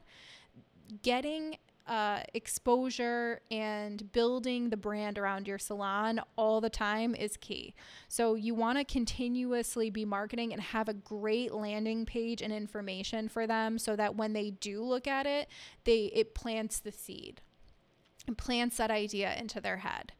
getting 1.03 1.57
uh, 1.89 2.21
exposure 2.35 3.41
and 3.49 4.11
building 4.11 4.69
the 4.69 4.77
brand 4.77 5.17
around 5.17 5.47
your 5.47 5.57
salon 5.57 6.21
all 6.37 6.61
the 6.61 6.69
time 6.69 7.15
is 7.15 7.35
key. 7.35 7.73
So 8.07 8.35
you 8.35 8.53
want 8.53 8.77
to 8.77 8.85
continuously 8.85 9.89
be 9.89 10.05
marketing 10.05 10.53
and 10.53 10.61
have 10.61 10.87
a 10.87 10.93
great 10.93 11.51
landing 11.51 12.05
page 12.05 12.43
and 12.43 12.53
information 12.53 13.27
for 13.27 13.47
them 13.47 13.79
so 13.79 13.95
that 13.95 14.15
when 14.15 14.33
they 14.33 14.51
do 14.51 14.83
look 14.83 15.07
at 15.07 15.25
it, 15.25 15.49
they 15.83 16.11
it 16.13 16.35
plants 16.35 16.79
the 16.79 16.91
seed 16.91 17.41
and 18.27 18.37
plants 18.37 18.77
that 18.77 18.91
idea 18.91 19.35
into 19.35 19.59
their 19.59 19.77
head. 19.77 20.13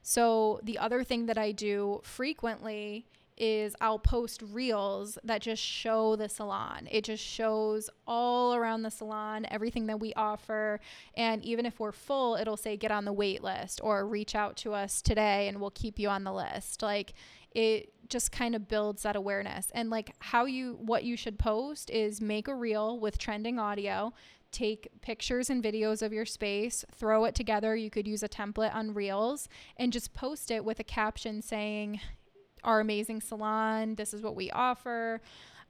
So 0.00 0.60
the 0.62 0.78
other 0.78 1.04
thing 1.04 1.26
that 1.26 1.36
I 1.36 1.52
do 1.52 2.00
frequently 2.04 3.06
is 3.36 3.74
I'll 3.80 3.98
post 3.98 4.42
reels 4.42 5.18
that 5.24 5.42
just 5.42 5.62
show 5.62 6.16
the 6.16 6.28
salon. 6.28 6.88
It 6.90 7.04
just 7.04 7.24
shows 7.24 7.88
all 8.06 8.54
around 8.54 8.82
the 8.82 8.90
salon, 8.90 9.46
everything 9.50 9.86
that 9.86 10.00
we 10.00 10.12
offer. 10.14 10.80
And 11.16 11.44
even 11.44 11.66
if 11.66 11.80
we're 11.80 11.92
full, 11.92 12.36
it'll 12.36 12.56
say 12.56 12.76
get 12.76 12.90
on 12.90 13.04
the 13.04 13.12
wait 13.12 13.42
list 13.42 13.80
or 13.82 14.06
reach 14.06 14.34
out 14.34 14.56
to 14.58 14.74
us 14.74 15.02
today 15.02 15.48
and 15.48 15.60
we'll 15.60 15.70
keep 15.70 15.98
you 15.98 16.08
on 16.08 16.24
the 16.24 16.32
list. 16.32 16.82
Like 16.82 17.14
it 17.52 17.92
just 18.08 18.32
kind 18.32 18.54
of 18.54 18.68
builds 18.68 19.02
that 19.02 19.16
awareness. 19.16 19.70
And 19.74 19.90
like 19.90 20.14
how 20.18 20.44
you, 20.44 20.78
what 20.80 21.04
you 21.04 21.16
should 21.16 21.38
post 21.38 21.90
is 21.90 22.20
make 22.20 22.48
a 22.48 22.54
reel 22.54 22.98
with 22.98 23.18
trending 23.18 23.58
audio, 23.58 24.12
take 24.50 24.88
pictures 25.00 25.48
and 25.48 25.62
videos 25.64 26.02
of 26.02 26.12
your 26.12 26.26
space, 26.26 26.84
throw 26.94 27.24
it 27.24 27.34
together. 27.34 27.74
You 27.74 27.90
could 27.90 28.06
use 28.06 28.22
a 28.22 28.28
template 28.28 28.74
on 28.74 28.94
Reels 28.94 29.48
and 29.76 29.92
just 29.92 30.12
post 30.12 30.50
it 30.50 30.64
with 30.64 30.78
a 30.78 30.84
caption 30.84 31.40
saying, 31.40 32.00
our 32.64 32.80
amazing 32.80 33.20
salon. 33.20 33.94
This 33.94 34.14
is 34.14 34.22
what 34.22 34.36
we 34.36 34.50
offer. 34.50 35.20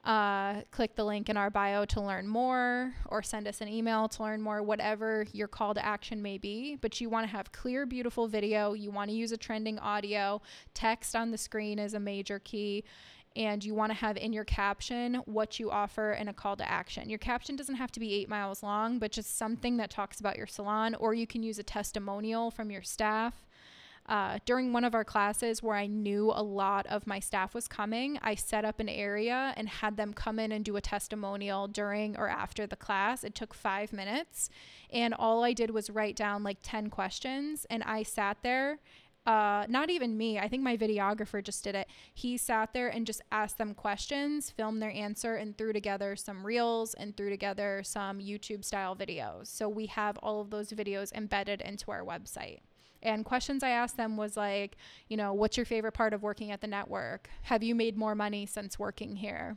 Uh, 0.04 0.62
click 0.72 0.96
the 0.96 1.04
link 1.04 1.28
in 1.28 1.36
our 1.36 1.48
bio 1.48 1.84
to 1.84 2.00
learn 2.00 2.26
more 2.26 2.92
or 3.06 3.22
send 3.22 3.46
us 3.46 3.60
an 3.60 3.68
email 3.68 4.08
to 4.08 4.22
learn 4.24 4.42
more, 4.42 4.60
whatever 4.60 5.24
your 5.32 5.46
call 5.46 5.74
to 5.74 5.84
action 5.84 6.20
may 6.20 6.38
be. 6.38 6.76
But 6.80 7.00
you 7.00 7.08
want 7.08 7.24
to 7.24 7.30
have 7.30 7.52
clear, 7.52 7.86
beautiful 7.86 8.26
video. 8.26 8.72
You 8.72 8.90
want 8.90 9.10
to 9.10 9.16
use 9.16 9.30
a 9.30 9.36
trending 9.36 9.78
audio. 9.78 10.42
Text 10.74 11.14
on 11.14 11.30
the 11.30 11.38
screen 11.38 11.78
is 11.78 11.94
a 11.94 12.00
major 12.00 12.40
key. 12.40 12.82
And 13.36 13.64
you 13.64 13.74
want 13.74 13.90
to 13.92 13.96
have 13.96 14.16
in 14.16 14.32
your 14.32 14.44
caption 14.44 15.14
what 15.24 15.58
you 15.60 15.70
offer 15.70 16.10
and 16.10 16.28
a 16.28 16.34
call 16.34 16.56
to 16.56 16.68
action. 16.68 17.08
Your 17.08 17.20
caption 17.20 17.54
doesn't 17.56 17.76
have 17.76 17.92
to 17.92 18.00
be 18.00 18.12
eight 18.12 18.28
miles 18.28 18.62
long, 18.62 18.98
but 18.98 19.12
just 19.12 19.38
something 19.38 19.76
that 19.78 19.88
talks 19.88 20.20
about 20.20 20.36
your 20.36 20.48
salon, 20.48 20.94
or 20.96 21.14
you 21.14 21.26
can 21.26 21.42
use 21.42 21.58
a 21.58 21.62
testimonial 21.62 22.50
from 22.50 22.70
your 22.70 22.82
staff 22.82 23.46
uh, 24.06 24.38
during 24.44 24.72
one 24.72 24.84
of 24.84 24.94
our 24.94 25.04
classes 25.04 25.62
where 25.62 25.76
I 25.76 25.86
knew 25.86 26.32
a 26.34 26.42
lot 26.42 26.86
of 26.86 27.06
my 27.06 27.20
staff 27.20 27.54
was 27.54 27.68
coming, 27.68 28.18
I 28.22 28.34
set 28.34 28.64
up 28.64 28.80
an 28.80 28.88
area 28.88 29.54
and 29.56 29.68
had 29.68 29.96
them 29.96 30.12
come 30.12 30.38
in 30.38 30.52
and 30.52 30.64
do 30.64 30.76
a 30.76 30.80
testimonial 30.80 31.68
during 31.68 32.16
or 32.16 32.28
after 32.28 32.66
the 32.66 32.76
class. 32.76 33.24
It 33.24 33.34
took 33.34 33.54
five 33.54 33.92
minutes. 33.92 34.50
And 34.90 35.14
all 35.14 35.44
I 35.44 35.52
did 35.52 35.70
was 35.70 35.88
write 35.88 36.16
down 36.16 36.42
like 36.42 36.58
10 36.62 36.90
questions. 36.90 37.64
And 37.70 37.82
I 37.84 38.02
sat 38.02 38.38
there 38.42 38.80
uh, 39.24 39.66
not 39.68 39.88
even 39.88 40.16
me, 40.16 40.38
I 40.38 40.48
think 40.48 40.62
my 40.62 40.76
videographer 40.76 41.42
just 41.42 41.62
did 41.62 41.76
it. 41.76 41.86
He 42.12 42.36
sat 42.36 42.72
there 42.72 42.88
and 42.88 43.06
just 43.06 43.22
asked 43.30 43.56
them 43.56 43.74
questions, 43.74 44.50
filmed 44.50 44.82
their 44.82 44.90
answer, 44.90 45.36
and 45.36 45.56
threw 45.56 45.72
together 45.72 46.16
some 46.16 46.44
reels 46.44 46.94
and 46.94 47.16
threw 47.16 47.30
together 47.30 47.82
some 47.84 48.18
YouTube 48.18 48.64
style 48.64 48.96
videos. 48.96 49.46
So 49.46 49.68
we 49.68 49.86
have 49.86 50.18
all 50.18 50.40
of 50.40 50.50
those 50.50 50.70
videos 50.70 51.12
embedded 51.12 51.60
into 51.60 51.92
our 51.92 52.02
website. 52.02 52.60
And 53.02 53.24
questions 53.24 53.62
I 53.62 53.70
asked 53.70 53.96
them 53.96 54.16
was 54.16 54.36
like, 54.36 54.76
you 55.08 55.16
know, 55.16 55.32
what's 55.34 55.56
your 55.56 55.66
favorite 55.66 55.92
part 55.92 56.14
of 56.14 56.22
working 56.22 56.50
at 56.50 56.60
the 56.60 56.66
network? 56.66 57.28
Have 57.42 57.62
you 57.62 57.74
made 57.74 57.96
more 57.96 58.14
money 58.14 58.46
since 58.46 58.78
working 58.78 59.16
here? 59.16 59.56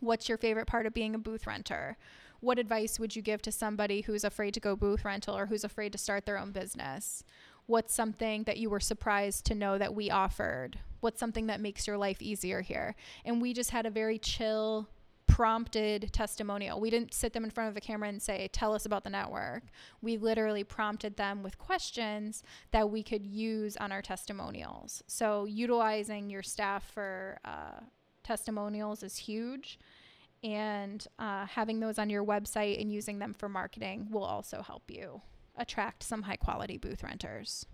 What's 0.00 0.28
your 0.28 0.38
favorite 0.38 0.66
part 0.66 0.86
of 0.86 0.94
being 0.94 1.14
a 1.14 1.18
booth 1.18 1.46
renter? 1.46 1.96
What 2.40 2.58
advice 2.58 2.98
would 2.98 3.14
you 3.14 3.22
give 3.22 3.40
to 3.42 3.52
somebody 3.52 4.00
who's 4.00 4.24
afraid 4.24 4.54
to 4.54 4.60
go 4.60 4.74
booth 4.74 5.04
rental 5.04 5.36
or 5.36 5.46
who's 5.46 5.62
afraid 5.62 5.92
to 5.92 5.98
start 5.98 6.26
their 6.26 6.38
own 6.38 6.50
business? 6.50 7.22
What's 7.66 7.94
something 7.94 8.44
that 8.44 8.58
you 8.58 8.68
were 8.68 8.80
surprised 8.80 9.44
to 9.46 9.54
know 9.54 9.78
that 9.78 9.94
we 9.94 10.10
offered? 10.10 10.80
What's 11.00 11.20
something 11.20 11.46
that 11.46 11.60
makes 11.60 11.86
your 11.86 11.96
life 11.96 12.20
easier 12.20 12.62
here? 12.62 12.96
And 13.24 13.40
we 13.40 13.52
just 13.52 13.70
had 13.70 13.86
a 13.86 13.90
very 13.90 14.18
chill, 14.18 14.88
prompted 15.32 16.12
testimonial. 16.12 16.78
We 16.78 16.90
didn't 16.90 17.14
sit 17.14 17.32
them 17.32 17.42
in 17.42 17.50
front 17.50 17.68
of 17.68 17.74
the 17.74 17.80
camera 17.80 18.08
and 18.10 18.20
say, 18.20 18.50
Tell 18.52 18.74
us 18.74 18.84
about 18.84 19.02
the 19.02 19.08
network. 19.08 19.62
We 20.02 20.18
literally 20.18 20.62
prompted 20.62 21.16
them 21.16 21.42
with 21.42 21.56
questions 21.56 22.42
that 22.70 22.90
we 22.90 23.02
could 23.02 23.24
use 23.24 23.78
on 23.78 23.92
our 23.92 24.02
testimonials. 24.02 25.02
So, 25.06 25.46
utilizing 25.46 26.28
your 26.28 26.42
staff 26.42 26.84
for 26.92 27.38
uh, 27.46 27.80
testimonials 28.22 29.02
is 29.02 29.16
huge. 29.16 29.78
And 30.44 31.06
uh, 31.18 31.46
having 31.46 31.80
those 31.80 31.98
on 31.98 32.10
your 32.10 32.24
website 32.24 32.78
and 32.78 32.92
using 32.92 33.18
them 33.18 33.32
for 33.32 33.48
marketing 33.48 34.08
will 34.10 34.24
also 34.24 34.60
help 34.60 34.90
you 34.90 35.22
attract 35.56 36.02
some 36.02 36.22
high 36.22 36.36
quality 36.36 36.76
booth 36.76 37.02
renters. 37.02 37.64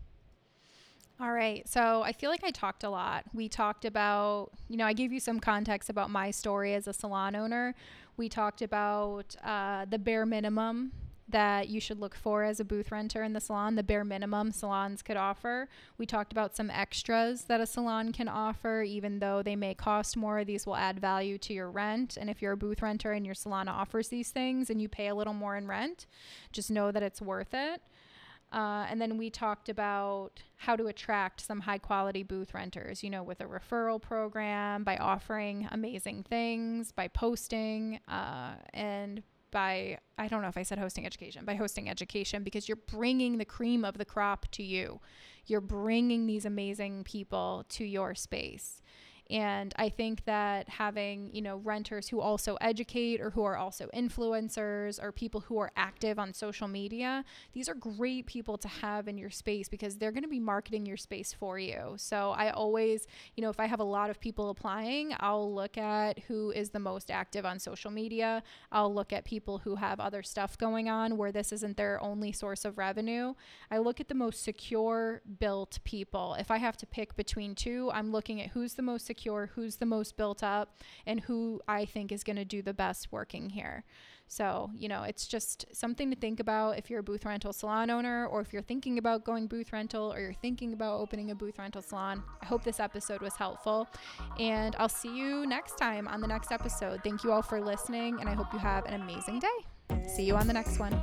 All 1.21 1.33
right. 1.33 1.69
So 1.69 2.03
I 2.03 2.13
feel 2.13 2.31
like 2.31 2.45
I 2.45 2.51
talked 2.51 2.85
a 2.85 2.91
lot. 2.91 3.25
We 3.33 3.49
talked 3.49 3.85
about, 3.85 4.51
you 4.69 4.77
know, 4.77 4.87
I 4.87 4.93
gave 4.93 5.13
you 5.13 5.19
some 5.19 5.41
context 5.41 5.91
about 5.91 6.11
my 6.11 6.31
story 6.31 6.75
as 6.75 6.87
a 6.87 6.93
salon 6.93 7.35
owner. 7.35 7.75
We 8.17 8.29
talked 8.29 8.63
about 8.63 9.35
uh, 9.45 9.87
the 9.87 9.99
bare 9.99 10.25
minimum 10.25 10.93
that 11.29 11.69
you 11.69 11.81
should 11.81 12.01
look 12.01 12.15
for 12.15 12.45
as 12.45 12.59
a 12.59 12.65
booth 12.65 12.91
renter 12.91 13.23
in 13.23 13.33
the 13.35 13.41
salon, 13.41 13.75
the 13.75 13.83
bare 13.83 14.05
minimum 14.05 14.51
salons 14.51 15.03
could 15.03 15.17
offer. 15.17 15.69
We 15.99 16.07
talked 16.07 16.33
about 16.33 16.57
some 16.57 16.71
extras 16.71 17.43
that 17.45 17.61
a 17.61 17.67
salon 17.67 18.13
can 18.13 18.29
offer, 18.29 18.83
even 18.83 19.19
though 19.19 19.43
they 19.43 19.55
may 19.55 19.75
cost 19.75 20.17
more. 20.17 20.43
These 20.45 20.65
will 20.65 20.77
add 20.77 21.01
value 21.01 21.37
to 21.39 21.53
your 21.53 21.71
rent. 21.71 22.17
And 22.19 22.31
if 22.31 22.41
you're 22.41 22.53
a 22.53 22.57
booth 22.57 22.81
renter 22.81 23.13
and 23.13 23.27
your 23.27 23.35
salon 23.35 23.69
offers 23.69 24.09
these 24.09 24.31
things 24.31 24.71
and 24.71 24.81
you 24.81 24.89
pay 24.89 25.09
a 25.09 25.15
little 25.15 25.35
more 25.35 25.57
in 25.57 25.67
rent, 25.67 26.07
just 26.51 26.71
know 26.71 26.91
that 26.93 27.03
it's 27.03 27.21
worth 27.21 27.53
it. 27.53 27.83
Uh, 28.51 28.87
and 28.89 29.01
then 29.01 29.19
we 29.19 29.29
talked 29.29 29.69
about 29.69 30.43
how 30.57 30.75
to 30.75 30.87
attract 30.87 31.41
some 31.41 31.61
high 31.61 31.79
quality 31.79 32.23
booth 32.23 32.55
renters, 32.55 33.03
you 33.03 33.11
know, 33.11 33.23
with 33.23 33.41
a 33.41 33.45
referral 33.45 34.01
program, 34.01 34.85
by 34.85 34.97
offering 34.97 35.69
amazing 35.71 36.23
things, 36.23 36.91
by 36.91 37.09
posting, 37.09 38.01
uh, 38.09 38.55
and 38.73 39.23
by 39.51 39.99
I 40.19 40.29
don't 40.29 40.43
know 40.43 40.49
if 40.49 40.57
I 40.57 40.63
said 40.63 40.79
hosting 40.79 41.07
education, 41.07 41.45
by 41.45 41.55
hosting 41.55 41.89
education 41.89 42.43
because 42.43 42.69
you're 42.69 42.77
bringing 42.77 43.39
the 43.39 43.45
cream 43.45 43.85
of 43.85 43.99
the 43.99 44.05
crop 44.05 44.51
to 44.53 44.63
you. 44.63 45.01
You're 45.47 45.61
bringing 45.61 46.27
these 46.27 46.45
amazing 46.45 47.05
people 47.05 47.65
to 47.71 47.85
your 47.85 48.15
space. 48.15 48.83
And 49.31 49.75
I 49.77 49.91
think 49.91 50.25
that 50.25 50.71
having, 50.71 51.29
you 51.35 51.43
know, 51.43 51.59
renters 51.59 52.09
who 52.09 52.19
also 52.21 52.57
educate 52.63 53.21
or 53.21 53.29
who 53.31 53.43
are 53.45 53.59
also 53.59 53.91
influencers 53.95 55.03
or 55.03 55.13
people 55.13 55.41
who 55.41 55.59
are 55.59 55.71
active 55.77 56.19
on 56.19 56.33
social 56.33 56.67
media, 56.67 57.25
these 57.53 57.69
are 57.69 57.75
great 57.75 58.25
people 58.25 58.57
to 58.57 58.69
have 58.69 59.07
in 59.07 59.19
your 59.19 59.29
space 59.29 59.69
because 59.69 59.97
they're 59.97 60.13
going 60.13 60.23
to 60.23 60.29
be 60.29 60.41
marketing 60.41 60.87
your 60.87 60.97
space 60.97 61.35
for 61.35 61.59
you. 61.59 61.93
So 61.99 62.31
I 62.31 62.51
always, 62.51 63.07
you 63.37 63.43
know, 63.43 63.51
if 63.51 63.61
I 63.61 63.67
have 63.67 63.81
a 63.81 63.85
lot 63.85 64.09
of 64.09 64.19
people 64.19 64.49
applying, 64.49 65.15
I'll 65.21 65.53
look 65.55 65.77
at 65.77 66.21
who 66.21 66.51
is 66.53 66.71
the 66.71 66.79
most 66.79 67.11
active 67.11 67.45
on 67.45 67.59
social 67.59 67.91
media. 67.91 68.43
I'll 68.73 68.95
look 68.95 69.13
at 69.13 69.27
people 69.27 69.59
who 69.59 69.75
have 69.75 70.01
other 70.01 70.23
stuff 70.23 70.57
going 70.57 70.89
on 70.89 71.19
where 71.19 71.33
this 71.33 71.53
isn't 71.53 71.77
their 71.77 72.03
only 72.03 72.33
source 72.33 72.65
of 72.65 72.79
revenue. 72.79 73.35
I 73.71 73.77
look 73.77 74.01
at 74.01 74.09
the 74.09 74.15
most 74.15 74.43
secure 74.43 75.21
built 75.39 75.81
people. 75.85 76.35
If 76.39 76.51
I 76.51 76.57
have 76.57 76.79
to 76.79 76.87
pick 76.87 77.15
between 77.15 77.55
two, 77.55 77.91
I'm 77.93 78.11
looking 78.11 78.41
at 78.41 78.51
who's 78.51 78.73
the 78.73 78.83
most 78.83 79.05
secure 79.05 79.18
secure, 79.19 79.51
who's 79.55 79.77
the 79.77 79.87
most 79.87 80.17
built 80.17 80.43
up, 80.43 80.77
and 81.07 81.21
who 81.21 81.61
I 81.67 81.85
think 81.85 82.13
is 82.13 82.23
going 82.23 82.37
to 82.37 82.45
do 82.45 82.63
the 82.63 82.75
best 82.75 83.09
working 83.11 83.51
here. 83.51 83.85
So, 84.29 84.71
you 84.77 84.89
know, 84.89 85.05
it's 85.05 85.27
just 85.27 85.65
something 85.73 86.11
to 86.11 86.17
think 86.17 86.39
about 86.39 86.79
if 86.79 86.91
you're 86.91 87.01
a 87.01 87.03
booth 87.03 87.25
rental 87.25 87.53
salon 87.53 87.89
owner 87.89 88.27
or 88.27 88.43
if 88.43 88.53
you're 88.53 88.63
thinking 88.63 88.99
about 88.99 89.25
going 89.25 89.47
booth 89.47 89.73
rental 89.73 90.13
or 90.13 90.21
you're 90.21 90.35
thinking 90.35 90.75
about 90.75 91.01
opening 91.01 91.31
a 91.31 91.35
booth 91.35 91.59
rental 91.59 91.81
salon. 91.81 92.23
I 92.43 92.47
hope 92.47 92.63
this 92.63 92.79
episode 92.79 93.23
was 93.23 93.35
helpful. 93.35 93.89
And 94.39 94.77
I'll 94.79 94.89
see 94.89 95.17
you 95.17 95.47
next 95.47 95.79
time 95.79 96.07
on 96.07 96.21
the 96.21 96.29
next 96.29 96.53
episode. 96.53 97.01
Thank 97.03 97.25
you 97.25 97.33
all 97.33 97.43
for 97.43 97.61
listening, 97.61 98.21
and 98.21 98.29
I 98.29 98.35
hope 98.35 98.53
you 98.53 98.59
have 98.59 98.85
an 98.85 99.01
amazing 99.01 99.41
day. 99.41 100.07
See 100.07 100.25
you 100.25 100.37
on 100.37 100.47
the 100.47 100.53
next 100.53 100.79
one. 100.79 101.03